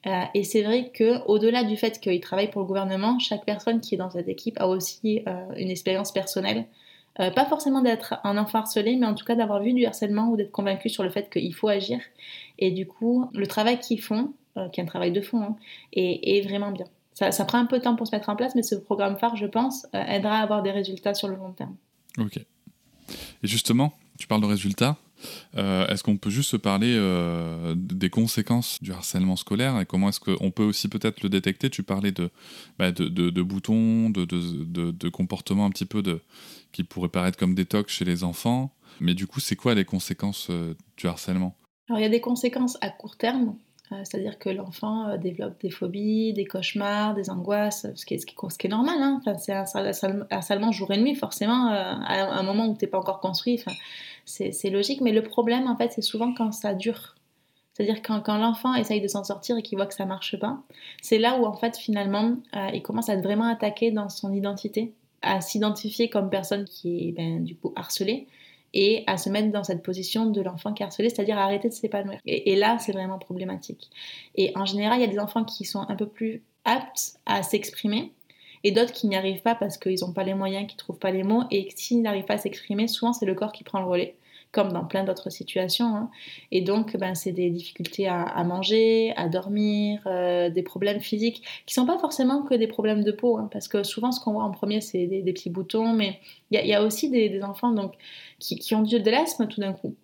Euh, 0.06 0.22
et 0.34 0.44
c'est 0.44 0.62
vrai 0.62 0.90
que 0.90 1.24
au-delà 1.26 1.64
du 1.64 1.76
fait 1.76 2.00
qu'ils 2.00 2.20
travaillent 2.20 2.50
pour 2.50 2.62
le 2.62 2.66
gouvernement, 2.66 3.18
chaque 3.18 3.44
personne 3.44 3.80
qui 3.80 3.94
est 3.94 3.98
dans 3.98 4.10
cette 4.10 4.28
équipe 4.28 4.58
a 4.60 4.68
aussi 4.68 5.22
euh, 5.26 5.46
une 5.56 5.70
expérience 5.70 6.12
personnelle. 6.12 6.66
Euh, 7.18 7.30
pas 7.30 7.46
forcément 7.46 7.80
d'être 7.80 8.16
un 8.24 8.36
enfant 8.36 8.58
harcelé, 8.58 8.96
mais 8.96 9.06
en 9.06 9.14
tout 9.14 9.24
cas 9.24 9.34
d'avoir 9.34 9.62
vu 9.62 9.72
du 9.72 9.84
harcèlement 9.86 10.28
ou 10.28 10.36
d'être 10.36 10.52
convaincu 10.52 10.88
sur 10.88 11.02
le 11.02 11.10
fait 11.10 11.30
qu'il 11.30 11.54
faut 11.54 11.68
agir. 11.68 11.98
Et 12.58 12.70
du 12.70 12.86
coup, 12.86 13.28
le 13.32 13.46
travail 13.46 13.80
qu'ils 13.80 14.02
font, 14.02 14.32
qui 14.72 14.80
est 14.80 14.82
un 14.82 14.86
travail 14.86 15.12
de 15.12 15.20
fond, 15.20 15.42
hein, 15.42 15.56
est, 15.92 16.40
vraiment 16.42 16.70
bien. 16.70 16.86
Ça, 17.12 17.32
ça, 17.32 17.44
prend 17.44 17.58
un 17.58 17.66
peu 17.66 17.78
de 17.78 17.84
temps 17.84 17.96
pour 17.96 18.06
se 18.06 18.14
mettre 18.14 18.28
en 18.28 18.36
place, 18.36 18.54
mais 18.54 18.62
ce 18.62 18.74
programme 18.74 19.18
phare, 19.18 19.36
je 19.36 19.46
pense, 19.46 19.86
aidera 19.92 20.38
à 20.38 20.42
avoir 20.42 20.62
des 20.62 20.70
résultats 20.70 21.14
sur 21.14 21.28
le 21.28 21.36
long 21.36 21.52
terme. 21.52 21.76
Ok. 22.18 22.38
Et 23.42 23.48
justement, 23.48 23.92
tu 24.18 24.26
parles 24.26 24.40
de 24.40 24.46
résultats. 24.46 24.96
Euh, 25.56 25.86
est-ce 25.86 26.02
qu'on 26.02 26.16
peut 26.16 26.30
juste 26.30 26.58
parler 26.58 26.94
euh, 26.96 27.74
des 27.76 28.10
conséquences 28.10 28.82
du 28.82 28.92
harcèlement 28.92 29.36
scolaire 29.36 29.80
et 29.80 29.86
comment 29.86 30.10
est-ce 30.10 30.20
qu'on 30.20 30.50
peut 30.50 30.64
aussi 30.64 30.88
peut-être 30.88 31.22
le 31.22 31.28
détecter? 31.28 31.70
Tu 31.70 31.82
parlais 31.82 32.12
de, 32.12 32.30
bah, 32.78 32.92
de, 32.92 33.42
boutons, 33.42 34.10
de, 34.10 34.24
de, 34.26 35.08
comportements 35.08 35.64
un 35.64 35.70
petit 35.70 35.86
peu 35.86 36.02
de, 36.02 36.20
qui 36.72 36.84
pourraient 36.84 37.08
paraître 37.08 37.38
comme 37.38 37.54
des 37.54 37.64
tocs 37.64 37.88
chez 37.88 38.04
les 38.04 38.24
enfants. 38.24 38.72
Mais 39.00 39.14
du 39.14 39.26
coup, 39.26 39.40
c'est 39.40 39.56
quoi 39.56 39.74
les 39.74 39.84
conséquences 39.84 40.48
euh, 40.50 40.74
du 40.96 41.06
harcèlement? 41.06 41.56
Alors 41.88 42.00
il 42.00 42.02
y 42.02 42.06
a 42.06 42.10
des 42.10 42.20
conséquences 42.20 42.76
à 42.80 42.90
court 42.90 43.16
terme, 43.16 43.56
c'est-à-dire 43.90 44.38
que 44.38 44.50
l'enfant 44.50 45.08
euh, 45.08 45.16
développe 45.16 45.60
des 45.60 45.70
phobies, 45.70 46.32
des 46.32 46.44
cauchemars, 46.44 47.14
des 47.14 47.30
angoisses, 47.30 47.86
ce 47.94 48.04
qui 48.04 48.14
est, 48.14 48.68
normal. 48.68 48.96
Hein. 49.00 49.20
Enfin, 49.20 49.38
c'est 49.38 49.52
un 49.52 50.26
harcèlement 50.30 50.72
jour 50.72 50.90
et 50.92 50.98
nuit, 50.98 51.14
forcément, 51.14 51.70
euh, 51.70 51.92
à 52.04 52.38
un 52.38 52.42
moment 52.42 52.66
où 52.66 52.76
tu 52.76 52.84
n'es 52.84 52.90
pas 52.90 52.98
encore 52.98 53.20
construit. 53.20 53.62
C'est 54.24 54.70
logique, 54.70 55.00
mais 55.00 55.12
le 55.12 55.22
problème, 55.22 55.68
en 55.68 55.76
fait, 55.76 55.92
c'est 55.92 56.02
souvent 56.02 56.34
quand 56.34 56.52
ça 56.52 56.74
dure. 56.74 57.14
C'est-à-dire 57.74 58.02
quand, 58.02 58.20
quand 58.22 58.38
l'enfant 58.38 58.74
essaye 58.74 59.00
de 59.00 59.08
s'en 59.08 59.22
sortir 59.22 59.56
et 59.58 59.62
qu'il 59.62 59.78
voit 59.78 59.86
que 59.86 59.94
ça 59.94 60.06
marche 60.06 60.36
pas, 60.38 60.58
c'est 61.00 61.18
là 61.18 61.38
où, 61.38 61.44
en 61.44 61.52
fait, 61.52 61.76
finalement, 61.76 62.36
il 62.72 62.82
commence 62.82 63.08
à 63.08 63.14
être 63.14 63.22
vraiment 63.22 63.46
attaqué 63.46 63.92
dans 63.92 64.08
son 64.08 64.32
identité, 64.32 64.94
à 65.22 65.40
s'identifier 65.40 66.08
comme 66.08 66.28
personne 66.28 66.64
qui 66.64 67.08
est, 67.08 67.12
ben, 67.12 67.44
du 67.44 67.54
coup, 67.54 67.72
harcelée 67.76 68.26
et 68.78 69.04
à 69.06 69.16
se 69.16 69.30
mettre 69.30 69.50
dans 69.50 69.64
cette 69.64 69.82
position 69.82 70.26
de 70.26 70.40
l'enfant 70.42 70.74
qui 70.74 70.82
harcelé, 70.82 71.08
c'est-à-dire 71.08 71.38
arrêter 71.38 71.70
de 71.70 71.72
s'épanouir. 71.72 72.18
Et, 72.26 72.54
là, 72.56 72.76
c'est 72.78 72.92
vraiment 72.92 73.18
problématique. 73.18 73.88
Et 74.34 74.52
en 74.54 74.66
général, 74.66 74.98
il 74.98 75.00
y 75.00 75.04
a 75.04 75.10
des 75.10 75.18
enfants 75.18 75.44
qui 75.44 75.64
sont 75.64 75.86
un 75.88 75.96
peu 75.96 76.06
plus 76.06 76.42
aptes 76.66 77.14
à 77.24 77.42
s'exprimer 77.42 78.12
et 78.64 78.72
d'autres 78.72 78.92
qui 78.92 79.06
n'y 79.06 79.16
arrivent 79.16 79.40
pas 79.40 79.54
parce 79.54 79.78
qu'ils 79.78 80.00
n'ont 80.02 80.12
pas 80.12 80.24
les 80.24 80.34
moyens, 80.34 80.66
qui 80.66 80.74
ne 80.74 80.78
trouvent 80.78 80.98
pas 80.98 81.10
les 81.10 81.22
mots. 81.22 81.44
Et 81.50 81.68
s'ils 81.74 82.02
n'arrivent 82.02 82.26
pas 82.26 82.34
à 82.34 82.38
s'exprimer, 82.38 82.86
souvent 82.86 83.14
c'est 83.14 83.24
le 83.24 83.34
corps 83.34 83.52
qui 83.52 83.64
prend 83.64 83.80
le 83.80 83.86
relais 83.86 84.14
comme 84.56 84.72
dans 84.72 84.86
plein 84.86 85.04
d'autres 85.04 85.28
situations. 85.28 85.94
Hein. 85.94 86.10
Et 86.50 86.62
donc, 86.62 86.96
ben, 86.96 87.14
c'est 87.14 87.32
des 87.32 87.50
difficultés 87.50 88.08
à, 88.08 88.42
manger, 88.42 89.12
à 89.16 89.28
dormir, 89.28 90.00
euh, 90.06 90.48
des 90.48 90.62
problèmes 90.62 91.00
physiques 91.00 91.42
qui 91.66 91.74
sont 91.74 91.84
pas 91.84 91.98
forcément 91.98 92.42
que 92.42 92.54
des 92.54 92.66
problèmes 92.66 93.04
de 93.04 93.12
peau, 93.12 93.36
hein, 93.36 93.50
parce 93.52 93.68
que 93.68 93.82
souvent, 93.82 94.12
ce 94.12 94.20
qu'on 94.20 94.32
voit 94.32 94.44
en 94.44 94.50
premier, 94.52 94.80
c'est 94.80 95.06
des, 95.06 95.22
petits 95.34 95.50
boutons, 95.50 95.92
mais 95.92 96.18
il 96.50 96.66
y, 96.66 96.74
a 96.74 96.82
aussi 96.82 97.10
des, 97.10 97.42
enfants 97.42 97.72
donc, 97.72 97.92
qui, 98.38 98.74
ont 98.74 98.80
de 98.80 99.10
l'asthme 99.10 99.46
tout 99.46 99.60
d'un 99.60 99.74
coup. 99.74 99.94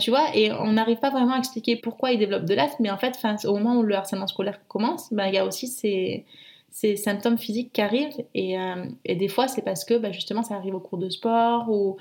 Tu 0.00 0.10
vois, 0.10 0.34
et 0.34 0.50
on 0.52 0.72
n'arrive 0.72 0.98
pas 0.98 1.10
vraiment 1.10 1.34
à 1.34 1.38
expliquer 1.38 1.76
pourquoi 1.76 2.10
ils 2.10 2.18
développent 2.18 2.46
de 2.46 2.54
l'asthme, 2.54 2.82
mais 2.82 2.90
en 2.90 2.98
fait, 2.98 3.16
au 3.44 3.54
moment 3.54 3.76
où 3.76 3.82
le 3.82 3.94
harcèlement 3.94 4.26
scolaire 4.26 4.58
commence, 4.66 5.12
ben, 5.12 5.26
il 5.26 5.34
y 5.34 5.38
a 5.38 5.46
aussi 5.46 5.68
ces, 5.68 6.24
ces 6.72 6.96
symptômes 6.96 7.38
physiques 7.38 7.72
qui 7.72 7.82
arrivent. 7.82 8.24
Et, 8.34 8.58
euh, 8.58 8.86
et 9.04 9.14
des 9.14 9.28
fois, 9.28 9.46
c'est 9.46 9.62
parce 9.62 9.84
que 9.84 9.98
bah, 9.98 10.10
justement, 10.10 10.42
ça 10.42 10.56
arrive 10.56 10.74
au 10.74 10.80
cours 10.80 10.98
de 10.98 11.10
sport 11.10 11.68
ou, 11.70 11.98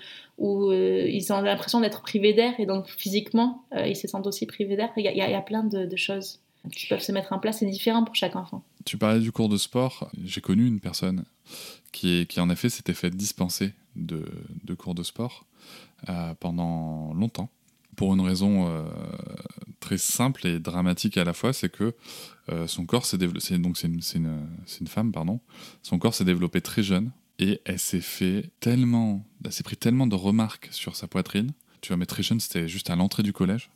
euh, 0.71 1.07
ils 1.07 1.31
ont 1.31 1.41
l'impression 1.41 1.81
d'être 1.81 2.01
privés 2.01 2.33
d'air 2.33 2.53
et 2.57 2.65
donc 2.65 2.87
physiquement, 2.87 3.63
euh, 3.75 3.85
ils 3.85 3.95
se 3.95 4.07
sentent 4.07 4.25
aussi 4.25 4.45
privés 4.45 4.77
d'air. 4.77 4.89
Il 4.97 5.03
y, 5.03 5.21
a 5.21 5.41
plein 5.41 5.63
de, 5.63 5.95
choses 5.95 6.39
qui 6.73 6.87
peuvent 6.87 7.01
se 7.01 7.11
mettre 7.11 7.33
en 7.33 7.39
place. 7.39 7.59
C'est 7.59 7.65
différent 7.65 8.03
pour 8.03 8.15
chaque 8.15 8.35
enfant. 8.35 8.63
Tu 8.85 8.97
parlais 8.97 9.19
du 9.19 9.31
cours 9.31 9.49
de 9.49 9.57
sport. 9.57 10.09
J'ai 10.23 10.41
connu 10.41 10.65
une 10.65 10.79
personne 10.79 11.25
qui, 11.91 12.25
qui 12.27 12.39
en 12.39 12.49
effet 12.49 12.69
s'était 12.69 12.93
fait 12.93 13.09
dispenser 13.09 13.73
de, 13.97 14.23
cours 14.77 14.95
de 14.95 15.03
sport 15.03 15.45
pendant 16.39 17.13
longtemps 17.13 17.49
pour 17.95 18.13
une 18.13 18.21
raison 18.21 18.85
très 19.81 19.97
simple 19.97 20.47
et 20.47 20.59
dramatique 20.59 21.17
à 21.17 21.25
la 21.25 21.33
fois, 21.33 21.51
c'est 21.51 21.69
que 21.69 21.93
euh, 22.49 22.67
son 22.67 22.85
corps 22.85 23.05
s'est 23.05 23.17
développé, 23.17 23.57
donc 23.57 23.77
c'est 23.77 23.87
une, 23.87 23.99
une, 24.15 25.11
son 25.83 25.99
corps 25.99 26.13
s'est 26.13 26.23
développé 26.23 26.61
très 26.61 26.83
jeune 26.83 27.11
et 27.39 27.59
elle 27.65 27.79
s'est 27.79 28.01
fait 28.01 28.51
tellement, 28.61 29.25
elle 29.43 29.51
s'est 29.51 29.63
pris 29.63 29.75
tellement 29.75 30.07
de 30.07 30.15
remarques 30.15 30.69
sur 30.71 30.95
sa 30.95 31.07
poitrine. 31.07 31.51
Tu 31.81 31.89
vois, 31.89 31.97
mais 31.97 32.05
très 32.05 32.23
jeune, 32.23 32.39
c'était 32.39 32.67
juste 32.67 32.89
à 32.89 32.95
l'entrée 32.95 33.23
du 33.23 33.33
collège. 33.33 33.71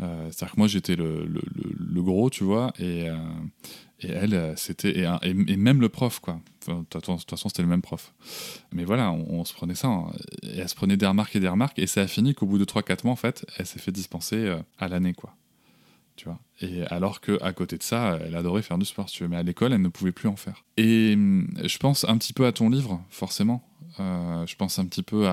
Euh, 0.00 0.26
c'est-à-dire 0.26 0.54
que 0.54 0.60
moi 0.60 0.68
j'étais 0.68 0.96
le, 0.96 1.26
le, 1.26 1.42
le, 1.76 2.02
gros, 2.02 2.30
tu 2.30 2.44
vois, 2.44 2.72
et, 2.78 3.08
euh, 3.08 3.16
et 4.00 4.08
elle, 4.08 4.54
c'était. 4.56 4.96
Et, 4.98 5.08
et, 5.24 5.56
même 5.56 5.80
le 5.80 5.88
prof, 5.88 6.20
quoi. 6.20 6.40
de 6.68 6.84
toute 6.88 7.30
façon, 7.30 7.48
c'était 7.48 7.62
le 7.62 7.68
même 7.68 7.82
prof. 7.82 8.14
Mais 8.72 8.84
voilà, 8.84 9.10
on, 9.12 9.44
se 9.44 9.52
prenait 9.54 9.74
ça. 9.74 9.88
Hein. 9.88 10.12
Et 10.42 10.58
elle 10.58 10.68
se 10.68 10.76
prenait 10.76 10.96
des 10.96 11.06
remarques 11.06 11.34
et 11.34 11.40
des 11.40 11.48
remarques, 11.48 11.78
et 11.78 11.86
ça 11.86 12.02
a 12.02 12.06
fini 12.06 12.34
qu'au 12.34 12.46
bout 12.46 12.58
de 12.58 12.64
3-4 12.64 13.04
mois, 13.04 13.12
en 13.12 13.16
fait, 13.16 13.44
elle 13.58 13.66
s'est 13.66 13.80
fait 13.80 13.92
dispenser 13.92 14.56
à 14.78 14.88
l'année, 14.88 15.14
quoi 15.14 15.34
Et 16.60 16.82
alors 16.86 17.20
que 17.20 17.42
à 17.42 17.52
côté 17.52 17.78
de 17.78 17.82
ça, 17.82 18.18
elle 18.24 18.34
adorait 18.34 18.62
faire 18.62 18.78
du 18.78 18.84
sport. 18.84 19.08
Mais 19.28 19.36
à 19.36 19.42
l'école, 19.42 19.72
elle 19.72 19.82
ne 19.82 19.88
pouvait 19.88 20.12
plus 20.12 20.28
en 20.28 20.36
faire. 20.36 20.64
Et 20.76 21.14
hum, 21.14 21.48
je 21.64 21.78
pense 21.78 22.04
un 22.04 22.18
petit 22.18 22.32
peu 22.32 22.46
à 22.46 22.52
ton 22.52 22.70
livre, 22.70 23.02
forcément. 23.10 23.68
Euh, 24.00 24.46
je 24.46 24.54
pense 24.54 24.78
un 24.78 24.86
petit 24.86 25.02
peu 25.02 25.26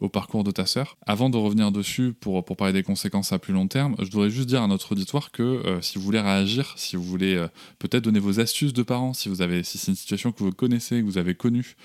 au 0.00 0.08
parcours 0.08 0.44
de 0.44 0.50
ta 0.50 0.66
sœur. 0.66 0.96
Avant 1.06 1.30
de 1.30 1.36
revenir 1.36 1.72
dessus 1.72 2.12
pour, 2.12 2.44
parler 2.44 2.72
des 2.72 2.82
conséquences 2.82 3.32
à 3.32 3.38
plus 3.38 3.52
long 3.52 3.66
terme, 3.66 3.96
je 3.98 4.10
voudrais 4.10 4.30
juste 4.30 4.48
dire 4.48 4.62
à 4.62 4.68
notre 4.68 4.92
auditoire 4.92 5.30
que 5.30 5.42
euh, 5.42 5.80
si 5.80 5.98
vous 5.98 6.04
voulez 6.04 6.20
réagir, 6.20 6.74
si 6.76 6.96
vous 6.96 7.02
voulez 7.02 7.34
euh, 7.34 7.48
peut-être 7.78 8.04
donner 8.04 8.20
vos 8.20 8.38
astuces 8.38 8.72
de 8.72 8.82
parents, 8.82 9.12
si 9.12 9.28
vous 9.28 9.42
avez 9.42 9.62
si 9.62 9.78
c'est 9.78 9.90
une 9.90 9.96
situation 9.96 10.32
que 10.32 10.42
vous 10.42 10.52
connaissez, 10.52 11.00
que 11.00 11.06
vous 11.06 11.18
avez 11.18 11.34
connue, 11.34 11.76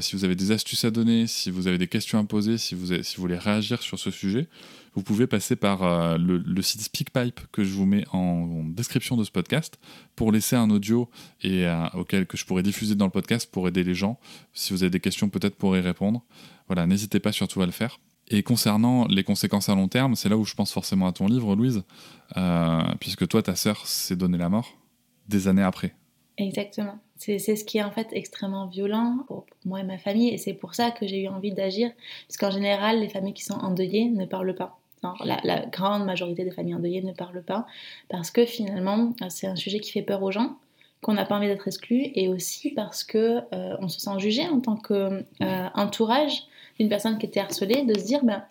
si 0.00 0.16
vous 0.16 0.24
avez 0.24 0.36
des 0.36 0.52
astuces 0.52 0.84
à 0.84 0.90
donner, 0.90 1.26
si 1.26 1.50
vous 1.50 1.66
avez 1.68 1.78
des 1.78 1.88
questions 1.88 2.18
à 2.18 2.24
poser, 2.24 2.58
si 2.58 2.74
vous 2.74 2.86
voulez 3.18 3.38
réagir 3.38 3.82
sur 3.82 3.98
ce 3.98 4.10
sujet, 4.10 4.48
vous 4.96 5.02
pouvez 5.02 5.26
passer 5.26 5.56
par 5.56 5.82
euh, 5.82 6.16
le, 6.18 6.62
site 6.62 6.80
SpeakPipe 6.80 7.40
que 7.52 7.62
je 7.62 7.74
vous 7.74 7.84
mets 7.84 8.04
en, 8.12 8.64
description 8.64 9.16
de 9.16 9.24
ce 9.24 9.30
podcast 9.30 9.78
pour 10.16 10.32
laisser 10.32 10.56
un 10.56 10.70
audio 10.70 11.08
et 11.42 11.66
euh, 11.66 11.86
auquel 11.94 12.26
que 12.26 12.38
je 12.38 12.46
pourrais 12.46 12.62
diffuser 12.62 12.94
dans 12.94 13.04
le 13.04 13.10
podcast 13.10 13.48
pour 13.50 13.68
aider 13.68 13.84
les 13.84 13.94
gens. 13.94 14.18
Si 14.54 14.72
vous 14.72 14.82
avez 14.82 14.90
des 14.90 15.00
questions, 15.00 15.28
peut-être 15.28 15.54
pour 15.54 15.76
y 15.76 15.80
répondre. 15.80 16.24
Voilà, 16.66 16.86
n'hésitez 16.86 17.20
pas 17.20 17.30
surtout 17.30 17.60
à 17.60 17.66
le 17.66 17.72
faire. 17.72 18.00
Et 18.28 18.42
concernant 18.42 19.06
les 19.06 19.22
conséquences 19.22 19.68
à 19.68 19.74
long 19.74 19.86
terme, 19.86 20.16
c'est 20.16 20.30
là 20.30 20.36
où 20.36 20.44
je 20.44 20.54
pense 20.54 20.72
forcément 20.72 21.06
à 21.06 21.12
ton 21.12 21.26
livre, 21.26 21.54
Louise, 21.54 21.84
euh, 22.36 22.82
puisque 22.98 23.28
toi, 23.28 23.42
ta 23.42 23.54
sœur 23.54 23.86
s'est 23.86 24.16
donné 24.16 24.38
la 24.38 24.48
mort 24.48 24.78
des 25.28 25.46
années 25.46 25.62
après. 25.62 25.94
Exactement. 26.38 26.98
C'est 27.18 27.38
ce 27.38 27.64
qui 27.64 27.78
est 27.78 27.82
en 27.82 27.90
fait 27.90 28.08
extrêmement 28.12 28.66
violent 28.66 29.24
pour 29.26 29.46
moi 29.64 29.80
et 29.80 29.84
ma 29.84 29.96
famille, 29.96 30.30
et 30.30 30.38
c'est 30.38 30.54
pour 30.54 30.74
ça 30.74 30.90
que 30.90 31.06
j'ai 31.06 31.22
eu 31.22 31.28
envie 31.28 31.52
d'agir, 31.52 31.90
parce 32.28 32.36
qu'en 32.36 32.50
général, 32.50 33.00
les 33.00 33.08
familles 33.08 33.32
qui 33.32 33.44
sont 33.44 33.54
endeuillées 33.54 34.10
ne 34.10 34.26
parlent 34.26 34.54
pas 34.54 34.78
la, 35.24 35.66
grande 35.66 36.04
majorité 36.04 36.44
des 36.44 36.50
familles 36.50 36.74
endeuillées 36.74 37.02
ne 37.02 37.12
parlent 37.12 37.42
pas 37.42 37.66
parce 38.08 38.30
que 38.30 38.44
finalement, 38.44 39.12
c'est 39.28 39.46
un 39.46 39.56
sujet 39.56 39.80
qui 39.80 39.92
fait 39.92 40.02
peur 40.02 40.22
aux 40.22 40.30
gens, 40.30 40.56
qu'on 41.02 41.14
n'a 41.14 41.24
pas 41.24 41.36
envie 41.36 41.46
d'être 41.46 41.68
exclu, 41.68 42.10
et 42.14 42.28
aussi 42.28 42.70
parce 42.70 43.04
que 43.04 43.40
euh, 43.54 43.76
on 43.80 43.88
se 43.88 44.00
sent 44.00 44.18
jugé 44.18 44.46
en 44.48 44.60
tant 44.60 44.76
qu'entourage 44.76 46.32
euh, 46.32 46.78
d'une 46.78 46.88
personne 46.88 47.18
qui 47.18 47.26
était 47.26 47.40
harcelée, 47.40 47.84
de 47.84 47.98
se 47.98 48.04
dire, 48.04 48.24
ben, 48.24 48.44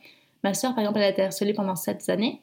ma 0.43 0.53
soeur, 0.53 0.73
par 0.73 0.79
exemple, 0.79 0.99
elle 0.99 1.05
a 1.05 1.09
été 1.09 1.21
harcelée 1.23 1.53
pendant 1.53 1.75
sept 1.75 2.07
années 2.09 2.41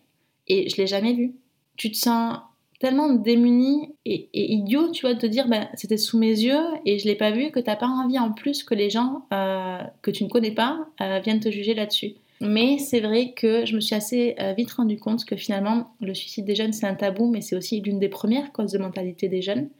et 0.48 0.68
je 0.68 0.76
l'ai 0.76 0.86
jamais 0.86 1.14
vue. 1.14 1.34
Tu 1.76 1.90
te 1.90 1.96
sens 1.96 2.38
tellement 2.78 3.10
démuni 3.10 3.94
et, 4.04 4.28
idiot, 4.34 4.90
tu 4.90 5.02
vois, 5.02 5.14
de 5.14 5.20
te 5.20 5.26
dire, 5.26 5.48
ben, 5.48 5.68
c'était 5.74 5.96
sous 5.96 6.18
mes 6.18 6.28
yeux 6.28 6.62
et 6.84 6.98
je 6.98 7.06
l'ai 7.06 7.14
pas 7.14 7.30
vu, 7.30 7.50
que 7.50 7.60
tu 7.60 7.66
n'as 7.66 7.76
pas 7.76 7.86
envie 7.86 8.18
en 8.18 8.32
plus 8.32 8.64
que 8.64 8.74
les 8.74 8.90
gens 8.90 9.24
euh, 9.32 9.78
que 10.02 10.10
tu 10.10 10.24
ne 10.24 10.28
connais 10.28 10.50
pas 10.50 10.86
viennent 11.24 11.40
te 11.40 11.50
juger 11.50 11.74
là-dessus. 11.74 12.14
Mais 12.42 12.78
c'est 12.78 12.98
vrai 12.98 13.34
que 13.34 13.64
je 13.64 13.76
me 13.76 13.80
suis 13.80 13.94
assez 13.94 14.34
euh, 14.40 14.52
vite 14.52 14.72
rendu 14.72 14.98
compte 14.98 15.24
que 15.24 15.36
finalement, 15.36 15.94
le 16.00 16.12
suicide 16.12 16.44
des 16.44 16.56
jeunes, 16.56 16.72
c'est 16.72 16.86
un 16.86 16.96
tabou, 16.96 17.30
mais 17.30 17.40
c'est 17.40 17.54
aussi 17.54 17.80
l'une 17.80 18.00
des 18.00 18.08
premières 18.08 18.50
causes 18.50 18.72
de 18.72 18.78
mentalité 18.78 19.28
des 19.28 19.42
jeunes. 19.42 19.70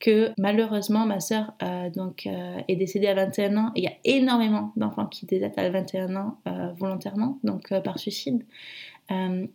Que 0.00 0.32
malheureusement, 0.36 1.06
ma 1.06 1.20
sœur 1.20 1.52
euh, 1.62 1.88
donc, 1.90 2.26
euh, 2.26 2.58
est 2.66 2.74
décédée 2.74 3.06
à 3.06 3.14
21 3.14 3.56
ans. 3.56 3.70
Et 3.76 3.82
il 3.82 3.84
y 3.84 3.86
a 3.86 3.92
énormément 4.02 4.72
d'enfants 4.74 5.06
qui 5.06 5.24
décèdent 5.24 5.52
à 5.56 5.70
21 5.70 6.16
ans 6.16 6.38
volontairement, 6.78 7.38
donc 7.44 7.72
par 7.84 7.98
suicide. 8.00 8.44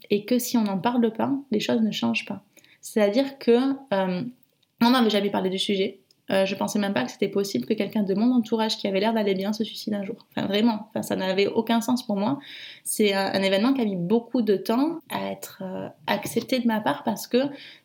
et 0.09 0.25
que 0.25 0.39
si 0.39 0.55
on 0.57 0.63
n'en 0.63 0.77
parle 0.77 1.11
pas, 1.11 1.33
les 1.51 1.59
choses 1.59 1.81
ne 1.81 1.91
changent 1.91 2.25
pas. 2.25 2.41
C'est-à-dire 2.79 3.37
que 3.37 3.57
on 3.91 4.91
n'avait 4.91 5.09
jamais 5.09 5.31
parlé 5.31 5.49
du 5.49 5.59
sujet. 5.59 5.99
Euh, 6.31 6.45
je 6.45 6.55
pensais 6.55 6.79
même 6.79 6.93
pas 6.93 7.03
que 7.03 7.11
c'était 7.11 7.27
possible 7.27 7.65
que 7.65 7.73
quelqu'un 7.73 8.03
de 8.03 8.13
mon 8.15 8.33
entourage 8.33 8.77
qui 8.77 8.88
avait 8.88 8.99
l'air 8.99 9.13
d'aller 9.13 9.35
bien 9.35 9.53
se 9.53 9.63
suicide 9.63 9.93
un 9.93 10.03
jour. 10.03 10.15
Enfin, 10.31 10.47
vraiment, 10.47 10.88
enfin, 10.89 11.03
ça 11.03 11.15
n'avait 11.15 11.47
aucun 11.47 11.81
sens 11.81 12.05
pour 12.05 12.15
moi. 12.15 12.39
C'est 12.87 13.13
un, 13.13 13.41
événement 13.41 13.73
qui 13.73 13.81
a 13.81 13.85
mis 13.85 13.95
beaucoup 13.95 14.43
de 14.43 14.55
temps 14.55 14.99
à 15.09 15.31
être 15.31 15.63
euh, 15.65 15.87
accepté 16.05 16.59
de 16.59 16.67
ma 16.67 16.79
part 16.81 17.03
parce 17.03 17.25
que 17.25 17.37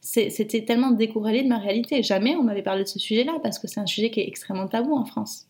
c'était 0.02 0.66
tellement 0.66 0.90
décorrélé 0.90 1.42
de 1.42 1.48
ma 1.48 1.56
réalité. 1.56 2.02
Jamais 2.02 2.36
on 2.36 2.42
m'avait 2.42 2.62
parlé 2.62 2.82
de 2.82 2.88
ce 2.88 2.98
sujet-là 2.98 3.38
parce 3.42 3.58
que 3.58 3.66
c'est 3.66 3.80
un 3.80 3.86
sujet 3.86 4.10
qui 4.10 4.20
est 4.20 4.28
extrêmement 4.28 4.68
tabou 4.68 4.94
en 4.94 5.06
France. 5.06 5.46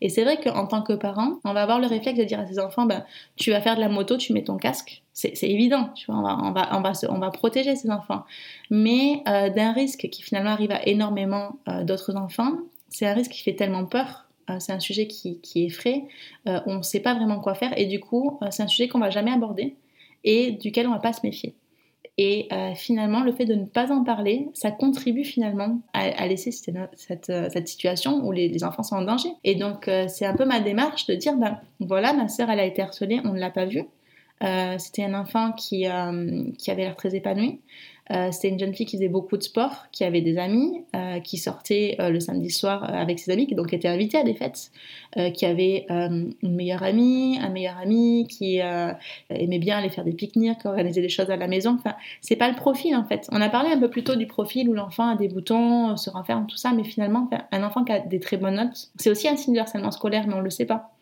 Et 0.00 0.08
c'est 0.08 0.24
vrai 0.24 0.40
qu'en 0.40 0.66
tant 0.66 0.80
que 0.80 0.94
parent, 0.94 1.38
on 1.44 1.52
va 1.52 1.62
avoir 1.62 1.80
le 1.80 1.86
réflexe 1.86 2.18
de 2.18 2.24
dire 2.24 2.40
à 2.40 2.46
ses 2.46 2.58
enfants, 2.58 2.86
ben, 2.86 3.04
tu 3.36 3.50
vas 3.50 3.60
faire 3.60 3.76
de 3.76 3.80
la 3.80 3.90
moto, 3.90 4.16
tu 4.16 4.32
mets 4.32 4.44
ton 4.44 4.56
casque. 4.56 5.02
C'est 5.12 5.34
évident, 5.42 5.90
tu 5.94 6.10
vois, 6.10 6.18
on 6.18 6.22
va, 6.52 6.70
on 6.72 6.80
va, 6.80 6.92
on 7.10 7.18
va, 7.18 7.30
protéger 7.30 7.76
ses 7.76 7.90
enfants. 7.90 8.24
Mais 8.70 9.22
euh, 9.28 9.50
d'un 9.50 9.72
risque 9.72 10.08
qui 10.10 10.22
finalement 10.22 10.50
arrive 10.50 10.72
à 10.72 10.88
énormément 10.88 11.58
euh, 11.68 11.84
d'autres 11.84 12.16
enfants, 12.16 12.52
c'est 12.88 13.06
un 13.06 13.12
risque 13.12 13.32
qui 13.32 13.42
fait 13.42 13.54
tellement 13.54 13.84
peur. 13.84 14.23
Euh, 14.50 14.56
c'est 14.58 14.72
un 14.72 14.80
sujet 14.80 15.06
qui, 15.06 15.40
qui 15.40 15.64
effraie. 15.64 16.04
on 16.44 16.76
ne 16.76 16.82
sait 16.82 17.00
pas 17.00 17.14
vraiment 17.14 17.40
quoi 17.40 17.54
faire. 17.54 17.76
Et 17.78 17.86
du 17.86 18.00
coup, 18.00 18.38
c'est 18.50 18.62
un 18.62 18.68
sujet 18.68 18.88
qu'on 18.88 18.98
va 18.98 19.10
jamais 19.10 19.32
aborder 19.32 19.76
et 20.24 20.52
duquel 20.52 20.86
on 20.86 20.92
va 20.92 20.98
pas 20.98 21.12
se 21.12 21.20
méfier. 21.24 21.54
Et 22.16 22.48
finalement, 22.76 23.22
le 23.24 23.32
fait 23.32 23.44
de 23.44 23.54
ne 23.54 23.64
pas 23.64 23.90
en 23.90 24.04
parler, 24.04 24.48
ça 24.54 24.70
contribue 24.70 25.24
finalement 25.24 25.80
à, 25.92 26.26
laisser 26.28 26.52
cette, 26.52 27.32
cette, 27.32 27.68
situation 27.68 28.24
où 28.24 28.30
les, 28.30 28.48
les, 28.48 28.62
enfants 28.62 28.84
sont 28.84 28.96
en 28.96 29.02
danger. 29.02 29.30
Et 29.42 29.56
donc, 29.56 29.90
c'est 30.08 30.26
un 30.26 30.34
peu 30.34 30.44
ma 30.44 30.60
démarche 30.60 31.06
de 31.06 31.14
dire, 31.14 31.36
ben 31.36 31.58
voilà, 31.80 32.12
ma 32.12 32.28
sœur, 32.28 32.50
elle 32.50 32.60
a 32.60 32.66
été 32.66 32.82
harcelée, 32.82 33.20
on 33.24 33.32
ne 33.32 33.40
l'a 33.40 33.50
pas 33.50 33.66
vue. 33.66 33.84
Euh, 34.42 34.76
c'était 34.78 35.04
un 35.04 35.14
enfant 35.14 35.52
qui, 35.52 35.88
euh, 35.88 36.44
qui 36.58 36.70
avait 36.70 36.82
l'air 36.82 36.96
très 36.96 37.14
épanoui. 37.14 37.60
Euh, 38.10 38.30
C'était 38.32 38.48
une 38.48 38.58
jeune 38.58 38.74
fille 38.74 38.86
qui 38.86 38.96
faisait 38.96 39.08
beaucoup 39.08 39.36
de 39.38 39.42
sport, 39.42 39.86
qui 39.90 40.04
avait 40.04 40.20
des 40.20 40.36
amis, 40.36 40.84
euh, 40.94 41.20
qui 41.20 41.38
sortait 41.38 41.96
euh, 42.00 42.10
le 42.10 42.20
samedi 42.20 42.50
soir 42.50 42.84
euh, 42.84 42.94
avec 42.94 43.18
ses 43.18 43.30
amis, 43.32 43.46
qui 43.46 43.54
donc 43.54 43.72
était 43.72 43.88
invitée 43.88 44.18
à 44.18 44.22
des 44.22 44.34
fêtes, 44.34 44.70
euh, 45.16 45.30
qui 45.30 45.46
avait 45.46 45.86
euh, 45.90 46.26
une 46.42 46.54
meilleure 46.54 46.82
amie, 46.82 47.38
un 47.40 47.48
meilleur 47.48 47.78
ami, 47.78 48.26
qui 48.28 48.58
aimait 49.30 49.58
bien 49.58 49.78
aller 49.78 49.88
faire 49.88 50.04
des 50.04 50.12
pique-niques, 50.12 50.64
organiser 50.66 51.00
des 51.00 51.08
choses 51.08 51.30
à 51.30 51.36
la 51.36 51.48
maison. 51.48 51.76
Enfin, 51.78 51.96
c'est 52.20 52.36
pas 52.36 52.48
le 52.48 52.56
profil 52.56 52.94
en 52.94 53.04
fait. 53.04 53.28
On 53.32 53.40
a 53.40 53.48
parlé 53.48 53.70
un 53.70 53.78
peu 53.78 53.88
plus 53.88 54.04
tôt 54.04 54.16
du 54.16 54.26
profil 54.26 54.68
où 54.68 54.74
l'enfant 54.74 55.08
a 55.08 55.16
des 55.16 55.28
boutons, 55.28 55.96
se 55.96 56.10
renferme, 56.10 56.46
tout 56.46 56.56
ça, 56.56 56.72
mais 56.72 56.84
finalement, 56.84 57.28
un 57.52 57.62
enfant 57.62 57.84
qui 57.84 57.92
a 57.92 58.00
des 58.00 58.20
très 58.20 58.36
bonnes 58.36 58.56
notes, 58.56 58.90
c'est 58.96 59.10
aussi 59.10 59.28
un 59.28 59.36
signe 59.36 59.54
de 59.54 59.60
harcèlement 59.60 59.90
scolaire, 59.90 60.26
mais 60.26 60.34
on 60.34 60.40
le 60.40 60.50
sait 60.50 60.66
pas 60.66 60.93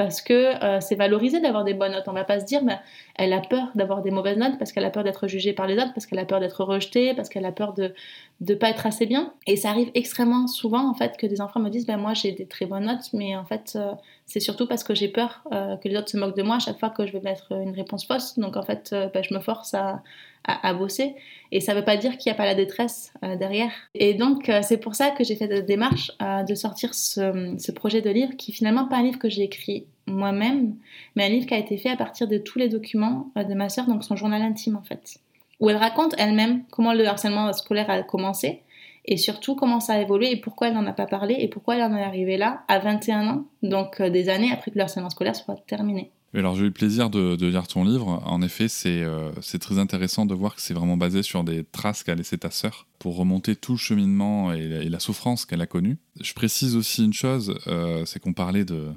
parce 0.00 0.22
que 0.22 0.32
euh, 0.64 0.80
c'est 0.80 0.94
valorisé 0.94 1.40
d'avoir 1.40 1.62
des 1.62 1.74
bonnes 1.74 1.92
notes. 1.92 2.08
On 2.08 2.14
va 2.14 2.24
pas 2.24 2.40
se 2.40 2.46
dire, 2.46 2.64
ben, 2.64 2.80
elle 3.16 3.34
a 3.34 3.40
peur 3.40 3.68
d'avoir 3.74 4.00
des 4.00 4.10
mauvaises 4.10 4.38
notes 4.38 4.56
parce 4.58 4.72
qu'elle 4.72 4.86
a 4.86 4.90
peur 4.90 5.04
d'être 5.04 5.28
jugée 5.28 5.52
par 5.52 5.66
les 5.66 5.76
autres, 5.76 5.92
parce 5.92 6.06
qu'elle 6.06 6.18
a 6.18 6.24
peur 6.24 6.40
d'être 6.40 6.64
rejetée, 6.64 7.12
parce 7.12 7.28
qu'elle 7.28 7.44
a 7.44 7.52
peur 7.52 7.74
de 7.74 7.92
ne 8.40 8.54
pas 8.54 8.70
être 8.70 8.86
assez 8.86 9.04
bien. 9.04 9.34
Et 9.46 9.56
ça 9.56 9.68
arrive 9.68 9.90
extrêmement 9.94 10.46
souvent 10.46 10.88
en 10.88 10.94
fait 10.94 11.18
que 11.18 11.26
des 11.26 11.42
enfants 11.42 11.60
me 11.60 11.68
disent, 11.68 11.84
ben 11.84 11.98
moi 11.98 12.14
j'ai 12.14 12.32
des 12.32 12.46
très 12.46 12.64
bonnes 12.64 12.86
notes, 12.86 13.12
mais 13.12 13.36
en 13.36 13.44
fait 13.44 13.74
euh, 13.76 13.92
c'est 14.24 14.40
surtout 14.40 14.66
parce 14.66 14.84
que 14.84 14.94
j'ai 14.94 15.08
peur 15.08 15.42
euh, 15.52 15.76
que 15.76 15.86
les 15.86 15.98
autres 15.98 16.08
se 16.08 16.16
moquent 16.16 16.34
de 16.34 16.44
moi 16.44 16.56
à 16.56 16.60
chaque 16.60 16.78
fois 16.78 16.88
que 16.88 17.04
je 17.04 17.12
vais 17.12 17.20
mettre 17.20 17.52
une 17.52 17.74
réponse 17.74 18.06
fausse. 18.06 18.38
Donc 18.38 18.56
en 18.56 18.62
fait, 18.62 18.94
ben, 19.12 19.22
je 19.22 19.34
me 19.34 19.40
force 19.40 19.74
à, 19.74 20.02
à, 20.44 20.74
bosser. 20.74 21.14
Et 21.52 21.60
ça 21.60 21.74
veut 21.74 21.84
pas 21.84 21.96
dire 21.96 22.16
qu'il 22.16 22.30
n'y 22.30 22.34
a 22.34 22.36
pas 22.36 22.44
la 22.44 22.54
détresse 22.54 23.12
euh, 23.24 23.36
derrière. 23.36 23.70
Et 23.94 24.14
donc 24.14 24.48
euh, 24.48 24.60
c'est 24.62 24.78
pour 24.78 24.94
ça 24.94 25.10
que 25.10 25.24
j'ai 25.24 25.36
fait 25.36 25.48
cette 25.48 25.66
démarche 25.66 26.12
euh, 26.22 26.42
de 26.42 26.54
sortir 26.54 26.94
ce, 26.94 27.72
projet 27.72 28.00
de 28.00 28.10
livre 28.10 28.36
qui 28.36 28.52
finalement 28.52 28.86
pas 28.86 28.96
un 28.96 29.02
livre 29.02 29.18
que 29.18 29.28
j'ai 29.28 29.42
écrit 29.42 29.86
moi-même, 30.06 30.76
mais 31.14 31.26
un 31.26 31.28
livre 31.28 31.46
qui 31.46 31.54
a 31.54 31.58
été 31.58 31.76
fait 31.76 31.90
à 31.90 31.96
partir 31.96 32.26
de 32.26 32.38
tous 32.38 32.58
les 32.58 32.68
documents 32.68 33.30
de 33.36 33.54
ma 33.54 33.68
sœur, 33.68 33.86
donc 33.86 34.02
son 34.02 34.16
journal 34.16 34.42
intime 34.42 34.76
en 34.76 34.82
fait, 34.82 35.18
où 35.60 35.70
elle 35.70 35.76
raconte 35.76 36.14
elle-même 36.18 36.64
comment 36.70 36.92
le 36.92 37.06
harcèlement 37.06 37.52
scolaire 37.52 37.88
a 37.90 38.02
commencé 38.02 38.62
et 39.04 39.16
surtout 39.16 39.54
comment 39.54 39.80
ça 39.80 39.94
a 39.94 40.00
évolué 40.00 40.32
et 40.32 40.36
pourquoi 40.36 40.68
elle 40.68 40.74
n'en 40.74 40.86
a 40.86 40.92
pas 40.92 41.06
parlé 41.06 41.36
et 41.38 41.48
pourquoi 41.48 41.76
elle 41.76 41.82
en 41.82 41.96
est 41.96 42.02
arrivée 42.02 42.36
là 42.36 42.62
à 42.66 42.80
21 42.80 43.28
ans, 43.28 43.44
donc 43.62 44.02
des 44.02 44.28
années 44.28 44.50
après 44.52 44.72
que 44.72 44.76
le 44.76 44.82
harcèlement 44.82 45.10
scolaire 45.10 45.36
soit 45.36 45.56
terminé. 45.66 46.10
Alors 46.32 46.54
j'ai 46.54 46.62
eu 46.62 46.66
le 46.66 46.70
plaisir 46.70 47.10
de, 47.10 47.34
lire 47.44 47.66
ton 47.66 47.84
livre. 47.84 48.22
En 48.24 48.40
effet, 48.42 48.68
c'est 48.68 49.02
euh, 49.02 49.32
c'est 49.40 49.58
très 49.58 49.78
intéressant 49.78 50.26
de 50.26 50.34
voir 50.34 50.54
que 50.54 50.62
c'est 50.62 50.74
vraiment 50.74 50.96
basé 50.96 51.22
sur 51.22 51.42
des 51.42 51.64
traces 51.64 52.04
qu'a 52.04 52.14
laissé 52.14 52.38
ta 52.38 52.50
sœur 52.50 52.86
pour 52.98 53.16
remonter 53.16 53.56
tout 53.56 53.72
le 53.72 53.78
cheminement 53.78 54.52
et, 54.52 54.88
la 54.88 55.00
souffrance 55.00 55.44
qu'elle 55.44 55.60
a 55.60 55.66
connue. 55.66 55.98
Je 56.20 56.32
précise 56.34 56.76
aussi 56.76 57.04
une 57.04 57.12
chose, 57.12 57.58
euh, 57.66 58.04
c'est 58.04 58.20
qu'on 58.20 58.32
parlait 58.32 58.64
de, 58.64 58.92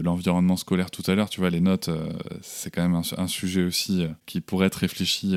l'environnement 0.00 0.56
scolaire 0.56 0.90
tout 0.90 1.02
à 1.06 1.14
l'heure. 1.14 1.30
Tu 1.30 1.40
vois, 1.40 1.50
les 1.50 1.60
notes, 1.60 1.88
euh, 1.88 2.12
c'est 2.42 2.70
quand 2.70 2.82
même 2.82 2.94
un, 2.94 3.02
un, 3.16 3.26
sujet 3.26 3.64
aussi 3.64 4.04
qui 4.26 4.40
pourrait 4.40 4.66
être 4.66 4.76
réfléchi 4.76 5.36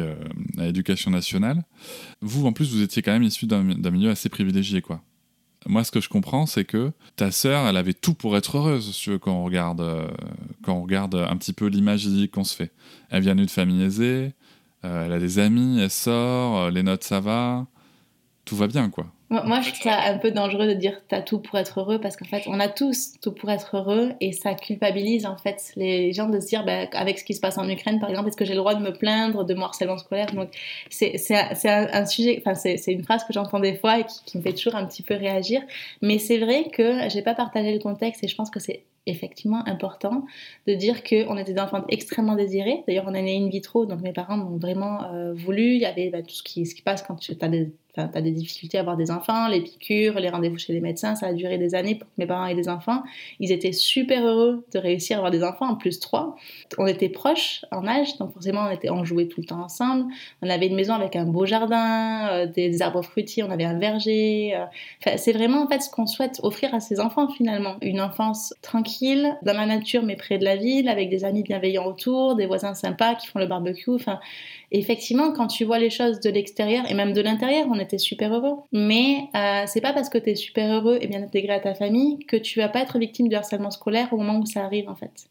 à 0.58 0.66
l'éducation 0.66 1.12
nationale. 1.12 1.64
Vous, 2.22 2.46
en 2.46 2.52
plus, 2.52 2.72
vous 2.72 2.82
étiez 2.82 3.02
quand 3.02 3.14
même 3.14 3.24
issu 3.24 3.48
d'un 3.48 3.64
milieu 3.64 4.10
assez 4.10 4.28
privilégié, 4.28 4.82
quoi. 4.82 5.02
Moi, 5.68 5.84
ce 5.84 5.92
que 5.92 6.00
je 6.00 6.08
comprends, 6.08 6.46
c'est 6.46 6.64
que 6.64 6.92
ta 7.16 7.32
sœur, 7.32 7.68
elle 7.68 7.78
avait 7.78 7.94
tout 7.94 8.14
pour 8.14 8.38
être 8.38 8.58
heureuse, 8.58 8.94
si 8.94 9.04
tu 9.04 9.10
veux, 9.12 9.20
quand 9.20 9.34
on 9.34 9.44
regarde, 9.44 9.82
euh, 9.82 10.08
quand 10.64 10.74
on 10.74 10.84
regarde 10.84 11.16
un 11.16 11.36
petit 11.36 11.54
peu 11.54 11.68
l'image 11.68 12.08
qu'on 12.32 12.46
se 12.46 12.56
fait. 12.56 12.72
Elle 13.10 13.24
vient 13.24 13.36
d'une 13.36 13.50
famille 13.50 13.84
aisée, 13.84 14.34
euh, 14.86 15.06
elle 15.06 15.12
a 15.12 15.20
des 15.20 15.40
amis, 15.40 15.80
elle 15.82 15.92
sort, 15.92 16.58
euh, 16.58 16.72
les 16.72 16.84
notes 16.84 17.04
ça 17.04 17.20
va, 17.20 17.68
tout 18.46 18.56
va 18.56 18.68
bien, 18.68 18.90
quoi. 18.90 19.12
Moi, 19.30 19.44
moi, 19.46 19.62
je 19.62 19.70
trouve 19.70 19.84
ça 19.84 20.00
un 20.02 20.18
peu 20.18 20.32
dangereux 20.32 20.68
de 20.68 20.74
dire 20.74 21.02
t'as 21.08 21.22
tout 21.22 21.40
pour 21.40 21.60
être 21.60 21.80
heureux 21.80 22.00
parce 22.00 22.18
qu'en 22.18 22.26
fait, 22.26 22.44
on 22.48 22.60
a 22.60 22.68
tous 22.68 23.14
tout 23.22 23.32
pour 23.32 23.52
être 23.52 23.78
heureux 23.78 24.14
et 24.22 24.32
ça 24.32 24.56
culpabilise 24.56 25.28
en 25.28 25.38
fait 25.38 25.72
les 25.76 26.14
gens 26.14 26.28
de 26.28 26.40
se 26.40 26.48
dire, 26.48 26.66
bah, 26.66 26.86
avec 26.94 27.20
ce 27.20 27.24
qui 27.24 27.36
se 27.36 27.40
passe 27.40 27.60
en 27.60 27.70
Ukraine 27.70 28.00
par 28.00 28.10
exemple, 28.10 28.30
est-ce 28.30 28.38
que 28.38 28.46
j'ai 28.46 28.54
le 28.54 28.60
droit 28.60 28.74
de 28.74 28.82
me 28.82 28.92
plaindre 28.92 29.46
de 29.46 29.54
mon 29.54 29.66
harcèlement 29.66 30.00
scolaire? 30.00 30.34
Donc, 30.34 30.50
c'est 30.90 31.16
un, 31.32 31.88
un, 31.94 32.06
sujet, 32.06 32.42
enfin, 32.44 32.56
c'est 32.56 32.92
une 32.92 33.04
phrase 33.04 33.24
que 33.24 33.34
j'entends 33.34 33.60
des 33.60 33.76
fois 33.76 34.00
et 34.00 34.04
qui, 34.06 34.24
qui, 34.26 34.38
me 34.38 34.42
fait 34.42 34.54
toujours 34.54 34.76
un 34.76 34.86
petit 34.86 35.04
peu 35.04 35.14
réagir. 35.14 35.62
Mais 36.02 36.18
c'est 36.18 36.40
vrai 36.40 36.66
que 36.72 37.08
j'ai 37.10 37.22
pas 37.22 37.36
partagé 37.36 37.72
le 37.72 37.80
contexte 37.80 38.24
et 38.24 38.28
je 38.28 38.36
pense 38.36 38.50
que 38.50 38.60
c'est 38.60 38.84
effectivement 39.06 39.64
important 39.68 40.26
de 40.68 40.74
dire 40.74 41.04
qu'on 41.04 41.38
était 41.38 41.54
des 41.54 41.60
enfants 41.60 41.84
extrêmement 41.90 42.36
désirés. 42.36 42.84
D'ailleurs, 42.88 43.06
on 43.08 43.14
est 43.14 43.22
né 43.22 43.38
in 43.38 43.50
vitro, 43.50 43.86
donc 43.86 44.02
mes 44.02 44.14
parents 44.14 44.38
m'ont 44.38 44.58
vraiment 44.58 45.04
euh, 45.12 45.34
voulu. 45.34 45.74
Il 45.74 45.82
y 45.82 45.86
avait 45.86 46.10
bah, 46.10 46.22
tout 46.22 46.34
ce 46.34 46.44
qui, 46.44 46.66
ce 46.66 46.76
qui 46.76 46.82
passe 46.82 47.04
quand 47.04 47.16
tu 47.16 47.36
as 47.40 47.48
des 47.48 47.72
tu 48.08 48.18
as 48.18 48.22
des 48.22 48.32
difficultés 48.32 48.78
à 48.78 48.82
avoir 48.82 48.98
des 48.98 49.12
enfants, 49.12 49.48
les 49.48 49.62
piqûres, 49.62 50.20
les 50.20 50.30
rendez-vous 50.30 50.58
chez 50.58 50.74
les 50.74 50.82
médecins, 50.82 51.16
ça 51.16 51.28
a 51.28 51.34
duré 51.34 51.58
des 51.58 51.76
années 51.76 51.96
pour 51.96 52.08
que 52.08 52.14
mes 52.18 52.26
parents 52.26 52.46
aient 52.46 52.56
des 52.56 52.70
enfants. 52.70 53.04
Ils 53.40 53.52
étaient 53.52 53.72
super 53.72 54.26
heureux 54.26 54.66
de 54.74 54.80
réussir 54.80 55.18
à 55.18 55.20
avoir 55.20 55.32
des 55.32 55.44
enfants, 55.44 55.68
en 55.68 55.76
plus 55.76 56.00
trois. 56.00 56.36
On 56.78 56.88
était 56.88 57.10
proches 57.10 57.66
en 57.72 57.88
âge, 57.88 58.18
donc 58.18 58.34
forcément 58.34 58.66
on, 58.68 58.72
était, 58.72 58.90
on 58.90 59.04
jouait 59.04 59.28
tout 59.28 59.42
le 59.42 59.48
temps 59.48 59.62
ensemble. 59.62 60.06
On 60.42 60.50
avait 60.50 60.68
une 60.68 60.76
maison 60.76 60.94
avec 60.94 61.16
un 61.16 61.26
beau 61.26 61.46
jardin, 61.46 62.30
euh, 62.32 62.46
des, 62.46 62.82
arbres 62.82 63.02
fruitiers, 63.02 63.44
on 63.44 63.52
avait 63.52 63.66
un 63.66 63.78
verger. 63.78 64.56
Euh. 64.56 65.16
C'est 65.18 65.34
vraiment 65.34 65.64
en 65.64 65.68
fait 65.68 65.82
ce 65.82 65.90
qu'on 65.90 66.08
souhaite 66.08 66.40
offrir 66.44 66.74
à 66.74 66.80
ses 66.80 67.00
enfants 67.00 67.30
finalement. 67.30 67.78
Une 67.82 68.02
enfance 68.02 68.54
tranquille, 68.62 69.38
dans 69.44 69.54
la 69.54 69.66
nature 69.66 70.04
mais 70.04 70.16
près 70.16 70.38
de 70.38 70.46
la 70.46 70.56
ville, 70.56 70.90
avec 70.90 71.10
des 71.10 71.26
amis 71.26 71.44
bienveillants 71.44 71.86
autour, 71.86 72.36
des 72.36 72.46
voisins 72.46 72.74
sympas 72.74 73.16
qui 73.16 73.28
font 73.28 73.40
le 73.40 73.48
barbecue. 73.48 73.90
Effectivement, 74.72 75.32
quand 75.32 75.48
tu 75.48 75.66
vois 75.66 75.80
les 75.80 75.90
choses 75.90 76.20
de 76.20 76.30
l'extérieur 76.30 76.90
et 76.90 76.94
même 76.94 77.14
de 77.14 77.22
l'intérieur, 77.22 77.68
on 77.70 77.80
était 77.80 77.98
super 77.98 78.34
heureux. 78.34 78.58
Mais 78.72 79.30
euh, 79.36 79.64
c'est 79.68 79.82
pas 79.82 79.94
parce 79.94 80.10
que 80.10 80.18
tu 80.18 80.32
es 80.32 80.36
super 80.36 80.72
heureux 80.72 80.98
et 81.02 81.08
bien 81.08 81.24
intégré 81.24 81.54
à 81.54 81.60
ta 81.60 81.74
famille 81.74 82.20
que 82.28 82.38
tu 82.38 82.60
vas 82.60 82.70
pas 82.70 82.82
être 82.82 83.00
victime 83.00 83.28
de 83.28 83.36
harcèlement 83.36 83.72
scolaire 83.72 84.12
au 84.12 84.18
moment 84.18 84.40
où 84.40 84.46
ça 84.46 84.64
arrive 84.64 84.90
en 84.90 84.96
fait. 84.96 85.30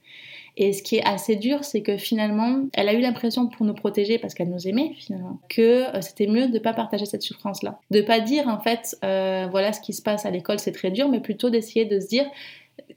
Et 0.61 0.73
ce 0.73 0.83
qui 0.83 0.97
est 0.97 1.05
assez 1.05 1.37
dur, 1.37 1.63
c'est 1.63 1.83
que 1.83 1.97
finalement, 1.97 2.67
elle 2.75 2.89
a 2.89 2.93
eu 2.93 3.01
l'impression 3.01 3.47
pour 3.47 3.65
nous 3.65 3.75
protéger, 3.75 4.19
parce 4.19 4.35
qu'elle 4.35 4.51
nous 4.51 4.67
aimait 4.67 4.93
finalement, 4.97 5.39
que 5.49 5.97
euh, 5.97 6.01
c'était 6.01 6.27
mieux 6.27 6.49
de 6.49 6.55
ne 6.55 6.59
pas 6.59 6.73
partager 6.73 7.07
cette 7.07 7.23
souffrance-là. 7.23 7.79
De 7.93 8.01
pas 8.01 8.19
dire 8.19 8.49
en 8.49 8.59
fait, 8.59 8.97
euh, 9.05 9.47
voilà 9.53 9.73
ce 9.73 9.81
qui 9.81 9.93
se 9.93 10.03
passe 10.03 10.27
à 10.27 10.31
l'école, 10.31 10.59
c'est 10.59 10.73
très 10.73 10.91
dur, 10.91 11.09
mais 11.09 11.21
plutôt 11.21 11.49
d'essayer 11.49 11.85
de 11.85 12.01
se 12.01 12.09
dire, 12.09 12.27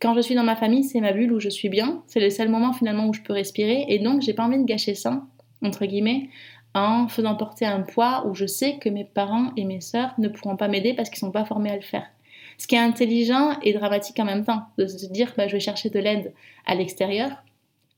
quand 0.01 0.15
je 0.15 0.21
suis 0.21 0.33
dans 0.33 0.43
ma 0.43 0.55
famille, 0.55 0.83
c'est 0.83 1.01
ma 1.01 1.13
bulle 1.13 1.31
où 1.31 1.39
je 1.39 1.49
suis 1.49 1.69
bien, 1.69 2.01
c'est 2.07 2.19
le 2.19 2.31
seul 2.31 2.49
moment 2.49 2.73
finalement 2.73 3.07
où 3.07 3.13
je 3.13 3.21
peux 3.21 3.33
respirer, 3.33 3.85
et 3.89 3.99
donc 3.99 4.23
j'ai 4.23 4.33
pas 4.33 4.43
envie 4.43 4.57
de 4.57 4.65
gâcher 4.65 4.95
ça 4.95 5.21
entre 5.63 5.85
guillemets, 5.85 6.29
en 6.73 7.07
faisant 7.07 7.35
porter 7.35 7.65
un 7.65 7.81
poids 7.81 8.25
où 8.27 8.33
je 8.33 8.45
sais 8.45 8.77
que 8.77 8.89
mes 8.89 9.03
parents 9.03 9.51
et 9.57 9.65
mes 9.65 9.81
sœurs 9.81 10.13
ne 10.17 10.29
pourront 10.29 10.55
pas 10.55 10.67
m'aider 10.67 10.93
parce 10.93 11.09
qu'ils 11.09 11.19
sont 11.19 11.31
pas 11.31 11.45
formés 11.45 11.71
à 11.71 11.75
le 11.75 11.81
faire. 11.81 12.07
Ce 12.57 12.67
qui 12.67 12.75
est 12.75 12.79
intelligent 12.79 13.59
et 13.61 13.73
dramatique 13.73 14.19
en 14.19 14.25
même 14.25 14.45
temps, 14.45 14.63
de 14.77 14.85
se 14.85 15.07
dire 15.07 15.33
bah, 15.37 15.47
je 15.47 15.53
vais 15.53 15.59
chercher 15.59 15.89
de 15.89 15.99
l'aide 15.99 16.33
à 16.65 16.75
l'extérieur, 16.75 17.31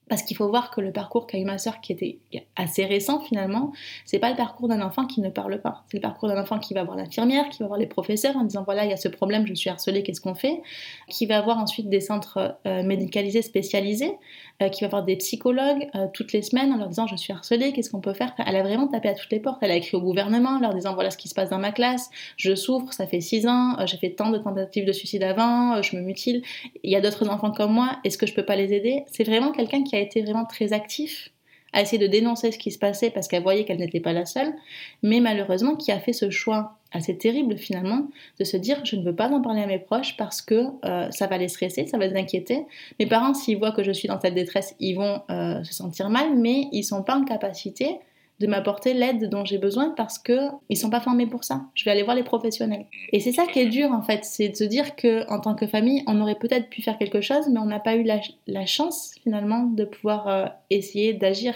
parce 0.09 0.22
qu'il 0.24 0.36
faut 0.36 0.49
voir 0.49 0.70
que 0.72 0.82
le 0.82 0.91
parcours 0.91 1.28
qu'a 1.28 1.38
eu 1.38 1.45
ma 1.45 1.57
sœur, 1.57 1.80
qui 1.82 1.93
était 1.93 2.20
assez 2.55 2.86
récent 2.86 3.22
finalement, 3.22 3.72
c'est 4.05 4.20
pas 4.20 4.30
le 4.30 4.36
parcours 4.36 4.68
d'un 4.68 4.82
enfant 4.82 5.05
qui 5.05 5.22
ne 5.22 5.30
parle 5.30 5.61
pas. 5.61 5.84
C'est 5.88 5.97
le 5.97 6.01
parcours 6.01 6.28
d'un 6.28 6.39
enfant 6.39 6.59
qui 6.59 6.74
va 6.74 6.84
voir 6.84 6.97
l'infirmière, 6.97 7.49
qui 7.49 7.59
va 7.64 7.68
voir 7.68 7.80
les 7.80 7.88
professeurs 7.88 8.36
en 8.36 8.43
disant 8.43 8.64
voilà, 8.64 8.84
il 8.86 8.89
y 8.89 8.93
a 8.93 8.97
ce 8.97 9.07
problème, 9.07 9.47
je 9.47 9.53
suis 9.53 9.70
harcelée, 9.70 10.03
qu'est-ce 10.03 10.22
qu'on 10.22 10.36
fait? 10.36 10.61
Qui 11.09 11.26
va 11.26 11.41
voir 11.41 11.57
ensuite 11.57 11.89
des 11.89 12.01
centres 12.01 12.57
euh, 12.68 12.84
médicalisés 12.84 13.41
spécialisés, 13.41 14.14
euh, 14.61 14.69
qui 14.69 14.83
va 14.83 14.87
voir 14.87 15.03
des 15.03 15.15
psychologues 15.15 15.89
euh, 15.95 16.07
toutes 16.13 16.31
les 16.31 16.41
semaines 16.41 16.71
en 16.71 16.77
leur 16.77 16.87
disant 16.87 17.07
je 17.07 17.15
suis 17.15 17.33
harcelée, 17.33 17.73
qu'est-ce 17.73 17.89
qu'on 17.89 18.01
peut 18.01 18.13
faire? 18.13 18.33
Elle 18.45 18.55
a 18.55 18.63
vraiment 18.63 18.87
tapé 18.87 19.09
à 19.09 19.13
toutes 19.13 19.31
les 19.31 19.39
portes. 19.39 19.57
Elle 19.61 19.71
a 19.71 19.75
écrit 19.75 19.97
au 19.97 20.01
gouvernement 20.01 20.51
en 20.51 20.59
leur 20.59 20.73
disant 20.73 20.93
voilà 20.93 21.09
ce 21.09 21.17
qui 21.17 21.27
se 21.27 21.33
passe 21.33 21.49
dans 21.49 21.59
ma 21.59 21.71
classe, 21.71 22.09
je 22.37 22.53
souffre, 22.55 22.93
ça 22.93 23.07
fait 23.07 23.21
six 23.21 23.47
ans, 23.47 23.75
j'ai 23.85 23.97
fait 23.97 24.11
tant 24.11 24.29
de 24.29 24.37
tentatives 24.37 24.85
de 24.85 24.91
suicide 24.91 25.23
avant, 25.23 25.81
je 25.81 25.95
me 25.95 26.01
mutile, 26.01 26.43
il 26.83 26.91
y 26.91 26.95
a 26.95 27.01
d'autres 27.01 27.27
enfants 27.29 27.51
comme 27.51 27.73
moi, 27.73 27.97
est-ce 28.03 28.17
que 28.17 28.27
je 28.27 28.33
peux 28.33 28.45
pas 28.45 28.55
les 28.55 28.73
aider? 28.73 29.03
C'est 29.07 29.23
vraiment 29.23 29.51
quelqu'un 29.51 29.83
qui 29.83 29.95
a 29.95 29.99
été 29.99 30.21
vraiment 30.21 30.45
très 30.45 30.73
actif 30.73 31.31
à 31.73 31.81
essayer 31.81 31.97
de 31.97 32.07
dénoncer 32.07 32.51
ce 32.51 32.59
qui 32.59 32.71
se 32.71 32.79
passait 32.79 33.09
parce 33.09 33.27
qu'elle 33.27 33.43
voyait 33.43 33.65
qu'elle 33.65 33.79
n'était 33.79 33.99
pas 33.99 34.13
la 34.13 34.25
seule, 34.25 34.53
mais 35.01 35.19
malheureusement 35.19 35.75
qui 35.75 35.91
a 35.91 35.99
fait 35.99 36.13
ce 36.13 36.29
choix 36.29 36.77
assez 36.93 37.17
terrible 37.17 37.57
finalement 37.57 38.07
de 38.39 38.43
se 38.43 38.55
dire 38.55 38.79
je 38.85 38.95
ne 38.95 39.03
veux 39.03 39.15
pas 39.15 39.29
en 39.29 39.41
parler 39.41 39.61
à 39.61 39.67
mes 39.67 39.79
proches 39.79 40.15
parce 40.15 40.41
que 40.41 40.67
euh, 40.85 41.09
ça 41.11 41.27
va 41.27 41.37
les 41.37 41.47
stresser, 41.47 41.87
ça 41.87 41.97
va 41.97 42.07
les 42.07 42.15
inquiéter. 42.15 42.65
Mes 42.99 43.05
parents 43.05 43.33
s'ils 43.33 43.57
voient 43.57 43.71
que 43.71 43.83
je 43.83 43.91
suis 43.91 44.07
dans 44.07 44.19
cette 44.19 44.35
détresse, 44.35 44.75
ils 44.79 44.93
vont 44.93 45.21
euh, 45.29 45.63
se 45.63 45.73
sentir 45.73 46.09
mal, 46.09 46.37
mais 46.37 46.67
ils 46.71 46.83
sont 46.83 47.03
pas 47.03 47.15
en 47.15 47.25
capacité 47.25 47.99
de 48.39 48.47
m'apporter 48.47 48.93
l'aide 48.93 49.29
dont 49.29 49.45
j'ai 49.45 49.57
besoin 49.57 49.91
parce 49.95 50.19
que 50.19 50.37
ils 50.69 50.77
sont 50.77 50.89
pas 50.89 50.99
formés 50.99 51.27
pour 51.27 51.43
ça. 51.43 51.61
Je 51.75 51.85
vais 51.85 51.91
aller 51.91 52.03
voir 52.03 52.15
les 52.15 52.23
professionnels. 52.23 52.85
Et 53.11 53.19
c'est 53.19 53.31
ça 53.31 53.45
qui 53.45 53.59
est 53.59 53.67
dur 53.67 53.91
en 53.91 54.01
fait, 54.01 54.25
c'est 54.25 54.49
de 54.49 54.55
se 54.55 54.63
dire 54.63 54.95
que 54.95 55.29
en 55.31 55.39
tant 55.39 55.55
que 55.55 55.67
famille, 55.67 56.03
on 56.07 56.19
aurait 56.19 56.35
peut-être 56.35 56.69
pu 56.69 56.81
faire 56.81 56.97
quelque 56.97 57.21
chose, 57.21 57.47
mais 57.49 57.59
on 57.59 57.65
n'a 57.65 57.79
pas 57.79 57.95
eu 57.95 58.03
la, 58.03 58.65
chance 58.65 59.15
finalement 59.21 59.63
de 59.63 59.85
pouvoir 59.85 60.27
euh, 60.27 60.45
essayer 60.69 61.13
d'agir. 61.13 61.53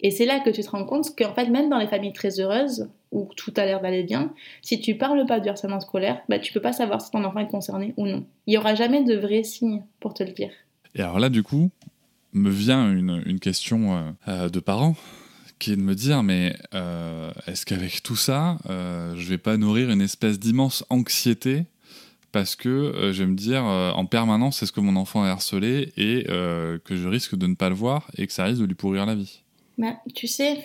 Et 0.00 0.10
c'est 0.10 0.26
là 0.26 0.40
que 0.40 0.50
tu 0.50 0.62
te 0.62 0.70
rends 0.70 0.84
compte 0.84 1.14
qu'en 1.16 1.34
fait, 1.34 1.46
même 1.46 1.68
dans 1.68 1.78
les 1.78 1.86
familles 1.86 2.12
très 2.12 2.40
heureuses, 2.40 2.88
où 3.14 3.30
tout 3.36 3.52
a 3.56 3.64
l'air 3.64 3.80
d'aller 3.80 4.02
bien, 4.02 4.32
si 4.60 4.80
tu 4.80 4.96
parles 4.96 5.24
pas 5.26 5.40
du 5.40 5.48
harcèlement 5.48 5.80
scolaire, 5.80 6.20
bah, 6.28 6.38
tu 6.38 6.52
peux 6.52 6.60
pas 6.60 6.72
savoir 6.72 7.00
si 7.00 7.10
ton 7.10 7.24
enfant 7.24 7.40
est 7.40 7.48
concerné 7.48 7.94
ou 7.96 8.06
non. 8.06 8.26
Il 8.46 8.54
y 8.54 8.58
aura 8.58 8.74
jamais 8.74 9.02
de 9.02 9.14
vrais 9.14 9.44
signes 9.44 9.82
pour 10.00 10.12
te 10.12 10.22
le 10.22 10.32
dire. 10.32 10.50
Et 10.94 11.00
alors 11.00 11.18
là, 11.18 11.28
du 11.28 11.42
coup, 11.42 11.70
me 12.32 12.50
vient 12.50 12.90
une, 12.90 13.22
une 13.24 13.40
question 13.40 14.14
euh, 14.28 14.48
de 14.48 14.60
parents 14.60 14.96
qui 15.58 15.72
est 15.72 15.76
de 15.76 15.82
me 15.82 15.94
dire 15.94 16.22
mais 16.22 16.56
euh, 16.74 17.32
est-ce 17.46 17.64
qu'avec 17.64 18.02
tout 18.02 18.16
ça, 18.16 18.58
euh, 18.68 19.14
je 19.16 19.28
vais 19.28 19.38
pas 19.38 19.56
nourrir 19.56 19.90
une 19.90 20.00
espèce 20.00 20.38
d'immense 20.38 20.84
anxiété 20.90 21.64
parce 22.32 22.56
que 22.56 22.68
euh, 22.68 23.12
je 23.12 23.22
vais 23.22 23.30
me 23.30 23.36
dire 23.36 23.62
en 23.64 24.06
permanence 24.06 24.62
est-ce 24.62 24.72
que 24.72 24.80
mon 24.80 24.96
enfant 24.96 25.24
est 25.24 25.30
harcelé 25.30 25.92
et 25.96 26.24
que 26.26 26.96
je 26.96 27.08
risque 27.08 27.36
de 27.36 27.46
ne 27.46 27.54
pas 27.54 27.68
le 27.68 27.74
voir 27.74 28.10
et 28.18 28.26
que 28.26 28.32
ça 28.32 28.44
risque 28.44 28.60
de 28.60 28.66
lui 28.66 28.74
pourrir 28.74 29.06
la 29.06 29.14
vie? 29.14 29.43
Ben, 29.76 29.96
tu 30.14 30.28
sais, 30.28 30.62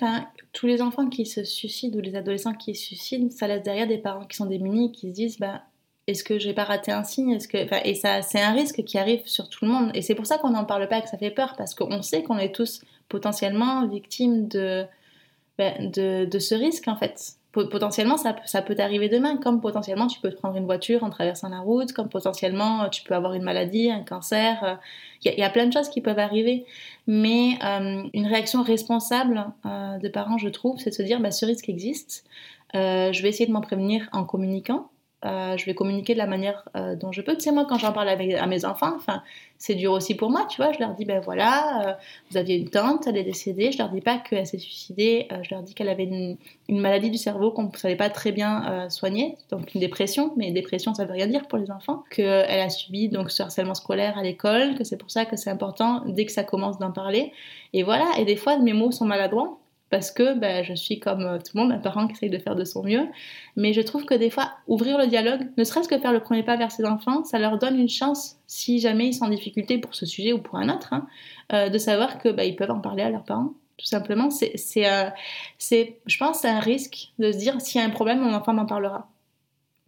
tous 0.53 0.67
les 0.67 0.81
enfants 0.81 1.07
qui 1.07 1.25
se 1.25 1.43
suicident 1.43 1.97
ou 1.97 2.01
les 2.01 2.15
adolescents 2.15 2.53
qui 2.53 2.75
se 2.75 2.87
suicident, 2.87 3.29
ça 3.31 3.47
laisse 3.47 3.63
derrière 3.63 3.87
des 3.87 3.97
parents 3.97 4.25
qui 4.25 4.37
sont 4.37 4.45
démunis, 4.45 4.91
qui 4.91 5.09
se 5.09 5.13
disent, 5.13 5.39
ben, 5.39 5.61
est-ce 6.07 6.23
que 6.23 6.39
j'ai 6.39 6.53
pas 6.53 6.63
raté 6.63 6.91
un 6.91 7.03
signe? 7.03 7.37
Et 7.85 7.95
ça, 7.95 8.21
c'est 8.21 8.41
un 8.41 8.51
risque 8.51 8.83
qui 8.83 8.97
arrive 8.97 9.25
sur 9.25 9.49
tout 9.49 9.65
le 9.65 9.71
monde. 9.71 9.91
Et 9.93 10.01
c'est 10.01 10.15
pour 10.15 10.25
ça 10.25 10.37
qu'on 10.37 10.51
n'en 10.51 10.65
parle 10.65 10.87
pas, 10.87 11.01
que 11.01 11.09
ça 11.09 11.17
fait 11.17 11.31
peur, 11.31 11.55
parce 11.57 11.75
qu'on 11.75 12.01
sait 12.01 12.23
qu'on 12.23 12.37
est 12.37 12.53
tous 12.53 12.81
potentiellement 13.09 13.87
victimes 13.87 14.47
de, 14.47 14.85
ben, 15.57 15.91
de, 15.91 16.39
ce 16.39 16.55
risque 16.55 16.87
en 16.87 16.95
fait 16.95 17.35
potentiellement, 17.51 18.17
ça, 18.17 18.35
ça 18.45 18.61
peut 18.61 18.75
t'arriver 18.75 19.09
demain, 19.09 19.37
comme 19.37 19.59
potentiellement 19.59 20.07
tu 20.07 20.19
peux 20.19 20.29
te 20.29 20.35
prendre 20.35 20.55
une 20.55 20.65
voiture 20.65 21.03
en 21.03 21.09
traversant 21.09 21.49
la 21.49 21.59
route, 21.59 21.93
comme 21.93 22.07
potentiellement 22.07 22.87
tu 22.89 23.03
peux 23.03 23.15
avoir 23.15 23.33
une 23.33 23.43
maladie, 23.43 23.89
un 23.89 24.03
cancer. 24.03 24.79
Il 25.23 25.31
euh, 25.31 25.35
y, 25.35 25.43
a 25.43 25.49
plein 25.49 25.65
de 25.65 25.73
choses 25.73 25.89
qui 25.89 26.01
peuvent 26.01 26.19
arriver. 26.19 26.65
Mais 27.11 27.57
euh, 27.63 28.03
une 28.13 28.27
réaction 28.27 28.61
responsable 28.61 29.47
de 29.65 30.07
parents, 30.09 30.37
je 30.37 30.47
trouve, 30.47 30.77
c'est 30.77 30.91
de 30.91 30.95
se 30.95 31.01
dire, 31.01 31.19
bah, 31.19 31.31
ce 31.31 31.43
risque 31.43 31.67
existe. 31.67 32.23
je 32.75 33.21
vais 33.23 33.29
essayer 33.29 33.47
de 33.47 33.51
m'en 33.51 33.61
prévenir 33.61 34.07
en 34.11 34.23
communiquant. 34.23 34.91
Euh, 35.25 35.57
je 35.57 35.65
vais 35.65 35.73
communiquer 35.73 36.13
de 36.13 36.17
la 36.17 36.27
manière 36.27 36.69
euh, 36.77 36.95
dont 36.95 37.11
je 37.11 37.21
peux. 37.21 37.35
Tu 37.35 37.41
sais, 37.41 37.51
moi, 37.51 37.65
quand 37.67 37.77
j'en 37.77 37.91
parle 37.91 38.07
à 38.07 38.47
mes 38.47 38.65
enfants, 38.65 38.93
enfin, 38.95 39.21
c'est 39.57 39.75
dur 39.75 39.91
aussi 39.91 40.15
pour 40.15 40.29
moi, 40.29 40.45
tu 40.49 40.61
vois. 40.61 40.71
Je 40.71 40.79
leur 40.79 40.93
dis, 40.93 41.03
ben 41.03 41.19
voilà, 41.19 41.89
euh, 41.89 41.93
vous 42.31 42.37
aviez 42.37 42.55
une 42.55 42.69
tante, 42.69 43.05
elle 43.05 43.17
est 43.17 43.23
décédée. 43.23 43.73
Je 43.73 43.77
leur 43.77 43.89
dis 43.89 43.99
pas 43.99 44.17
qu'elle 44.17 44.47
s'est 44.47 44.57
suicidée. 44.57 45.27
je 45.43 45.53
leur 45.53 45.61
dis 45.63 45.73
qu'elle 45.73 45.89
avait 45.89 46.05
une, 46.05 46.37
une, 46.69 46.79
maladie 46.79 47.09
du 47.09 47.17
cerveau 47.17 47.51
qu'on 47.51 47.63
ne 47.63 47.75
savait 47.75 47.97
pas 47.97 48.09
très 48.09 48.31
bien 48.31 48.87
soigner, 48.89 49.37
donc 49.51 49.73
une 49.73 49.81
dépression. 49.81 50.31
Mais 50.37 50.51
dépression, 50.51 50.93
ça 50.93 51.03
veut 51.03 51.13
rien 51.13 51.27
dire 51.27 51.47
pour 51.47 51.57
les 51.57 51.69
enfants. 51.69 52.03
Qu'elle 52.09 52.59
a 52.59 52.69
subi 52.69 53.09
donc 53.09 53.29
ce 53.31 53.43
harcèlement 53.43 53.73
scolaire 53.73 54.17
à 54.17 54.23
l'école, 54.23 54.75
que 54.75 54.85
c'est 54.85 54.97
pour 54.97 55.11
ça 55.11 55.25
que 55.25 55.35
c'est 55.35 55.49
important 55.49 56.03
dès 56.05 56.25
que 56.25 56.31
ça 56.31 56.43
commence 56.43 56.79
d'en 56.79 56.91
parler. 56.91 57.33
Et 57.73 57.83
voilà. 57.83 58.05
Et 58.17 58.25
des 58.25 58.37
fois, 58.37 58.57
mes 58.57 58.73
mots 58.73 58.91
sont 58.91 59.05
maladroits 59.05 59.57
parce 59.89 60.11
que 60.11 60.37
ben, 60.37 60.63
je 60.63 60.73
suis 60.73 60.99
comme 60.99 61.21
euh, 61.21 61.37
tout 61.37 61.55
le 61.55 61.61
monde, 61.61 61.71
un 61.71 61.79
parent 61.79 62.07
qui 62.07 62.13
essaye 62.13 62.29
de 62.29 62.37
faire 62.37 62.55
de 62.55 62.63
son 62.63 62.83
mieux. 62.83 63.07
Mais 63.55 63.73
je 63.73 63.81
trouve 63.81 64.05
que 64.05 64.13
des 64.13 64.29
fois, 64.29 64.51
ouvrir 64.67 64.97
le 64.97 65.07
dialogue, 65.07 65.47
ne 65.57 65.63
serait-ce 65.63 65.87
que 65.87 65.97
faire 65.97 66.13
le 66.13 66.19
premier 66.19 66.43
pas 66.43 66.57
vers 66.57 66.71
ses 66.71 66.85
enfants, 66.85 67.23
ça 67.23 67.39
leur 67.39 67.57
donne 67.57 67.79
une 67.79 67.89
chance, 67.89 68.37
si 68.47 68.79
jamais 68.79 69.07
ils 69.07 69.13
sont 69.13 69.25
en 69.25 69.29
difficulté 69.29 69.77
pour 69.77 69.95
ce 69.95 70.05
sujet 70.05 70.33
ou 70.33 70.39
pour 70.39 70.57
un 70.57 70.69
autre, 70.69 70.93
hein, 70.93 71.07
euh, 71.53 71.69
de 71.69 71.77
savoir 71.77 72.19
que 72.19 72.29
ben, 72.29 72.55
peuvent 72.55 72.71
en 72.71 72.79
parler 72.79 73.03
à 73.03 73.09
leurs 73.09 73.23
parents. 73.23 73.53
Tout 73.77 73.85
simplement, 73.85 74.29
c'est, 74.29 74.53
euh, 74.85 75.09
je 75.59 76.17
pense, 76.17 76.39
c'est 76.39 76.49
un 76.49 76.59
risque 76.59 77.11
de 77.17 77.31
se 77.31 77.37
dire 77.37 77.61
s'il 77.61 77.79
y 77.79 77.83
a 77.83 77.87
un 77.87 77.91
problème, 77.91 78.19
mon 78.19 78.33
enfant 78.33 78.53
m'en 78.53 78.65
parlera 78.65 79.07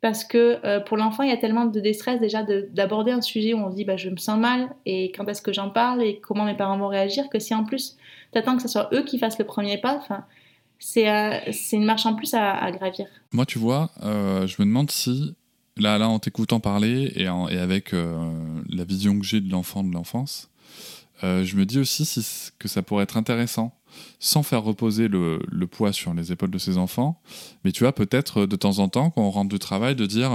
parce 0.02 0.24
que 0.24 0.60
euh, 0.66 0.80
pour 0.80 0.98
l'enfant, 0.98 1.24
il 1.24 1.30
y 1.30 1.34
a 1.34 1.38
tellement 1.38 1.66
de 1.66 1.80
déstress 1.80 2.20
déjà 2.20 2.44
d'aborder 2.44 3.12
un 3.12 3.22
sujet 3.22 3.54
où 3.54 3.60
on 3.60 3.70
se 3.70 3.76
dit 3.76 3.86
bah, 3.86 3.98
je 3.98 4.10
me 4.10 4.18
sens 4.18 4.40
mal 4.40 4.70
et 4.86 5.12
quand 5.12 5.28
est-ce 5.30 5.44
que 5.44 5.54
j'en 5.54 5.70
parle 5.70 6.02
et 6.02 6.20
comment 6.20 6.44
mes 6.44 6.56
parents 6.56 6.78
vont 6.78 6.88
réagir, 6.88 7.30
que 7.30 7.40
si 7.40 7.54
en 7.54 7.64
plus 7.64 7.98
tu 8.32 8.40
attends 8.40 8.56
que 8.56 8.62
ce 8.62 8.68
soit 8.68 8.90
eux 8.94 9.04
qui 9.04 9.20
fassent 9.20 9.40
le 9.40 9.46
premier 9.46 9.78
pas, 9.78 10.02
c'est 10.80 11.10
euh, 11.10 11.52
une 11.72 11.86
marche 11.86 12.06
en 12.06 12.16
plus 12.16 12.34
à, 12.34 12.72
gravir. 12.72 13.08
Moi, 13.32 13.46
tu 13.46 13.60
vois, 13.60 13.92
euh, 14.04 14.48
je 14.48 14.56
me 14.60 14.66
demande 14.66 14.90
si, 14.90 15.36
là, 15.78 15.98
là 15.98 16.10
en 16.10 16.20
t'écoutant 16.20 16.60
parler 16.60 17.12
et, 17.16 17.28
avec 17.28 17.92
la 17.94 18.84
vision 18.84 19.20
que 19.20 19.26
j'ai 19.26 19.42
de 19.42 19.52
l'enfant 19.52 19.84
de 19.84 19.94
l'enfance, 19.94 20.50
je 21.22 21.56
me 21.56 21.66
dis 21.66 21.80
aussi 21.80 22.06
si, 22.06 22.52
que 22.58 22.68
ça 22.68 22.82
pourrait 22.82 23.04
être 23.04 23.18
intéressant 23.18 23.78
sans 24.20 24.42
faire 24.42 24.64
reposer 24.64 25.08
le, 25.10 25.40
poids 25.70 25.92
sur 25.92 26.14
les 26.14 26.32
épaules 26.32 26.50
de 26.50 26.58
ses 26.58 26.78
enfants. 26.78 27.22
Mais 27.64 27.72
tu 27.72 27.84
vois, 27.84 27.94
peut-être 27.94 28.46
de 28.46 28.56
temps 28.56 28.80
en 28.80 28.90
temps, 28.90 29.10
quand 29.12 29.22
on 29.22 29.30
rentre 29.30 29.50
du 29.50 29.60
travail, 29.60 29.96
de 29.96 30.06
dire, 30.06 30.32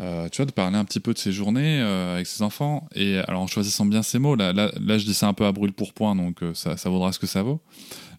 euh, 0.00 0.26
euh, 0.26 0.28
tu 0.28 0.38
vois, 0.38 0.46
de 0.46 0.52
parler 0.52 0.76
un 0.76 0.84
petit 0.84 1.00
peu 1.00 1.12
de 1.12 1.18
ses 1.18 1.32
journées 1.32 1.80
euh, 1.80 2.14
avec 2.14 2.26
ses 2.26 2.42
enfants. 2.42 2.88
Et 2.94 3.18
alors 3.18 3.42
en 3.42 3.46
choisissant 3.46 3.86
bien 3.86 4.02
ses 4.02 4.18
mots, 4.18 4.34
là, 4.36 4.52
là, 4.52 4.70
je 4.98 5.04
dis 5.04 5.14
ça 5.14 5.28
un 5.28 5.32
peu 5.32 5.44
à 5.44 5.52
brûle 5.52 5.72
pour 5.72 5.92
point, 5.94 6.14
donc 6.14 6.40
ça, 6.54 6.76
ça 6.76 6.90
vaudra 6.90 7.12
ce 7.12 7.18
que 7.18 7.26
ça 7.26 7.42
vaut. 7.42 7.60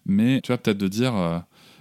Mais 0.06 0.40
tu 0.42 0.48
vois, 0.48 0.58
peut-être 0.58 0.78
de 0.78 0.88
dire 0.88 1.12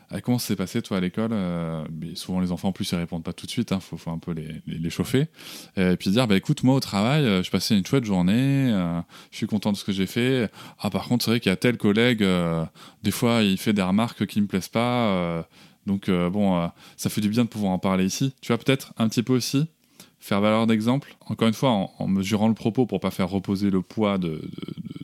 ah, 0.09 0.21
comment 0.21 0.39
s'est 0.39 0.55
passé, 0.55 0.81
toi, 0.81 0.97
à 0.97 0.99
l'école 1.01 1.31
euh, 1.33 1.83
Souvent, 2.15 2.39
les 2.39 2.53
enfants, 2.53 2.69
en 2.69 2.71
plus, 2.71 2.89
ils 2.91 2.95
répondent 2.95 3.23
pas 3.23 3.33
tout 3.33 3.45
de 3.45 3.51
suite. 3.51 3.71
Il 3.71 3.73
hein, 3.73 3.79
faut, 3.81 3.97
faut, 3.97 4.09
un 4.09 4.19
peu 4.19 4.31
les, 4.31 4.61
les, 4.65 4.89
chauffer. 4.89 5.27
Et 5.75 5.97
puis 5.97 6.11
dire, 6.11 6.27
bah, 6.27 6.37
écoute, 6.37 6.63
moi, 6.63 6.75
au 6.75 6.79
travail, 6.79 7.25
euh, 7.25 7.43
je 7.43 7.51
passais 7.51 7.77
une 7.77 7.85
chouette 7.85 8.05
journée. 8.05 8.71
Euh, 8.71 9.01
je 9.31 9.37
suis 9.37 9.47
content 9.47 9.73
de 9.73 9.77
ce 9.77 9.83
que 9.83 9.91
j'ai 9.91 10.07
fait. 10.07 10.49
Ah, 10.79 10.89
par 10.89 11.07
contre, 11.09 11.25
c'est 11.25 11.31
vrai 11.31 11.39
qu'il 11.41 11.49
y 11.49 11.53
a 11.53 11.57
tel 11.57 11.77
collègue, 11.77 12.25
des 13.03 13.11
fois, 13.11 13.43
il 13.43 13.57
fait 13.57 13.73
des 13.73 13.81
remarques 13.81 14.25
qui 14.27 14.39
me 14.39 14.47
plaisent 14.47 14.69
pas. 14.69 15.45
donc, 15.85 16.09
bon, 16.09 16.69
ça 16.95 17.09
fait 17.09 17.21
du 17.21 17.29
bien 17.29 17.43
de 17.43 17.49
pouvoir 17.49 17.73
en 17.73 17.79
parler 17.79 18.05
ici. 18.05 18.33
Tu 18.41 18.47
vois, 18.53 18.57
peut-être 18.57 18.93
un 18.97 19.09
petit 19.09 19.23
peu 19.23 19.33
aussi 19.33 19.67
faire 20.19 20.41
valeur 20.41 20.67
d'exemple. 20.67 21.15
Encore 21.27 21.47
une 21.47 21.53
fois, 21.53 21.69
en, 21.69 22.07
mesurant 22.07 22.47
le 22.47 22.53
propos 22.53 22.85
pour 22.85 22.99
pas 22.99 23.11
faire 23.11 23.29
reposer 23.29 23.69
le 23.69 23.81
poids 23.81 24.17
de, 24.17 24.41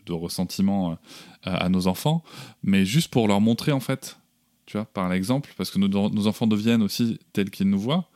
de, 0.06 0.14
ressentiment 0.14 0.98
à 1.44 1.70
nos 1.70 1.88
enfants, 1.88 2.24
mais 2.64 2.86
juste 2.86 3.12
pour 3.12 3.28
leur 3.28 3.42
montrer, 3.42 3.72
en 3.72 3.80
fait, 3.80 4.18
tu 4.66 4.78
vois, 4.78 4.86
par 4.86 5.10
l'exemple, 5.10 5.54
parce 5.58 5.72
que 5.72 5.80
nos, 5.80 6.28
enfants 6.28 6.48
deviennent 6.48 6.82
aussi 6.82 7.20
tels 7.34 7.50
qu'ils 7.50 7.70
nous 7.70 7.80
voient. 7.80 8.10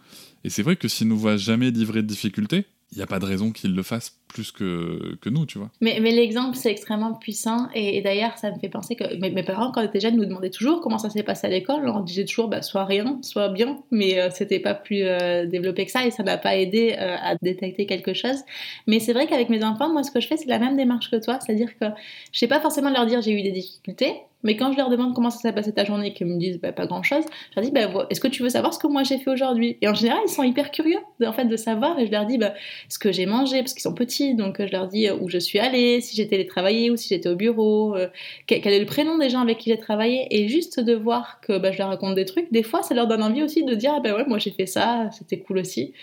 Et 0.43 0.49
c'est 0.49 0.63
vrai 0.63 0.75
que 0.75 0.87
s'ils 0.87 1.07
nous 1.07 1.17
voient 1.17 1.37
jamais 1.37 1.71
livrer 1.71 2.01
de 2.01 2.07
difficultés, 2.07 2.65
il 2.91 2.97
n'y 2.97 3.03
a 3.03 3.07
pas 3.07 3.19
de 3.19 3.25
raison 3.25 3.51
qu'ils 3.51 3.75
le 3.75 3.83
fassent 3.83 4.16
plus 4.27 4.51
que, 4.51 5.15
que 5.21 5.29
nous, 5.29 5.45
tu 5.45 5.57
vois. 5.57 5.69
Mais, 5.81 5.99
mais 6.01 6.11
l'exemple, 6.11 6.55
c'est 6.55 6.71
extrêmement 6.71 7.13
puissant. 7.13 7.67
Et, 7.73 8.01
d'ailleurs, 8.01 8.37
ça 8.37 8.51
me 8.51 8.59
fait 8.59 8.69
penser 8.69 8.95
que 8.95 9.15
mes, 9.19 9.43
parents, 9.43 9.71
quand 9.71 9.81
ils 9.81 9.87
étaient 9.87 9.99
jeunes, 9.99 10.17
nous 10.17 10.25
demandaient 10.25 10.49
toujours 10.49 10.81
comment 10.81 10.97
ça 10.97 11.09
s'est 11.09 11.23
passé 11.23 11.47
à 11.47 11.49
l'école. 11.49 11.87
On 11.87 12.01
disait 12.01 12.25
toujours, 12.25 12.47
bah, 12.47 12.61
soit 12.61 12.85
rien, 12.85 13.19
soit 13.21 13.49
bien. 13.49 13.77
Mais 13.91 14.19
euh, 14.19 14.29
c'était 14.31 14.59
pas 14.59 14.73
plus 14.73 15.03
euh, 15.03 15.45
développé 15.45 15.85
que 15.85 15.91
ça 15.91 16.05
et 16.05 16.11
ça 16.11 16.23
n'a 16.23 16.37
pas 16.37 16.55
aidé 16.55 16.95
euh, 16.99 17.15
à 17.21 17.35
détecter 17.41 17.85
quelque 17.85 18.13
chose. 18.13 18.43
Mais 18.85 18.99
c'est 18.99 19.13
vrai 19.13 19.27
qu'avec 19.27 19.49
mes 19.49 19.63
enfants, 19.63 19.91
moi, 19.91 20.03
ce 20.03 20.11
que 20.11 20.19
je 20.19 20.27
fais, 20.27 20.37
c'est 20.37 20.49
la 20.49 20.59
même 20.59 20.77
démarche 20.77 21.09
que 21.09 21.23
toi. 21.23 21.39
C'est-à-dire 21.39 21.77
que 21.79 21.85
je 22.31 22.39
sais 22.39 22.47
pas 22.47 22.59
forcément 22.59 22.89
leur 22.89 23.05
dire 23.05 23.21
j'ai 23.21 23.31
eu 23.31 23.41
des 23.41 23.51
difficultés, 23.51 24.13
mais 24.43 24.55
quand 24.55 24.71
je 24.71 24.77
leur 24.77 24.89
demande 24.89 25.13
comment 25.13 25.29
ça 25.29 25.39
s'est 25.39 25.53
passé 25.53 25.73
ta 25.73 25.83
journée 25.83 26.13
qu'ils 26.13 26.27
me 26.27 26.37
disent 26.37 26.59
bah, 26.59 26.71
pas 26.71 26.85
grand 26.85 27.03
chose, 27.03 27.23
je 27.51 27.59
leur 27.59 27.65
dis 27.65 27.71
bah, 27.71 28.05
est-ce 28.09 28.21
que 28.21 28.27
tu 28.27 28.43
veux 28.43 28.49
savoir 28.49 28.73
ce 28.73 28.79
que 28.79 28.87
moi 28.87 29.03
j'ai 29.03 29.17
fait 29.17 29.31
aujourd'hui? 29.31 29.77
Et 29.81 29.87
en 29.87 29.93
général, 29.93 30.21
ils 30.25 30.31
sont 30.31 30.43
hyper 30.43 30.71
curieux 30.71 30.99
en 31.25 31.33
fait, 31.33 31.45
de 31.45 31.57
savoir 31.57 31.99
et 31.99 32.05
je 32.05 32.11
leur 32.11 32.25
dis 32.25 32.37
bah, 32.37 32.53
ce 32.87 32.99
que 32.99 33.11
j'ai 33.11 33.25
mangé 33.25 33.59
parce 33.59 33.73
qu'ils 33.73 33.81
sont 33.81 33.93
petits, 33.93 34.16
donc 34.35 34.57
je 34.59 34.71
leur 34.71 34.87
dis 34.87 35.07
euh, 35.07 35.15
où 35.19 35.29
je 35.29 35.37
suis 35.37 35.59
allée, 35.59 36.01
si 36.01 36.15
j'étais 36.15 36.35
allée 36.35 36.47
travailler 36.47 36.91
ou 36.91 36.97
si 36.97 37.09
j'étais 37.09 37.29
au 37.29 37.35
bureau, 37.35 37.95
euh, 37.95 38.07
quel, 38.45 38.65
est 38.67 38.79
le 38.79 38.85
prénom 38.85 39.17
des 39.17 39.29
gens 39.29 39.41
avec 39.41 39.57
qui 39.57 39.69
j'ai 39.69 39.77
travaillé 39.77 40.27
et 40.31 40.47
juste 40.47 40.79
de 40.79 40.93
voir 40.93 41.39
que 41.41 41.57
bah, 41.57 41.71
je 41.71 41.77
leur 41.77 41.89
raconte 41.89 42.15
des 42.15 42.25
trucs, 42.25 42.51
des 42.51 42.63
fois 42.63 42.83
ça 42.83 42.95
leur 42.95 43.07
donne 43.07 43.23
envie 43.23 43.43
aussi 43.43 43.63
de 43.63 43.75
dire 43.75 43.93
ah, 43.95 43.99
bah 43.99 44.15
ouais, 44.15 44.25
moi 44.27 44.37
j'ai 44.37 44.51
fait 44.51 44.65
ça, 44.65 45.09
c'était 45.11 45.39
cool 45.39 45.59
aussi. 45.59 45.93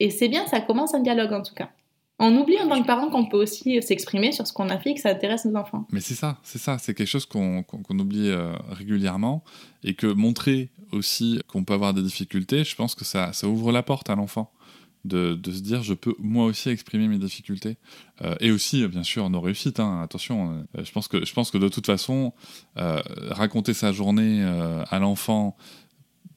Et 0.00 0.10
c'est 0.10 0.28
bien, 0.28 0.46
ça 0.46 0.60
commence 0.60 0.94
un 0.94 1.00
dialogue 1.00 1.32
en 1.32 1.42
tout 1.42 1.54
cas. 1.54 1.70
On 2.20 2.36
oublie 2.36 2.58
en 2.60 2.68
tant 2.68 2.80
que 2.80 2.86
parent 2.86 3.10
qu'on 3.10 3.26
peut 3.26 3.42
aussi 3.42 3.82
s'exprimer 3.82 4.30
sur 4.30 4.46
ce 4.46 4.52
qu'on 4.52 4.68
a 4.68 4.78
fait 4.78 4.94
que 4.94 5.00
ça 5.00 5.10
intéresse 5.10 5.44
nos 5.46 5.56
enfants. 5.58 5.84
Mais 5.90 6.00
c'est 6.00 6.14
ça, 6.14 6.38
c'est 6.44 6.60
ça, 6.60 6.78
c'est 6.78 6.94
quelque 6.94 7.08
chose 7.08 7.26
qu'on 7.26 7.64
oublie 7.90 8.30
euh, 8.30 8.52
régulièrement 8.70 9.42
et 9.82 9.94
que 9.94 10.06
montrer 10.06 10.70
aussi 10.92 11.40
qu'on 11.48 11.64
peut 11.64 11.74
avoir 11.74 11.92
des 11.92 12.02
difficultés, 12.02 12.62
je 12.62 12.76
pense 12.76 12.94
que 12.94 13.04
ça 13.04 13.32
ouvre 13.44 13.72
la 13.72 13.82
porte 13.82 14.10
à 14.10 14.14
l'enfant. 14.14 14.53
De, 15.04 15.38
se 15.44 15.60
dire 15.60 15.82
je 15.82 15.92
peux 15.92 16.14
moi 16.18 16.46
aussi 16.46 16.70
exprimer 16.70 17.08
mes 17.08 17.18
difficultés 17.18 17.76
euh, 18.22 18.36
et 18.40 18.50
aussi 18.50 18.88
bien 18.88 19.02
sûr 19.02 19.28
nos 19.28 19.42
réussites 19.42 19.78
hein, 19.78 20.00
attention 20.02 20.64
euh, 20.78 20.82
je 20.82 20.90
pense 20.92 21.08
que 21.08 21.26
je 21.26 21.34
pense 21.34 21.50
que 21.50 21.58
de 21.58 21.68
toute 21.68 21.84
façon 21.84 22.32
raconter 22.74 23.74
sa 23.74 23.92
journée 23.92 24.42
à 24.90 24.98
l'enfant 24.98 25.56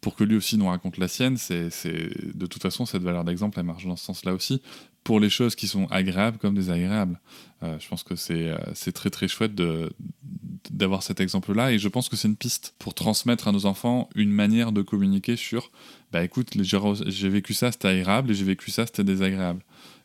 pour 0.02 0.16
que 0.16 0.24
lui 0.24 0.36
aussi 0.36 0.58
nous 0.58 0.68
raconte 0.68 0.98
la 0.98 1.08
sienne, 1.08 1.38
c'est 1.38 1.70
de 2.34 2.46
toute 2.46 2.62
façon 2.62 2.86
cette 2.86 3.02
valeur 3.02 3.24
d'exemple 3.24 3.60
elle 3.60 3.66
marche 3.66 3.86
dans 3.86 3.96
ce 3.96 4.06
sens-là 4.06 4.34
aussi 4.34 4.62
pour 5.08 5.22
les 5.22 5.30
choses 5.30 5.56
qui 5.56 5.68
sont 5.68 5.86
agréables 5.86 6.38
comme 6.38 6.54
désagréables. 6.54 7.22
Euh, 7.64 7.78
je 7.80 7.88
pense 7.88 8.04
que 8.04 8.18
c'est 8.18 8.50
euh, 8.50 8.92
très 8.94 9.10
très 9.10 9.30
chouette 9.30 9.54
d'avoir 10.70 11.02
cet 11.02 11.22
exemple-là 11.22 11.72
et 11.72 11.80
je 11.80 11.88
pense 11.88 12.10
que 12.10 12.18
c'est 12.18 12.28
une 12.28 12.36
piste 12.36 12.76
pour 12.78 12.94
transmettre 12.94 13.48
à 13.48 13.54
nos 13.54 13.66
enfants 13.66 14.10
une 14.16 14.32
manière 14.32 14.74
de 14.74 14.82
communiquer 14.82 15.38
sur 15.38 15.72
bah 16.12 16.26
écoute, 16.26 16.50
j'ai 16.62 17.30
vécu 17.30 17.54
ça, 17.54 17.72
c'était 17.72 17.88
agréable 17.88 18.32
et 18.32 18.34
j'ai 18.34 18.44
vécu 18.44 18.70
ça, 18.70 18.86
c'était 18.86 19.06
désagréable 19.06 19.62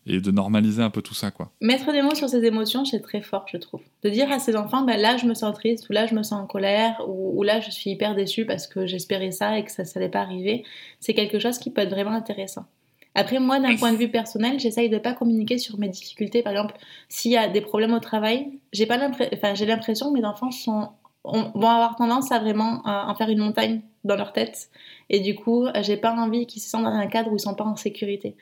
et 0.06 0.20
de 0.20 0.30
normaliser 0.30 0.82
un 0.82 0.90
peu 0.90 1.02
tout 1.02 1.14
ça 1.14 1.32
quoi. 1.32 1.50
Mettre 1.60 1.90
des 1.90 2.02
mots 2.02 2.14
sur 2.14 2.28
ses 2.28 2.44
émotions, 2.44 2.84
c'est 2.84 3.00
très 3.00 3.22
fort, 3.22 3.46
je 3.50 3.56
trouve. 3.56 3.80
De 4.04 4.08
dire 4.08 4.30
à 4.30 4.38
ses 4.38 4.54
enfants, 4.54 4.82
bah, 4.82 4.96
là 4.96 5.16
je 5.16 5.26
me 5.26 5.34
sens 5.34 5.52
triste, 5.56 5.90
ou 5.90 5.92
là 5.92 6.06
je 6.06 6.14
me 6.14 6.22
sens 6.22 6.40
en 6.40 6.46
colère, 6.46 7.02
ou, 7.08 7.40
ou 7.40 7.42
là 7.42 7.58
je 7.58 7.72
suis 7.72 7.90
hyper 7.90 8.14
déçue 8.14 8.46
parce 8.46 8.68
que 8.68 8.86
j'espérais 8.86 9.32
ça 9.32 9.58
et 9.58 9.64
que 9.64 9.72
ça 9.72 9.82
n'allait 9.82 10.08
pas 10.08 10.20
arriver, 10.20 10.62
c'est 11.00 11.12
quelque 11.12 11.40
chose 11.40 11.58
qui 11.58 11.70
peut 11.70 11.80
être 11.80 11.90
vraiment 11.90 12.12
intéressant. 12.12 12.66
Après, 13.14 13.38
moi, 13.38 13.60
d'un 13.60 13.76
point 13.76 13.92
de 13.92 13.98
vue 13.98 14.10
personnel, 14.10 14.58
j'essaye 14.58 14.88
de 14.88 14.98
pas 14.98 15.12
communiquer 15.12 15.58
sur 15.58 15.78
mes 15.78 15.88
difficultés. 15.88 16.42
Par 16.42 16.52
exemple, 16.52 16.74
s'il 17.08 17.32
y 17.32 17.36
a 17.36 17.48
des 17.48 17.60
problèmes 17.60 17.92
au 17.92 18.00
travail, 18.00 18.58
j'ai 18.72 18.86
pas 18.86 18.98
enfin, 19.32 19.54
j'ai 19.54 19.66
l'impression 19.66 20.12
que 20.12 20.18
mes 20.18 20.24
enfants 20.24 20.50
sont, 20.50 20.88
vont 21.24 21.68
avoir 21.68 21.96
tendance 21.96 22.32
à 22.32 22.38
vraiment 22.38 22.80
en 22.84 23.14
faire 23.14 23.28
une 23.28 23.40
montagne 23.40 23.82
dans 24.04 24.16
leur 24.16 24.32
tête. 24.32 24.70
Et 25.10 25.20
du 25.20 25.34
coup, 25.34 25.66
j'ai 25.82 25.96
pas 25.96 26.14
envie 26.14 26.46
qu'ils 26.46 26.62
se 26.62 26.70
sentent 26.70 26.84
dans 26.84 26.90
un 26.90 27.06
cadre 27.06 27.30
où 27.30 27.36
ils 27.36 27.40
sont 27.40 27.54
pas 27.54 27.64
en 27.64 27.76
sécurité. 27.76 28.36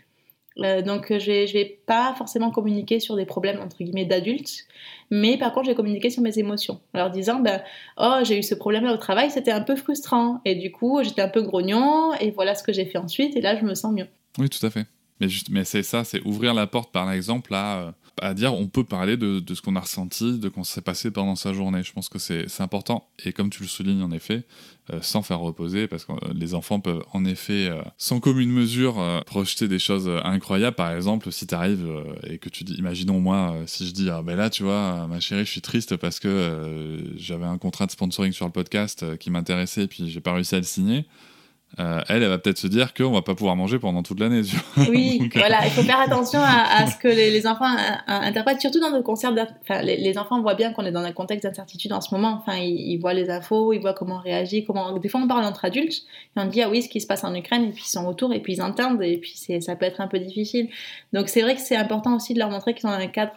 Euh, 0.58 0.82
donc 0.82 1.06
je 1.08 1.26
vais, 1.26 1.46
je 1.46 1.54
vais 1.54 1.80
pas 1.86 2.14
forcément 2.18 2.50
communiquer 2.50 2.98
sur 2.98 3.16
des 3.16 3.24
problèmes 3.24 3.60
entre 3.60 3.76
guillemets 3.78 4.04
d'adultes, 4.04 4.66
mais 5.10 5.38
par 5.38 5.52
contre 5.52 5.66
je 5.66 5.70
vais 5.70 5.76
communiquer 5.76 6.10
sur 6.10 6.22
mes 6.22 6.38
émotions, 6.38 6.80
en 6.92 6.98
leur 6.98 7.10
disant 7.10 7.38
ben 7.38 7.62
oh 7.98 8.18
j'ai 8.24 8.36
eu 8.36 8.42
ce 8.42 8.54
problème 8.54 8.84
là 8.84 8.92
au 8.92 8.96
travail, 8.96 9.30
c'était 9.30 9.52
un 9.52 9.62
peu 9.62 9.76
frustrant 9.76 10.40
et 10.44 10.56
du 10.56 10.72
coup 10.72 11.00
j'étais 11.02 11.22
un 11.22 11.28
peu 11.28 11.42
grognon 11.42 12.12
et 12.20 12.32
voilà 12.32 12.54
ce 12.56 12.64
que 12.64 12.72
j'ai 12.72 12.84
fait 12.84 12.98
ensuite 12.98 13.36
et 13.36 13.40
là 13.40 13.56
je 13.56 13.64
me 13.64 13.74
sens 13.74 13.92
mieux. 13.92 14.08
Oui, 14.38 14.48
tout 14.48 14.64
à 14.64 14.70
fait. 14.70 14.86
Mais, 15.20 15.28
juste, 15.28 15.50
mais 15.50 15.64
c'est 15.64 15.82
ça, 15.82 16.02
c'est 16.04 16.22
ouvrir 16.24 16.54
la 16.54 16.66
porte 16.66 16.92
par 16.92 17.12
exemple 17.12 17.54
à, 17.54 17.94
à 18.22 18.34
dire 18.34 18.54
on 18.54 18.66
peut 18.68 18.84
parler 18.84 19.16
de, 19.16 19.42
ce 19.54 19.60
qu'on 19.60 19.76
a 19.76 19.80
ressenti, 19.80 20.38
de 20.38 20.48
ce 20.48 20.60
qui 20.60 20.64
s'est 20.64 20.80
passé 20.80 21.10
pendant 21.10 21.36
sa 21.36 21.52
journée. 21.52 21.82
Je 21.82 21.92
pense 21.92 22.08
que 22.08 22.18
c'est 22.18 22.46
important. 22.60 23.08
Et 23.24 23.32
comme 23.32 23.50
tu 23.50 23.62
le 23.62 23.68
soulignes 23.68 24.02
en 24.02 24.10
effet, 24.12 24.44
euh, 24.92 24.98
sans 25.02 25.22
faire 25.22 25.40
reposer, 25.40 25.86
parce 25.88 26.04
que 26.04 26.12
euh, 26.12 26.32
les 26.34 26.54
enfants 26.54 26.80
peuvent 26.80 27.02
en 27.12 27.24
effet, 27.24 27.68
euh, 27.68 27.82
sans 27.98 28.20
commune 28.20 28.50
mesure, 28.50 29.22
projeter 29.26 29.68
des 29.68 29.78
choses 29.78 30.10
incroyables. 30.24 30.76
Par 30.76 30.92
exemple, 30.92 31.30
si 31.32 31.46
tu 31.46 31.54
arrives 31.54 31.86
et 32.26 32.38
que 32.38 32.48
tu 32.48 32.64
dis, 32.64 32.74
imaginons 32.74 33.20
moi, 33.20 33.56
si 33.66 33.86
je 33.86 33.92
dis, 33.92 34.08
ah 34.10 34.22
ben 34.22 34.36
là, 34.36 34.50
tu 34.50 34.62
vois, 34.62 35.06
ma 35.06 35.20
chérie, 35.20 35.44
je 35.44 35.50
suis 35.50 35.60
triste 35.62 35.96
parce 35.96 36.20
que 36.20 36.98
j'avais 37.16 37.46
un 37.46 37.58
contrat 37.58 37.86
de 37.86 37.90
sponsoring 37.90 38.32
sur 38.32 38.46
le 38.46 38.52
podcast 38.52 39.18
qui 39.18 39.30
m'intéressait 39.30 39.82
et 39.82 39.88
puis 39.88 40.10
j'ai 40.10 40.20
pas 40.20 40.32
réussi 40.32 40.54
à 40.54 40.58
le 40.58 40.64
signer. 40.64 41.06
Euh, 41.78 42.00
elle, 42.08 42.24
elle 42.24 42.28
va 42.28 42.38
peut-être 42.38 42.58
se 42.58 42.66
dire 42.66 42.92
qu'on 42.94 43.12
va 43.12 43.22
pas 43.22 43.36
pouvoir 43.36 43.54
manger 43.54 43.78
pendant 43.78 44.02
toute 44.02 44.18
l'année. 44.18 44.42
Oui, 44.88 45.20
euh, 45.36 45.38
voilà, 45.38 45.64
il 45.64 45.70
faut 45.70 45.82
faire 45.82 46.00
attention 46.00 46.40
à, 46.42 46.86
ce 46.86 46.96
que 46.98 47.06
les, 47.06 47.46
enfants 47.46 47.72
euh, 47.72 47.92
interprètent, 48.06 48.60
surtout 48.60 48.80
dans 48.80 48.90
nos 48.90 49.02
concerts. 49.02 49.32
Enfin, 49.62 49.80
les, 49.82 50.18
enfants 50.18 50.42
voient 50.42 50.54
bien 50.54 50.72
qu'on 50.72 50.84
est 50.84 50.90
dans 50.90 51.04
un 51.04 51.12
contexte 51.12 51.46
d'incertitude 51.46 51.92
en 51.92 52.00
ce 52.00 52.12
moment. 52.12 52.40
Enfin, 52.42 52.58
ils, 52.58 52.98
voient 52.98 53.14
les 53.14 53.30
infos, 53.30 53.72
ils 53.72 53.80
voient 53.80 53.94
comment 53.94 54.16
on 54.16 54.20
réagit, 54.20 54.64
comment. 54.64 54.98
Des 54.98 55.08
fois, 55.08 55.20
on 55.22 55.28
parle 55.28 55.44
entre 55.44 55.64
adultes 55.64 56.02
et 56.36 56.40
on 56.40 56.46
dit 56.46 56.60
ah 56.60 56.68
oui, 56.68 56.82
ce 56.82 56.88
qui 56.88 57.00
se 57.00 57.06
passe 57.06 57.22
en 57.22 57.34
Ukraine, 57.34 57.64
et 57.64 57.70
puis 57.70 57.84
ils 57.86 57.90
sont 57.90 58.04
autour 58.06 58.32
et 58.32 58.40
puis 58.40 58.54
ils 58.54 58.62
entendent 58.62 59.02
et 59.02 59.18
puis 59.18 59.36
ça 59.60 59.76
peut 59.76 59.86
être 59.86 60.00
un 60.00 60.08
peu 60.08 60.18
difficile. 60.18 60.68
Donc 61.12 61.28
c'est 61.28 61.42
vrai 61.42 61.54
que 61.54 61.60
c'est 61.60 61.76
important 61.76 62.16
aussi 62.16 62.34
de 62.34 62.40
leur 62.40 62.50
montrer 62.50 62.74
qu'ils 62.74 62.82
sont 62.82 62.88
dans 62.88 62.94
un 62.94 63.06
cadre 63.06 63.34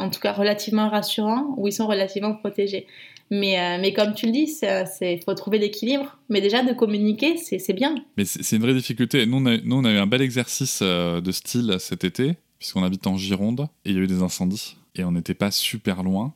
en 0.00 0.08
tout 0.08 0.20
cas 0.20 0.32
relativement 0.32 0.88
rassurant, 0.88 1.54
où 1.58 1.68
ils 1.68 1.72
sont 1.72 1.86
relativement 1.86 2.34
protégés. 2.34 2.86
Mais, 3.30 3.60
euh, 3.60 3.78
mais 3.80 3.92
comme 3.92 4.14
tu 4.14 4.26
le 4.26 4.32
dis, 4.32 4.52
il 5.00 5.22
faut 5.24 5.34
trouver 5.34 5.58
l'équilibre. 5.58 6.18
Mais 6.28 6.40
déjà, 6.40 6.62
de 6.62 6.72
communiquer, 6.72 7.36
c'est 7.36 7.72
bien. 7.72 7.94
Mais 8.16 8.24
c'est 8.24 8.56
une 8.56 8.62
vraie 8.62 8.74
difficulté. 8.74 9.24
Nous, 9.26 9.36
on 9.36 9.46
a, 9.46 9.56
nous, 9.58 9.76
on 9.76 9.84
eu 9.84 9.98
un 9.98 10.06
bel 10.06 10.22
exercice 10.22 10.80
euh, 10.82 11.20
de 11.20 11.30
style 11.30 11.76
cet 11.78 12.04
été, 12.04 12.34
puisqu'on 12.58 12.82
habite 12.82 13.06
en 13.06 13.16
Gironde, 13.16 13.68
et 13.84 13.90
il 13.90 13.96
y 13.96 13.98
a 13.98 14.02
eu 14.02 14.06
des 14.08 14.22
incendies. 14.22 14.76
Et 14.96 15.04
on 15.04 15.12
n'était 15.12 15.34
pas 15.34 15.50
super 15.50 16.02
loin. 16.02 16.34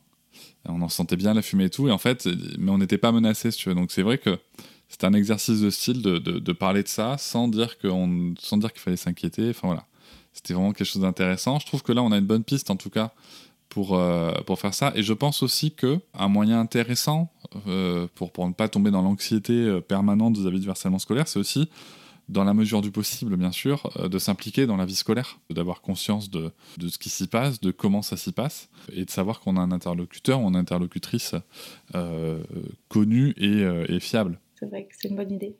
On 0.66 0.80
en 0.80 0.88
sentait 0.88 1.16
bien 1.16 1.34
la 1.34 1.42
fumée 1.42 1.64
et 1.64 1.70
tout. 1.70 1.88
Et 1.88 1.90
en 1.90 1.98
fait, 1.98 2.28
mais 2.58 2.70
on 2.70 2.78
n'était 2.78 2.98
pas 2.98 3.12
menacé, 3.12 3.50
si 3.50 3.58
tu 3.58 3.68
veux. 3.68 3.74
Donc 3.74 3.90
c'est 3.90 4.02
vrai 4.02 4.18
que 4.18 4.38
c'est 4.88 5.04
un 5.04 5.12
exercice 5.12 5.60
de 5.60 5.70
style 5.70 6.00
de, 6.00 6.52
parler 6.52 6.82
de 6.82 6.88
ça 6.88 7.16
sans 7.18 7.48
dire 7.48 7.76
qu'il 7.78 7.90
fallait 8.76 8.96
s'inquiéter. 8.96 9.50
Enfin 9.50 9.66
voilà. 9.68 9.86
C'était 10.32 10.54
vraiment 10.54 10.72
quelque 10.72 10.86
chose 10.86 11.02
d'intéressant. 11.02 11.58
Je 11.58 11.66
trouve 11.66 11.82
que 11.82 11.92
là, 11.92 12.02
on 12.02 12.12
a 12.12 12.18
une 12.18 12.26
bonne 12.26 12.44
piste, 12.44 12.70
en 12.70 12.76
tout 12.76 12.90
cas, 12.90 13.12
pour, 13.74 13.98
euh, 13.98 14.30
pour 14.46 14.60
faire 14.60 14.72
ça. 14.72 14.92
Et 14.94 15.02
je 15.02 15.12
pense 15.12 15.42
aussi 15.42 15.72
que 15.72 15.98
un 16.16 16.28
moyen 16.28 16.60
intéressant 16.60 17.32
euh, 17.66 18.06
pour, 18.14 18.30
pour 18.30 18.46
ne 18.46 18.52
pas 18.52 18.68
tomber 18.68 18.92
dans 18.92 19.02
l'anxiété 19.02 19.52
euh, 19.52 19.80
permanente 19.80 20.38
vis-à-vis 20.38 20.60
du 20.60 20.70
harcèlement 20.70 21.00
scolaire, 21.00 21.26
c'est 21.26 21.40
aussi, 21.40 21.68
dans 22.28 22.44
la 22.44 22.54
mesure 22.54 22.82
du 22.82 22.92
possible, 22.92 23.36
bien 23.36 23.50
sûr, 23.50 23.90
de 24.08 24.16
s'impliquer 24.20 24.66
dans 24.66 24.76
la 24.76 24.86
vie 24.86 24.94
scolaire, 24.94 25.40
d'avoir 25.50 25.80
conscience 25.80 26.30
de, 26.30 26.52
de, 26.78 26.86
ce 26.86 26.98
qui 26.98 27.08
s'y 27.08 27.26
passe, 27.26 27.60
de 27.60 27.72
comment 27.72 28.00
ça 28.00 28.16
s'y 28.16 28.30
passe, 28.30 28.68
et 28.92 29.04
de 29.04 29.10
savoir 29.10 29.40
qu'on 29.40 29.56
a 29.56 29.60
un 29.60 29.72
interlocuteur 29.72 30.40
ou 30.40 30.48
une 30.48 30.56
interlocutrice 30.56 31.34
connue 32.88 33.34
et, 33.36 33.60
et 33.92 33.98
fiable. 33.98 34.38
C'est 34.60 34.66
vrai 34.66 34.84
que 34.84 34.94
c'est 34.96 35.08
une 35.08 35.16
bonne 35.16 35.32
idée. 35.32 35.56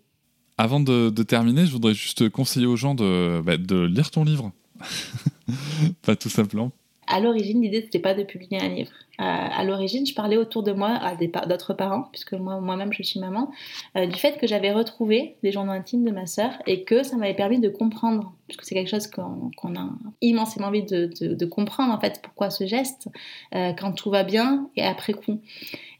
Avant 0.57 0.79
de, 0.79 1.11
de, 1.11 1.23
terminer, 1.25 1.67
je 1.67 1.73
voudrais 1.73 1.95
juste 1.95 2.29
conseiller 2.31 2.67
aux 2.67 2.77
gens 2.77 2.95
de, 2.95 3.43
bah, 3.45 3.57
de 3.57 3.85
lire 3.85 4.12
ton 4.12 4.23
livre. 4.23 4.53
pas 6.03 6.15
tout 6.15 6.31
simplement 6.31 6.71
à 7.07 7.21
l'origine, 7.21 7.63
l'idée, 7.63 7.83
n'était 7.83 7.99
pas 7.99 8.15
de 8.15 8.23
publier 8.23 8.61
un 8.61 8.69
livre. 8.69 8.93
Euh, 9.21 9.25
à 9.25 9.63
l'origine, 9.65 10.05
je 10.05 10.15
parlais 10.15 10.37
autour 10.37 10.65
de 10.65 10.73
moi 10.73 10.89
à 10.89 11.15
d'autres 11.47 11.73
parents, 11.73 12.09
puisque 12.11 12.33
moi, 12.33 12.61
moi-même, 12.61 12.93
je 12.93 13.03
suis 13.03 13.21
maman, 13.21 13.51
euh, 13.97 14.07
du 14.07 14.19
fait 14.19 14.39
que 14.39 14.47
j'avais 14.47 14.73
retrouvé 14.73 15.37
des 15.45 15.53
journaux 15.53 15.71
intimes 15.71 16.05
de 16.05 16.11
ma 16.11 16.27
sœur 16.27 16.51
et 16.67 16.83
que 16.83 17.05
ça 17.05 17.17
m'avait 17.17 17.35
permis 17.35 17.61
de 17.61 17.69
comprendre, 17.69 18.33
puisque 18.49 18.65
c'est 18.65 18.75
quelque 18.75 18.91
chose 18.91 19.07
qu'on 19.07 19.77
a 19.77 19.89
immensément 20.21 20.67
envie 20.67 20.83
de, 20.83 21.09
de, 21.21 21.47
comprendre, 21.47 21.95
en 21.95 22.01
fait, 22.01 22.21
pourquoi 22.23 22.51
ce 22.51 22.67
geste, 22.67 23.09
euh, 23.55 23.73
quand 23.73 23.93
tout 23.93 24.11
va 24.11 24.25
bien 24.25 24.69
et 24.77 24.83
après 24.83 25.13
coup. 25.13 25.41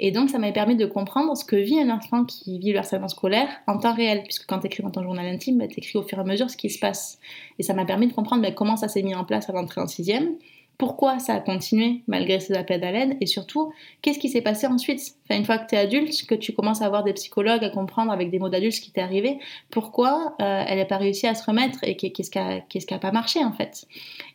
Et 0.01 0.11
donc, 0.11 0.29
ça 0.29 0.39
m'avait 0.39 0.53
permis 0.53 0.77
de 0.77 0.87
comprendre 0.87 1.37
ce 1.37 1.45
que 1.45 1.57
vit 1.57 1.79
un 1.79 1.91
enfant 1.91 2.25
qui 2.25 2.59
vit 2.59 2.73
le 2.73 2.79
harcèlement 2.79 3.09
scolaire 3.09 3.49
en 3.69 3.79
temps 3.79 3.95
réel, 3.95 4.23
puisque 4.25 4.47
quand 4.47 4.59
tu 4.59 4.67
écris 4.67 4.83
dans 4.83 4.91
ton 4.91 5.05
journal 5.05 5.27
intime, 5.27 5.59
bah, 5.59 5.69
tu 5.69 5.79
écris 5.79 5.99
au 5.99 6.03
fur 6.03 6.19
et 6.19 6.21
à 6.21 6.25
mesure 6.25 6.51
ce 6.51 6.57
qui 6.57 6.69
se 6.69 6.81
passe. 6.81 7.21
Et 7.61 7.63
ça 7.63 7.75
m'a 7.75 7.85
permis 7.85 8.09
de 8.09 8.13
comprendre 8.13 8.43
bah, 8.43 8.51
comment 8.51 8.77
ça 8.77 8.89
s'est 8.89 9.03
mis 9.03 9.15
en 9.15 9.25
place 9.25 9.49
à 9.49 9.53
l'entrée 9.53 9.81
en 9.81 9.87
sixième 9.87 10.35
pourquoi 10.79 11.19
ça 11.19 11.35
a 11.35 11.41
continué 11.41 12.03
malgré 12.07 12.41
ces 12.41 12.55
appels 12.55 12.83
à 12.83 12.93
l'aide 12.93 13.17
et 13.21 13.27
surtout 13.27 13.73
qu'est-ce 14.03 14.19
qui 14.19 14.29
s'est 14.29 14.43
passé 14.43 14.67
ensuite? 14.67 15.01
Enfin, 15.25 15.39
une 15.39 15.45
fois 15.45 15.59
que 15.59 15.69
tu 15.69 15.75
es 15.75 15.79
adulte 15.79 16.27
que 16.27 16.35
tu 16.35 16.53
commences 16.53 16.83
à 16.83 16.87
avoir 16.87 17.05
des 17.05 17.13
psychologues 17.13 17.65
à 17.65 17.71
comprendre 17.71 18.11
avec 18.13 18.31
des 18.31 18.39
mots 18.39 18.49
d'adultes 18.49 18.75
ce 18.75 18.81
qui 18.81 18.91
t'est 18.91 19.01
arrivé 19.01 19.39
pourquoi 19.71 20.35
euh, 20.41 20.65
elle 20.67 20.79
n'a 20.79 20.85
pas 20.85 20.97
réussi 20.97 21.27
à 21.27 21.35
se 21.35 21.45
remettre 21.45 21.79
et 21.83 21.97
qu'est-ce 21.97 22.31
qui 22.31 22.95
n'a 22.95 22.99
pas 22.99 23.13
marché 23.13 23.45
en 23.45 23.53
fait? 23.53 23.87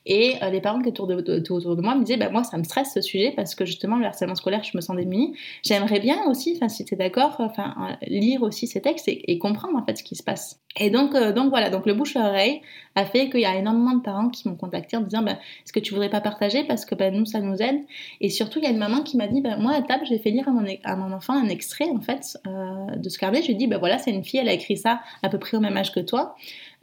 Et 0.05 0.35
euh, 0.41 0.49
les 0.49 0.61
parents 0.61 0.81
qui 0.81 0.89
étaient 0.89 1.01
autour 1.01 1.21
de, 1.21 1.51
autour 1.51 1.75
de 1.75 1.81
moi 1.81 1.95
me 1.95 2.03
disaient 2.03 2.17
bah, 2.17 2.29
moi 2.29 2.43
ça 2.43 2.57
me 2.57 2.63
stresse 2.63 2.93
ce 2.93 3.01
sujet 3.01 3.33
parce 3.35 3.53
que 3.55 3.65
justement 3.65 3.97
le 3.97 4.05
harcèlement 4.05 4.35
scolaire 4.35 4.63
je 4.63 4.75
me 4.75 4.81
sens 4.81 4.95
démunie. 4.95 5.35
J'aimerais 5.63 5.99
bien 5.99 6.25
aussi 6.27 6.59
si 6.69 6.85
tu 6.85 6.93
es 6.93 6.97
d'accord 6.97 7.35
enfin 7.39 7.97
lire 8.07 8.43
aussi 8.43 8.67
ces 8.67 8.81
textes 8.81 9.07
et, 9.07 9.37
comprendre 9.39 9.77
en 9.77 9.85
fait 9.85 9.97
ce 9.97 10.03
qui 10.03 10.15
se 10.15 10.23
passe 10.23 10.59
et 10.77 10.89
donc 10.89 11.15
euh, 11.15 11.33
donc 11.33 11.49
voilà 11.49 11.69
donc 11.69 11.85
le 11.85 11.93
bouche 11.93 12.15
à 12.15 12.29
oreille 12.29 12.61
a 12.95 13.05
fait 13.05 13.29
qu'il 13.29 13.39
y 13.39 13.45
a 13.45 13.55
énormément 13.55 13.93
de 13.93 14.01
parents 14.01 14.29
qui 14.29 14.47
m'ont 14.47 14.55
contacté 14.55 14.97
en 14.97 15.01
me 15.01 15.05
disant 15.05 15.23
bah, 15.23 15.33
est-ce 15.63 15.73
que 15.73 15.79
tu 15.79 15.93
voudrais 15.93 16.09
pas 16.09 16.21
partager 16.21 16.63
parce 16.63 16.85
que 16.85 16.95
bah, 16.95 17.11
nous 17.11 17.25
ça 17.25 17.39
nous 17.39 17.55
aide. 17.61 17.81
Et 18.21 18.29
surtout 18.29 18.59
il 18.59 18.65
y 18.65 18.67
a 18.67 18.71
une 18.71 18.77
maman 18.77 19.01
qui 19.01 19.17
m'a 19.17 19.27
dit 19.27 19.41
bah, 19.41 19.57
moi 19.57 19.73
à 19.73 19.81
table 19.81 20.03
j'ai 20.07 20.19
fait 20.19 20.31
lire 20.31 20.47
à 20.47 20.95
mon, 20.95 21.11
enfant 21.11 21.33
un 21.33 21.47
extrait 21.47 21.89
en 21.89 22.01
fait 22.01 22.37
euh, 22.47 22.95
de 22.95 23.09
ce 23.09 23.17
carnet 23.17 23.41
je 23.41 23.47
lui 23.47 23.53
ai 23.53 23.57
dit 23.57 23.67
bah 23.67 23.77
voilà 23.77 23.97
c'est 23.97 24.11
une 24.11 24.23
fille 24.23 24.39
elle 24.39 24.49
a 24.49 24.53
écrit 24.53 24.77
ça 24.77 25.01
à 25.23 25.29
peu 25.29 25.39
près 25.39 25.57
au 25.57 25.59
même 25.59 25.77
âge 25.77 25.91
que 25.91 25.99
toi. 25.99 26.35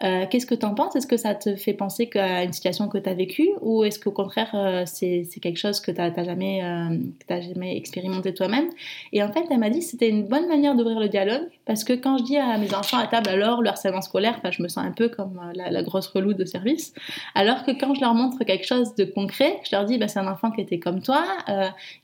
Euh, 0.03 0.26
qu'est-ce 0.28 0.47
que 0.47 0.55
tu 0.55 0.66
en 0.66 0.74
penses? 0.74 0.95
Est-ce 0.95 1.07
que 1.07 1.16
ça 1.16 1.34
te 1.34 1.57
fait 1.57 1.72
penser 1.72 2.11
à 2.14 2.45
une 2.45 2.53
situation 2.53 2.89
que 2.89 2.99
tu 2.99 3.09
as 3.09 3.14
vécue 3.14 3.49
ou 3.62 3.84
est-ce 3.84 3.99
qu'au 3.99 4.11
contraire 4.11 4.51
euh, 4.55 4.82
c'est 4.84 5.26
quelque 5.41 5.59
chose 5.59 5.80
que 5.80 5.91
tu 5.91 5.99
n'as 5.99 6.24
jamais, 6.24 6.62
euh, 6.62 6.99
jamais 7.28 7.76
expérimenté 7.76 8.34
toi-même? 8.34 8.68
Et 9.12 9.22
en 9.22 9.32
fait, 9.32 9.45
elle 9.51 9.59
m'a 9.59 9.70
dit 9.70 9.82
c'était 9.82 10.09
une 10.09 10.26
bonne 10.26 10.49
manière 10.49 10.74
d'ouvrir 10.74 11.01
le 11.01 11.09
dialogue 11.09 11.49
parce 11.66 11.84
que 11.84 11.92
quand 11.92 12.18
je 12.18 12.24
dis 12.24 12.36
à 12.36 12.56
mes 12.58 12.74
enfants 12.74 12.98
à 12.98 13.06
table 13.06 13.28
alors 13.28 13.62
le 13.62 13.68
harcèlement 13.68 14.00
scolaire, 14.00 14.40
je 14.50 14.62
me 14.62 14.68
sens 14.68 14.84
un 14.84 14.92
peu 14.92 15.08
comme 15.08 15.40
la, 15.54 15.82
grosse 15.82 16.06
relou 16.06 16.32
de 16.32 16.44
service, 16.44 16.94
alors 17.34 17.64
que 17.64 17.72
quand 17.72 17.94
je 17.94 18.00
leur 18.00 18.14
montre 18.14 18.44
quelque 18.44 18.66
chose 18.66 18.94
de 18.94 19.04
concret, 19.04 19.60
je 19.68 19.74
leur 19.74 19.84
dis 19.84 19.98
bah, 19.98 20.08
c'est 20.08 20.20
un 20.20 20.30
enfant 20.30 20.50
qui 20.50 20.60
était 20.60 20.78
comme 20.78 21.02
toi, 21.02 21.24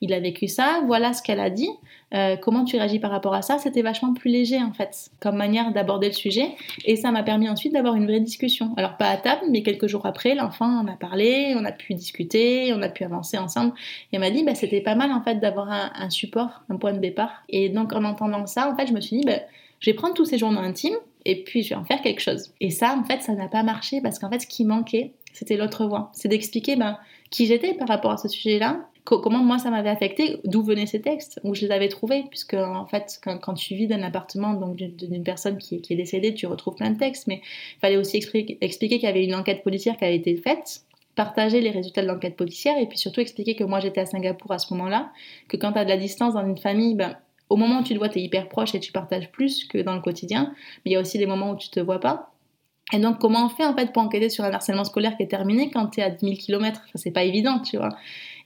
il 0.01 0.13
a 0.13 0.21
vécu 0.21 0.49
ça, 0.49 0.83
voilà 0.87 1.13
ce 1.13 1.23
qu'elle 1.23 1.41
a 1.41 1.51
dit. 1.51 1.71
Euh, 2.15 2.37
comment 2.37 2.65
tu 2.65 2.77
réagis 2.77 2.99
par 2.99 3.11
rapport 3.11 3.33
à 3.35 3.43
ça, 3.43 3.59
c'était 3.59 3.81
vachement 3.83 4.13
plus 4.13 4.31
léger 4.31 4.63
en 4.63 4.73
fait, 4.73 5.11
comme 5.21 5.37
manière 5.37 5.73
d'aborder 5.73 6.09
le 6.09 6.13
sujet. 6.13 6.55
Et 6.85 6.97
ça 6.97 7.11
m'a 7.11 7.23
permis 7.23 7.49
ensuite 7.49 7.73
d'avoir 7.73 7.95
une 7.95 8.07
vraie 8.07 8.21
discussion. 8.21 8.75
Alors 8.77 8.97
pas 8.97 9.09
à 9.09 9.17
table, 9.17 9.43
mais 9.51 9.63
quelques 9.63 9.87
jours 9.87 10.05
après, 10.05 10.35
l'enfant 10.35 10.67
en 10.67 10.87
a 10.89 10.97
parlé, 10.97 11.55
on 11.57 11.65
a 11.65 11.73
pu 11.73 11.95
discuter, 11.95 12.73
on 12.75 12.83
a 12.83 12.89
pu 12.89 13.05
avancer 13.05 13.39
ensemble. 13.39 13.73
Et 14.13 14.19
m'a 14.19 14.31
dit, 14.31 14.45
bah, 14.45 14.55
c'était 14.55 14.83
pas 14.83 14.95
mal 14.95 15.11
en 15.11 15.23
fait 15.23 15.37
d'avoir 15.37 15.71
un, 15.71 16.11
support, 16.11 16.63
un 16.69 16.77
point 16.77 16.93
de 16.93 16.99
départ. 16.99 17.43
Et 17.49 17.71
donc 17.71 17.93
en 17.95 18.05
entendant 18.05 18.47
ça, 18.47 18.71
en 18.71 18.77
fait, 18.77 18.87
je 18.87 18.93
me 18.93 19.01
suis 19.01 19.19
dit, 19.19 19.25
bah, 19.25 19.39
je 19.83 19.91
vais 19.91 19.95
prendre 19.95 20.15
tous 20.15 20.25
ces 20.25 20.39
journaux 20.39 20.61
intimes 20.61 20.97
et 21.25 21.43
puis 21.43 21.63
je 21.63 21.71
vais 21.71 21.75
en 21.75 21.85
faire 21.85 22.01
quelque 22.01 22.21
chose. 22.21 22.53
Et 22.61 22.71
ça, 22.71 22.97
en 22.97 23.05
fait, 23.05 23.21
ça 23.21 23.35
n'a 23.35 23.49
pas 23.49 23.63
marché 23.63 24.01
parce 24.01 24.19
qu'en 24.19 24.31
fait, 24.31 24.41
ce 24.41 24.47
qui 24.47 24.65
manquait, 24.65 25.13
c'était 25.33 25.57
l'autre 25.57 25.87
voie. 25.87 26.11
C'est 26.15 26.29
d'expliquer 26.29 26.77
ben, 26.77 26.99
qui 27.31 27.47
j'étais 27.47 27.75
par 27.75 27.89
rapport 27.89 28.13
à 28.13 28.17
ce 28.17 28.29
sujet-là, 28.29 28.89
comment 29.05 29.43
moi 29.43 29.59
ça 29.59 29.71
m'avait 29.71 29.91
affecté, 29.91 30.39
d'où 30.45 30.63
venaient 30.63 30.87
ces 30.87 31.01
textes, 31.01 31.41
où 31.43 31.55
je 31.55 31.63
les 31.63 31.73
avais 31.73 31.89
trouvés, 31.89 32.25
puisque 32.31 32.55
en 32.55 32.87
fait, 32.87 33.21
quand, 33.23 33.55
tu 33.55 33.75
vis 33.75 33.89
d'un 33.89 34.03
appartement 34.03 34.55
d'une 34.55 35.25
personne 35.25 35.59
qui, 35.59 35.83
est 35.89 35.97
décédée, 35.97 36.33
tu 36.33 36.47
retrouves 36.47 36.77
plein 36.77 36.91
de 36.91 36.99
textes, 36.99 37.27
mais 37.27 37.41
il 37.77 37.81
fallait 37.81 37.97
aussi 37.97 38.19
expliquer, 38.19 38.59
expliquer 38.61 38.99
qu'il 38.99 39.09
y 39.09 39.11
avait 39.11 39.25
une 39.25 39.35
enquête 39.35 39.65
policière 39.65 39.97
qui 39.97 40.05
avait 40.05 40.17
été 40.17 40.37
faite, 40.37 40.83
partager 41.17 41.61
les 41.61 41.71
résultats 41.71 42.03
de 42.03 42.07
l'enquête 42.07 42.37
policière, 42.37 42.79
et 42.79 42.87
puis 42.87 42.99
surtout 42.99 43.21
expliquer 43.21 43.57
que 43.57 43.65
moi 43.65 43.81
j'étais 43.81 44.01
à 44.01 44.07
Singapour 44.07 44.53
à 44.53 44.59
ce 44.59 44.73
moment-là, 44.75 45.11
que 45.49 45.57
quand 45.57 45.73
tu 45.73 45.79
as 45.79 45.85
de 45.85 45.91
la 45.91 45.97
distance 45.97 46.35
dans 46.35 46.47
une 46.47 46.59
famille, 46.59 46.95
ben, 46.95 47.17
au 47.53 47.57
moment 47.57 47.81
où 47.81 47.83
tu 47.83 47.93
te 47.93 47.99
vois, 47.99 48.09
tu 48.09 48.19
es 48.19 48.23
hyper 48.23 48.49
proche 48.49 48.75
et 48.75 48.81
tu 48.81 48.93
partages 48.93 49.31
plus 49.31 49.65
que 49.67 49.77
dans 49.77 49.95
le 49.95 50.01
quotidien, 50.01 50.55
mais 50.85 50.91
il 50.91 50.93
y 50.95 50.97
a 50.97 51.01
aussi 51.01 51.19
des 51.19 51.27
moments 51.27 51.51
où 51.51 51.57
tu 51.57 51.69
te 51.69 51.81
vois 51.81 52.01
pas. 52.01 52.33
Et 52.95 52.99
donc, 52.99 53.19
comment 53.19 53.45
on 53.45 53.49
fait 53.51 53.67
en 53.67 53.75
fait 53.77 53.93
pour 53.93 54.03
enquêter 54.03 54.31
sur 54.31 54.45
un 54.45 54.51
harcèlement 54.53 54.85
scolaire 54.85 55.17
qui 55.19 55.23
est 55.23 55.29
terminé 55.29 55.71
quand 55.71 55.87
tu 55.89 56.01
es 56.01 56.03
à 56.03 56.09
10 56.09 56.25
000 56.25 56.37
km 56.37 56.81
enfin, 56.83 56.93
C'est 56.95 57.11
pas 57.11 57.25
évident, 57.25 57.59
tu 57.61 57.77
vois. 57.77 57.91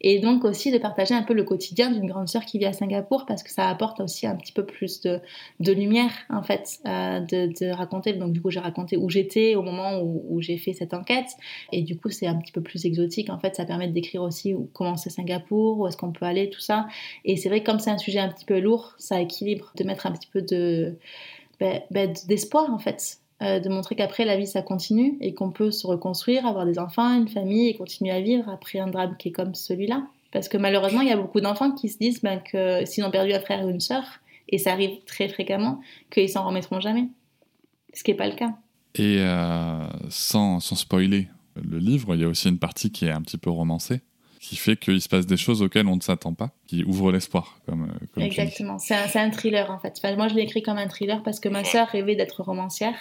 Et 0.01 0.18
donc 0.18 0.44
aussi 0.44 0.70
de 0.70 0.78
partager 0.78 1.14
un 1.14 1.22
peu 1.22 1.34
le 1.34 1.44
quotidien 1.44 1.90
d'une 1.90 2.07
grande 2.07 2.28
sœur 2.28 2.44
qui 2.44 2.59
vit 2.59 2.66
à 2.66 2.72
Singapour 2.72 3.26
parce 3.26 3.42
que 3.42 3.51
ça 3.51 3.68
apporte 3.68 4.01
aussi 4.01 4.26
un 4.26 4.36
petit 4.36 4.53
peu 4.53 4.64
plus 4.64 5.01
de, 5.01 5.20
lumière 5.61 6.12
en 6.30 6.42
fait, 6.42 6.78
euh, 6.86 7.20
de, 7.20 7.72
raconter. 7.72 8.12
Donc 8.12 8.32
du 8.32 8.40
coup 8.40 8.51
j'ai 8.51 8.61
raconté 8.61 8.97
où 8.97 9.09
j'étais 9.09 9.55
au 9.55 9.62
moment 9.62 10.01
où, 10.01 10.40
j'ai 10.40 10.59
fait 10.59 10.72
cette 10.72 10.94
enquête 10.94 11.30
et 11.72 11.82
du 11.82 11.97
coup 11.97 12.11
c'est 12.11 12.26
un 12.26 12.36
petit 12.36 12.53
peu 12.53 12.61
plus 12.61 12.84
exotique 12.84 13.30
en 13.30 13.38
fait. 13.38 13.57
Ça 13.57 13.64
permet 13.64 13.88
de 13.88 13.92
décrire 13.92 14.22
aussi 14.22 14.55
comment 14.72 14.97
c'est 14.97 15.11
Singapour, 15.11 15.78
où 15.78 15.86
est-ce 15.86 15.97
qu'on 15.97 16.12
peut 16.12 16.26
aller, 16.26 16.51
tout 16.51 16.61
ça. 16.61 16.86
Et 17.24 17.36
c'est 17.36 17.49
vrai 17.49 17.61
que 17.61 17.66
comme 17.66 17.78
c'est 17.78 17.90
un 17.90 17.99
sujet 17.99 18.18
un 18.18 18.28
petit 18.28 18.44
peu 18.44 18.61
lourd, 18.61 18.94
ça 18.99 19.20
équilibre 19.20 19.72
de 19.76 19.84
mettre 19.84 20.07
un 20.07 20.12
petit 20.12 20.28
peu 20.28 20.42
ben, 21.59 21.80
ben, 21.90 22.12
d'espoir 22.28 22.72
en 22.72 22.78
fait 22.78 23.18
euh, 23.43 23.61
de 23.61 23.68
montrer 23.68 23.97
qu'après 23.97 24.24
la 24.24 24.37
vie 24.37 24.47
ça 24.47 24.62
continue 24.62 25.18
et 25.20 25.34
qu'on 25.34 25.51
peut 25.51 25.70
se 25.70 25.87
reconstruire, 25.87 26.47
avoir 26.47 26.64
des 26.66 26.78
enfants, 26.78 27.14
une 27.14 27.28
famille 27.28 27.68
et 27.68 27.76
continuer 27.76 28.11
à 28.11 28.20
vivre 28.20 28.49
après 28.49 28.78
un 28.78 28.89
drame 28.89 29.16
qui 29.18 29.28
est 29.28 29.32
comme 29.32 29.55
celui-là. 29.55 30.07
Parce 30.32 30.49
que 30.49 30.57
malheureusement, 30.57 31.01
il 31.01 31.09
y 31.09 31.12
a 31.12 31.16
beaucoup 31.16 31.41
d'enfants 31.41 31.72
qui 31.72 31.89
se 31.89 31.99
disent 31.99 32.20
ben, 32.22 32.41
que 32.41 32.84
s'ils 32.84 33.05
ont 33.05 33.11
perdu 33.11 33.32
un 33.32 33.41
frère 33.41 33.64
ou 33.64 33.70
une 33.70 33.80
sœur, 33.80 34.05
et 34.49 34.59
ça 34.59 34.72
arrive 34.72 35.03
très 35.07 35.28
fréquemment, 35.28 35.80
qu'ils 36.11 36.28
s'en 36.28 36.47
remettront 36.47 36.80
jamais. 36.80 37.09
Ce 37.95 38.03
qui 38.03 38.11
n'est 38.11 38.16
pas 38.16 38.28
le 38.28 38.34
cas. 38.34 38.55
Et 38.95 39.18
euh, 39.18 39.87
sans, 40.09 40.61
sans, 40.61 40.76
spoiler, 40.76 41.28
le 41.57 41.78
livre, 41.78 42.14
il 42.14 42.20
y 42.20 42.24
a 42.24 42.28
aussi 42.28 42.49
une 42.49 42.59
partie 42.59 42.91
qui 42.91 43.07
est 43.07 43.11
un 43.11 43.22
petit 43.22 43.39
peu 43.39 43.51
romancée, 43.51 44.01
qui 44.41 44.57
fait 44.57 44.76
qu'il 44.76 45.01
se 45.01 45.09
passe 45.09 45.26
des 45.26 45.37
choses 45.37 45.62
auxquelles 45.62 45.87
on 45.87 45.97
ne 45.97 46.01
s'attend 46.01 46.34
pas, 46.34 46.51
qui 46.66 46.84
ouvre 46.84 47.12
l'espoir. 47.12 47.59
Comme, 47.66 47.84
euh, 47.84 48.07
comme. 48.14 48.22
Exactement. 48.22 48.78
C'est 48.78 48.95
un, 48.95 49.30
thriller 49.30 49.70
en 49.70 49.78
fait. 49.78 49.95
Enfin, 49.99 50.14
moi, 50.16 50.28
je 50.28 50.34
l'ai 50.34 50.43
écrit 50.43 50.62
comme 50.62 50.78
un 50.78 50.89
thriller 50.89 51.22
parce 51.22 51.41
que 51.41 51.49
ma 51.49 51.64
sœur 51.64 51.89
rêvait 51.89 52.16
d'être 52.16 52.43
romancière. 52.43 52.97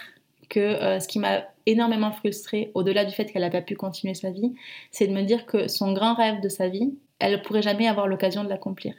Que 0.48 0.60
euh, 0.60 1.00
ce 1.00 1.08
qui 1.08 1.18
m'a 1.18 1.44
énormément 1.66 2.12
frustrée, 2.12 2.70
au-delà 2.74 3.04
du 3.04 3.12
fait 3.12 3.26
qu'elle 3.26 3.42
n'a 3.42 3.50
pas 3.50 3.62
pu 3.62 3.74
continuer 3.74 4.14
sa 4.14 4.30
vie, 4.30 4.54
c'est 4.90 5.06
de 5.06 5.12
me 5.12 5.22
dire 5.22 5.46
que 5.46 5.68
son 5.68 5.92
grand 5.92 6.14
rêve 6.14 6.40
de 6.40 6.48
sa 6.48 6.68
vie, 6.68 6.94
elle 7.18 7.32
ne 7.32 7.36
pourrait 7.38 7.62
jamais 7.62 7.88
avoir 7.88 8.06
l'occasion 8.06 8.44
de 8.44 8.48
l'accomplir. 8.48 8.94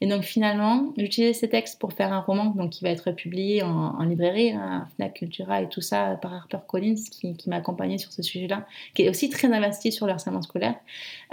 Et 0.00 0.06
donc 0.06 0.22
finalement, 0.22 0.92
j'utilisais 0.96 1.32
ces 1.32 1.48
textes 1.48 1.80
pour 1.80 1.92
faire 1.92 2.12
un 2.12 2.20
roman 2.20 2.46
donc, 2.46 2.70
qui 2.70 2.84
va 2.84 2.90
être 2.90 3.10
publié 3.10 3.62
en, 3.62 4.02
librairie, 4.04 4.52
à 4.52 4.86
Fnac 4.94 5.14
Cultura 5.14 5.62
et 5.62 5.68
tout 5.68 5.80
ça 5.80 6.16
par 6.22 6.32
HarperCollins 6.32 6.94
qui, 7.10 7.36
qui 7.36 7.50
m'a 7.50 7.56
accompagnée 7.56 7.98
sur 7.98 8.12
ce 8.12 8.22
sujet-là, 8.22 8.66
qui 8.94 9.02
est 9.02 9.08
aussi 9.08 9.28
très 9.28 9.52
investi 9.52 9.90
sur 9.90 10.06
le 10.06 10.12
harcèlement 10.12 10.42
scolaire. 10.42 10.76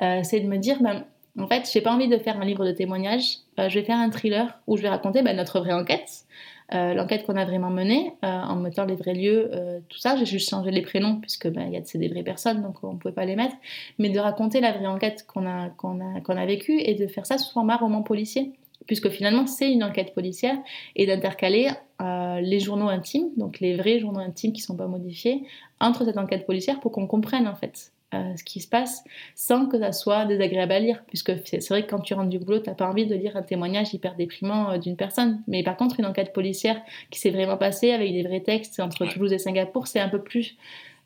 Euh, 0.01 0.22
c'est 0.24 0.39
de 0.39 0.47
me 0.47 0.57
dire, 0.57 0.82
ben, 0.82 1.05
en 1.38 1.47
fait, 1.47 1.70
j'ai 1.72 1.82
pas 1.82 1.93
envie 1.93 2.07
de 2.07 2.18
faire 2.18 2.39
un 2.39 2.45
livre 2.45 2.66
de 2.66 2.72
témoignages, 2.72 3.38
euh, 3.59 3.70
je 3.70 3.80
vais 3.80 3.86
faire 3.86 3.97
un 3.97 4.09
thriller 4.09 4.59
où 4.68 4.78
je 4.78 4.82
vais 4.82 4.89
raconter 4.89 5.22
ben, 5.22 5.36
notre 5.36 5.59
vraie 5.59 5.74
enquête, 5.74 6.26
euh, 6.74 6.93
l'enquête 6.93 7.26
qu'on 7.26 7.36
a 7.36 7.45
vraiment 7.45 7.70
menée, 7.70 8.14
euh, 8.24 8.28
en 8.28 8.55
mettant 8.55 8.86
les 8.86 8.95
vrais 8.95 9.14
lieux, 9.14 9.49
euh, 9.53 9.80
tout 9.89 9.97
ça. 9.97 10.16
J'ai 10.16 10.26
juste 10.26 10.49
changé 10.49 10.72
les 10.72 10.82
prénoms, 10.82 11.18
puisque 11.18 11.47
ben, 11.49 11.70
y 11.72 11.78
a, 11.78 11.82
c'est 11.84 11.97
des 11.97 12.07
vraies 12.07 12.24
personnes, 12.24 12.61
donc 12.61 12.84
on 12.84 12.93
ne 12.93 12.97
pouvait 12.97 13.14
pas 13.14 13.26
les 13.26 13.36
mettre. 13.36 13.55
Mais 13.99 14.09
de 14.09 14.20
raconter 14.20 14.61
la 14.61 14.72
vraie 14.72 14.88
enquête 14.88 15.26
qu'on 15.28 15.45
a, 15.45 15.66
a, 15.66 15.70
qu'on 15.70 16.38
a 16.38 16.45
vécue 16.45 16.80
et 16.80 16.95
de 16.95 17.07
faire 17.07 17.26
ça 17.26 17.38
sous 17.38 17.51
format 17.51 17.78
roman 17.78 18.01
policier. 18.01 18.53
Puisque 18.88 19.09
finalement, 19.09 19.47
c'est 19.47 19.71
une 19.71 19.84
enquête 19.84 20.13
policière, 20.13 20.57
et 20.95 21.05
d'intercaler 21.05 21.69
euh, 22.01 22.39
les 22.41 22.59
journaux 22.59 22.89
intimes, 22.89 23.29
donc 23.38 23.59
les 23.59 23.75
vrais 23.75 23.99
journaux 23.99 24.19
intimes 24.19 24.53
qui 24.53 24.61
ne 24.61 24.65
sont 24.65 24.77
pas 24.77 24.88
modifiés, 24.88 25.43
entre 25.79 26.05
cette 26.05 26.17
enquête 26.17 26.45
policière 26.45 26.79
pour 26.79 26.91
qu'on 26.91 27.07
comprenne 27.07 27.47
en 27.47 27.55
fait 27.55 27.91
euh, 28.13 28.36
ce 28.38 28.43
qui 28.43 28.59
se 28.59 28.67
passe 28.67 29.03
sans 29.34 29.65
que 29.65 29.79
ça 29.79 29.91
soit 29.91 30.25
désagréable 30.25 30.71
à 30.71 30.79
lire. 30.79 31.03
Puisque 31.07 31.31
c'est 31.45 31.67
vrai 31.69 31.84
que 31.84 31.89
quand 31.89 31.99
tu 31.99 32.13
rentres 32.13 32.29
du 32.29 32.39
boulot, 32.39 32.59
tu 32.59 32.69
n'as 32.69 32.75
pas 32.75 32.88
envie 32.88 33.07
de 33.07 33.15
lire 33.15 33.36
un 33.36 33.41
témoignage 33.41 33.93
hyper 33.93 34.15
déprimant 34.15 34.71
euh, 34.71 34.77
d'une 34.77 34.95
personne. 34.95 35.41
Mais 35.47 35.63
par 35.63 35.77
contre, 35.77 35.99
une 35.99 36.05
enquête 36.05 36.34
policière 36.34 36.79
qui 37.09 37.19
s'est 37.19 37.31
vraiment 37.31 37.57
passée 37.57 37.91
avec 37.91 38.11
des 38.11 38.23
vrais 38.23 38.41
textes 38.41 38.79
entre 38.79 39.05
Toulouse 39.05 39.34
et 39.34 39.39
Singapour, 39.39 39.88
c'est 39.88 39.99
un 39.99 40.09
peu 40.09 40.21
plus, 40.21 40.55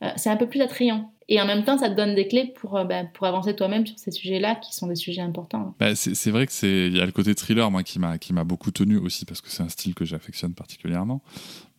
euh, 0.04 0.10
c'est 0.16 0.30
un 0.30 0.38
peu 0.38 0.48
plus 0.48 0.62
attrayant. 0.62 1.10
Et 1.30 1.42
en 1.42 1.46
même 1.46 1.66
temps, 1.66 1.78
ça 1.78 1.90
te 1.90 1.96
donne 1.96 2.16
des 2.16 2.28
clés 2.28 2.54
pour, 2.56 2.78
euh, 2.78 2.86
bah, 2.86 3.04
pour 3.04 3.28
avancer 3.28 3.54
toi-même 3.54 3.86
sur 3.86 4.00
ces 4.00 4.12
sujets-là 4.12 4.56
qui 4.56 4.74
sont 4.74 4.88
des 4.88 4.96
sujets 4.96 5.22
importants. 5.22 5.76
Bah, 5.80 5.94
c'est 5.96 6.32
vrai 6.32 6.46
que 6.46 6.54
c'est 6.54 6.88
il 6.88 6.96
y 6.96 7.02
a 7.02 7.06
le 7.06 7.12
côté 7.12 7.36
thriller 7.36 7.70
moi 7.70 7.84
qui 7.84 8.00
m'a 8.00 8.44
beaucoup 8.46 8.72
tenu 8.72 8.98
aussi 8.98 9.26
parce 9.26 9.42
que 9.42 9.50
c'est 9.50 9.64
un 9.64 9.70
style 9.70 9.94
que 9.94 10.06
j'affectionne 10.06 10.54
particulièrement. 10.54 11.22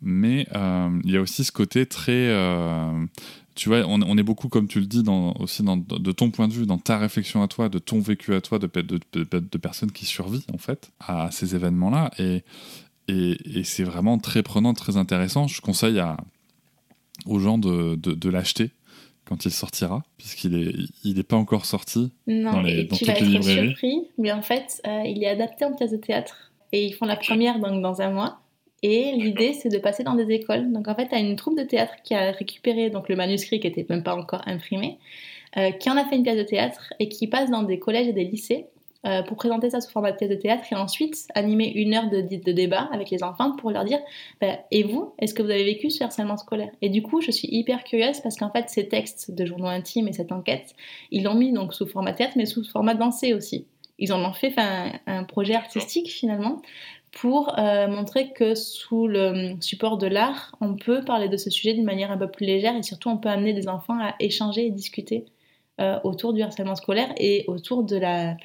Mais 0.02 0.46
euh, 0.54 0.90
il 1.04 1.10
y 1.10 1.16
a 1.16 1.20
aussi 1.20 1.44
ce 1.44 1.52
côté 1.52 1.86
très 1.86 2.12
euh, 2.12 3.04
tu 3.54 3.68
vois 3.68 3.78
on, 3.88 4.16
est 4.16 4.22
beaucoup 4.22 4.48
comme 4.48 4.68
tu 4.68 4.78
le 4.78 4.86
dis 4.86 5.02
dans, 5.02 5.32
aussi 5.40 5.64
dans, 5.64 5.76
de 5.76 6.12
ton 6.12 6.30
point 6.30 6.46
de 6.46 6.52
vue 6.52 6.66
dans 6.66 6.78
ta 6.78 6.98
réflexion 6.98 7.42
à 7.42 7.48
toi 7.48 7.68
de 7.68 7.80
ton 7.80 7.98
vécu 7.98 8.32
à 8.34 8.40
toi 8.40 8.60
de, 8.60 8.68
de, 8.68 9.00
de, 9.12 9.58
personnes 9.58 9.90
qui 9.90 10.06
survivent 10.06 10.46
en 10.54 10.58
fait 10.58 10.92
à 11.00 11.32
ces 11.32 11.56
événements 11.56 11.90
là 11.90 12.12
et 12.18 12.44
et, 13.08 13.64
c'est 13.64 13.84
vraiment 13.84 14.18
très 14.18 14.42
prenant 14.42 14.74
très 14.74 14.98
intéressant. 14.98 15.46
Je 15.46 15.62
conseille 15.62 15.98
aux 17.24 17.38
gens 17.38 17.56
de, 17.56 17.94
de 17.96 18.28
l'acheter 18.28 18.70
quand 19.28 19.44
il 19.44 19.50
sortira 19.50 20.02
puisqu'il 20.16 20.54
est 20.56 20.72
il 21.04 21.18
est 21.18 21.22
pas 21.22 21.36
encore 21.36 21.64
sorti 21.66 22.10
Non, 22.26 22.52
Dans 22.52 22.62
les- 22.62 22.80
et 22.80 22.84
dans 22.84 22.96
tu 22.96 23.04
toutes 23.04 23.14
vas 23.14 23.20
les 23.20 23.36
être 23.36 23.42
surpris, 23.66 23.96
mais 24.18 24.32
en 24.32 24.42
fait, 24.42 24.80
euh, 24.86 25.02
il 25.04 25.22
est 25.22 25.28
adapté 25.28 25.64
en 25.64 25.74
pièce 25.74 25.90
de 25.92 25.96
théâtre. 25.98 26.52
Et 26.72 26.84
ils 26.84 26.92
font 26.92 27.06
la 27.06 27.16
première 27.16 27.58
donc, 27.60 27.80
dans 27.82 28.00
un 28.02 28.10
mois. 28.10 28.40
Et 28.82 29.12
l'idée, 29.16 29.54
c'est 29.54 29.70
de 29.70 29.78
passer 29.78 30.04
dans 30.04 30.14
des 30.14 30.30
écoles. 30.32 30.70
Donc 30.72 30.86
en 30.88 30.94
fait, 30.94 31.08
tu 31.08 31.14
as 31.14 31.18
une 31.18 31.34
troupe 31.36 31.58
de 31.58 31.64
théâtre 31.64 31.94
qui 32.04 32.14
a 32.14 32.30
récupéré 32.30 32.90
donc, 32.90 33.08
le 33.08 33.16
manuscrit 33.16 33.58
qui 33.60 33.66
n'était 33.66 33.86
même 33.88 34.02
pas 34.02 34.14
encore 34.14 34.42
imprimé, 34.46 34.98
euh, 35.56 35.70
qui 35.72 35.90
en 35.90 35.96
a 35.96 36.04
fait 36.04 36.16
une 36.16 36.22
pièce 36.22 36.36
de 36.36 36.42
théâtre 36.44 36.92
et 37.00 37.08
qui 37.08 37.26
passe 37.26 37.50
dans 37.50 37.62
des 37.64 37.78
collèges 37.78 38.06
et 38.08 38.12
des 38.12 38.24
lycées 38.24 38.66
euh, 39.06 39.22
pour 39.22 39.36
présenter 39.36 39.70
ça 39.70 39.80
sous 39.80 39.90
format 39.90 40.12
de 40.12 40.16
pièce 40.16 40.30
de 40.30 40.34
théâtre 40.34 40.64
et 40.72 40.74
ensuite 40.74 41.28
animer 41.34 41.70
une 41.70 41.94
heure 41.94 42.10
de, 42.10 42.20
de 42.20 42.52
débat 42.52 42.88
avec 42.92 43.10
les 43.10 43.22
enfants 43.22 43.54
pour 43.56 43.70
leur 43.70 43.84
dire 43.84 44.00
ben, 44.40 44.58
Et 44.70 44.82
vous, 44.82 45.14
est-ce 45.18 45.34
que 45.34 45.42
vous 45.42 45.50
avez 45.50 45.64
vécu 45.64 45.90
ce 45.90 46.02
harcèlement 46.02 46.36
scolaire? 46.36 46.70
Et 46.82 46.88
du 46.88 47.02
coup, 47.02 47.20
je 47.20 47.30
suis 47.30 47.48
hyper 47.50 47.84
curieuse 47.84 48.20
parce 48.20 48.36
qu'en 48.36 48.50
fait, 48.50 48.68
ces 48.68 48.88
textes 48.88 49.30
de 49.30 49.46
journaux 49.46 49.66
intimes 49.66 50.08
et 50.08 50.12
cette 50.12 50.32
enquête, 50.32 50.74
ils 51.10 51.22
l'ont 51.22 51.34
mis 51.34 51.52
donc 51.52 51.74
sous 51.74 51.86
format 51.86 52.12
théâtre, 52.12 52.34
mais 52.36 52.46
sous 52.46 52.64
format 52.64 52.94
dansé 52.94 53.34
aussi. 53.34 53.66
Ils 54.00 54.12
en 54.12 54.24
ont 54.24 54.32
fait 54.32 54.54
un, 54.58 54.92
un 55.06 55.24
projet 55.24 55.54
artistique 55.54 56.08
finalement 56.08 56.60
pour 57.12 57.58
euh, 57.58 57.88
montrer 57.88 58.32
que 58.32 58.54
sous 58.54 59.06
le 59.06 59.56
support 59.60 59.98
de 59.98 60.06
l'art, 60.06 60.54
on 60.60 60.74
peut 60.74 61.04
parler 61.04 61.28
de 61.28 61.36
ce 61.36 61.50
sujet 61.50 61.74
d'une 61.74 61.84
manière 61.84 62.10
un 62.10 62.18
peu 62.18 62.30
plus 62.30 62.46
légère 62.46 62.76
et 62.76 62.82
surtout 62.82 63.08
on 63.08 63.16
peut 63.16 63.28
amener 63.28 63.52
des 63.52 63.68
enfants 63.68 63.98
à 63.98 64.14
échanger 64.20 64.66
et 64.66 64.70
discuter 64.70 65.24
euh, 65.80 65.98
autour 66.04 66.32
du 66.32 66.42
harcèlement 66.42 66.74
scolaire 66.74 67.12
et 67.16 67.44
autour 67.46 67.82
de, 67.82 67.96
la, 67.96 68.36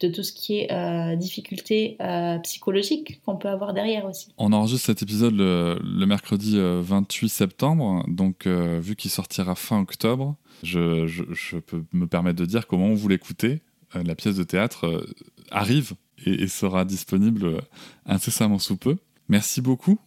de 0.00 0.08
tout 0.08 0.22
ce 0.22 0.32
qui 0.32 0.58
est 0.58 0.72
euh, 0.72 1.16
difficulté 1.16 1.96
euh, 2.00 2.38
psychologique 2.40 3.20
qu'on 3.24 3.36
peut 3.36 3.48
avoir 3.48 3.72
derrière 3.74 4.04
aussi. 4.04 4.28
On 4.38 4.52
enregistre 4.52 4.86
cet 4.86 5.02
épisode 5.02 5.34
le, 5.36 5.78
le 5.82 6.06
mercredi 6.06 6.58
euh, 6.58 6.80
28 6.84 7.28
septembre, 7.28 8.04
donc 8.08 8.46
euh, 8.46 8.78
vu 8.80 8.96
qu'il 8.96 9.10
sortira 9.10 9.54
fin 9.54 9.80
octobre, 9.80 10.36
je, 10.62 11.06
je- 11.06 11.24
je 11.32 11.56
peux 11.58 11.82
me 11.92 12.06
permettre 12.06 12.38
de 12.38 12.46
dire 12.46 12.66
comment 12.66 12.92
vous 12.94 13.08
l'écoutez. 13.08 13.60
Euh, 13.94 14.02
la 14.02 14.14
pièce 14.14 14.36
de 14.36 14.42
théâtre 14.44 14.86
euh, 14.86 15.06
arrive 15.50 15.92
et, 16.26 16.42
et 16.42 16.48
sera 16.48 16.84
disponible 16.84 17.44
euh, 17.46 17.60
incessamment 18.04 18.58
sous 18.58 18.76
peu. 18.76 18.96
Merci 19.28 19.60
beaucoup, 19.60 19.98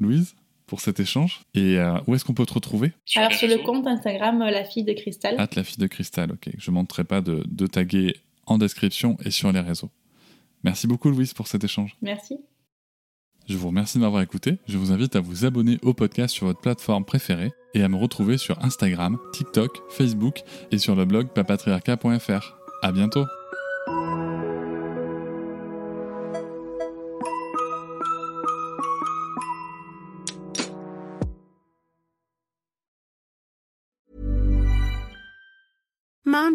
Louise, 0.00 0.34
pour 0.66 0.80
cet 0.80 1.00
échange. 1.00 1.40
Et 1.54 1.78
euh, 1.78 1.98
où 2.06 2.14
est-ce 2.14 2.24
qu'on 2.24 2.34
peut 2.34 2.46
te 2.46 2.54
retrouver? 2.54 2.92
Alors 3.14 3.32
sur 3.32 3.48
le 3.48 3.58
compte 3.58 3.86
Instagram 3.86 4.42
euh, 4.42 4.50
La 4.50 4.64
fille 4.64 4.84
de 4.84 4.92
cristal, 4.92 5.36
la 5.36 5.64
fille 5.64 5.78
de 5.78 5.86
cristal, 5.86 6.32
ok. 6.32 6.50
Je 6.58 6.70
ne 6.70 6.74
manquerai 6.76 7.04
pas 7.04 7.20
de, 7.20 7.42
de 7.46 7.66
taguer 7.66 8.16
en 8.46 8.58
description 8.58 9.16
et 9.24 9.30
sur 9.30 9.52
les 9.52 9.60
réseaux. 9.60 9.90
Merci 10.64 10.86
beaucoup, 10.86 11.10
Louise, 11.10 11.34
pour 11.34 11.46
cet 11.46 11.64
échange. 11.64 11.96
merci. 12.02 12.38
Je 13.48 13.56
vous 13.56 13.68
remercie 13.68 13.98
de 13.98 14.02
m'avoir 14.02 14.22
écouté. 14.22 14.58
Je 14.66 14.76
vous 14.76 14.90
invite 14.90 15.14
à 15.14 15.20
vous 15.20 15.44
abonner 15.44 15.78
au 15.82 15.94
podcast 15.94 16.34
sur 16.34 16.46
votre 16.46 16.60
plateforme 16.60 17.04
préférée 17.04 17.52
et 17.74 17.82
à 17.84 17.88
me 17.88 17.96
retrouver 17.96 18.38
sur 18.38 18.62
Instagram, 18.64 19.18
TikTok, 19.32 19.82
Facebook 19.88 20.42
et 20.72 20.78
sur 20.78 20.96
le 20.96 21.04
blog 21.04 21.28
papatriarca.fr. 21.28 22.56
À 22.82 22.90
bientôt. 22.90 23.24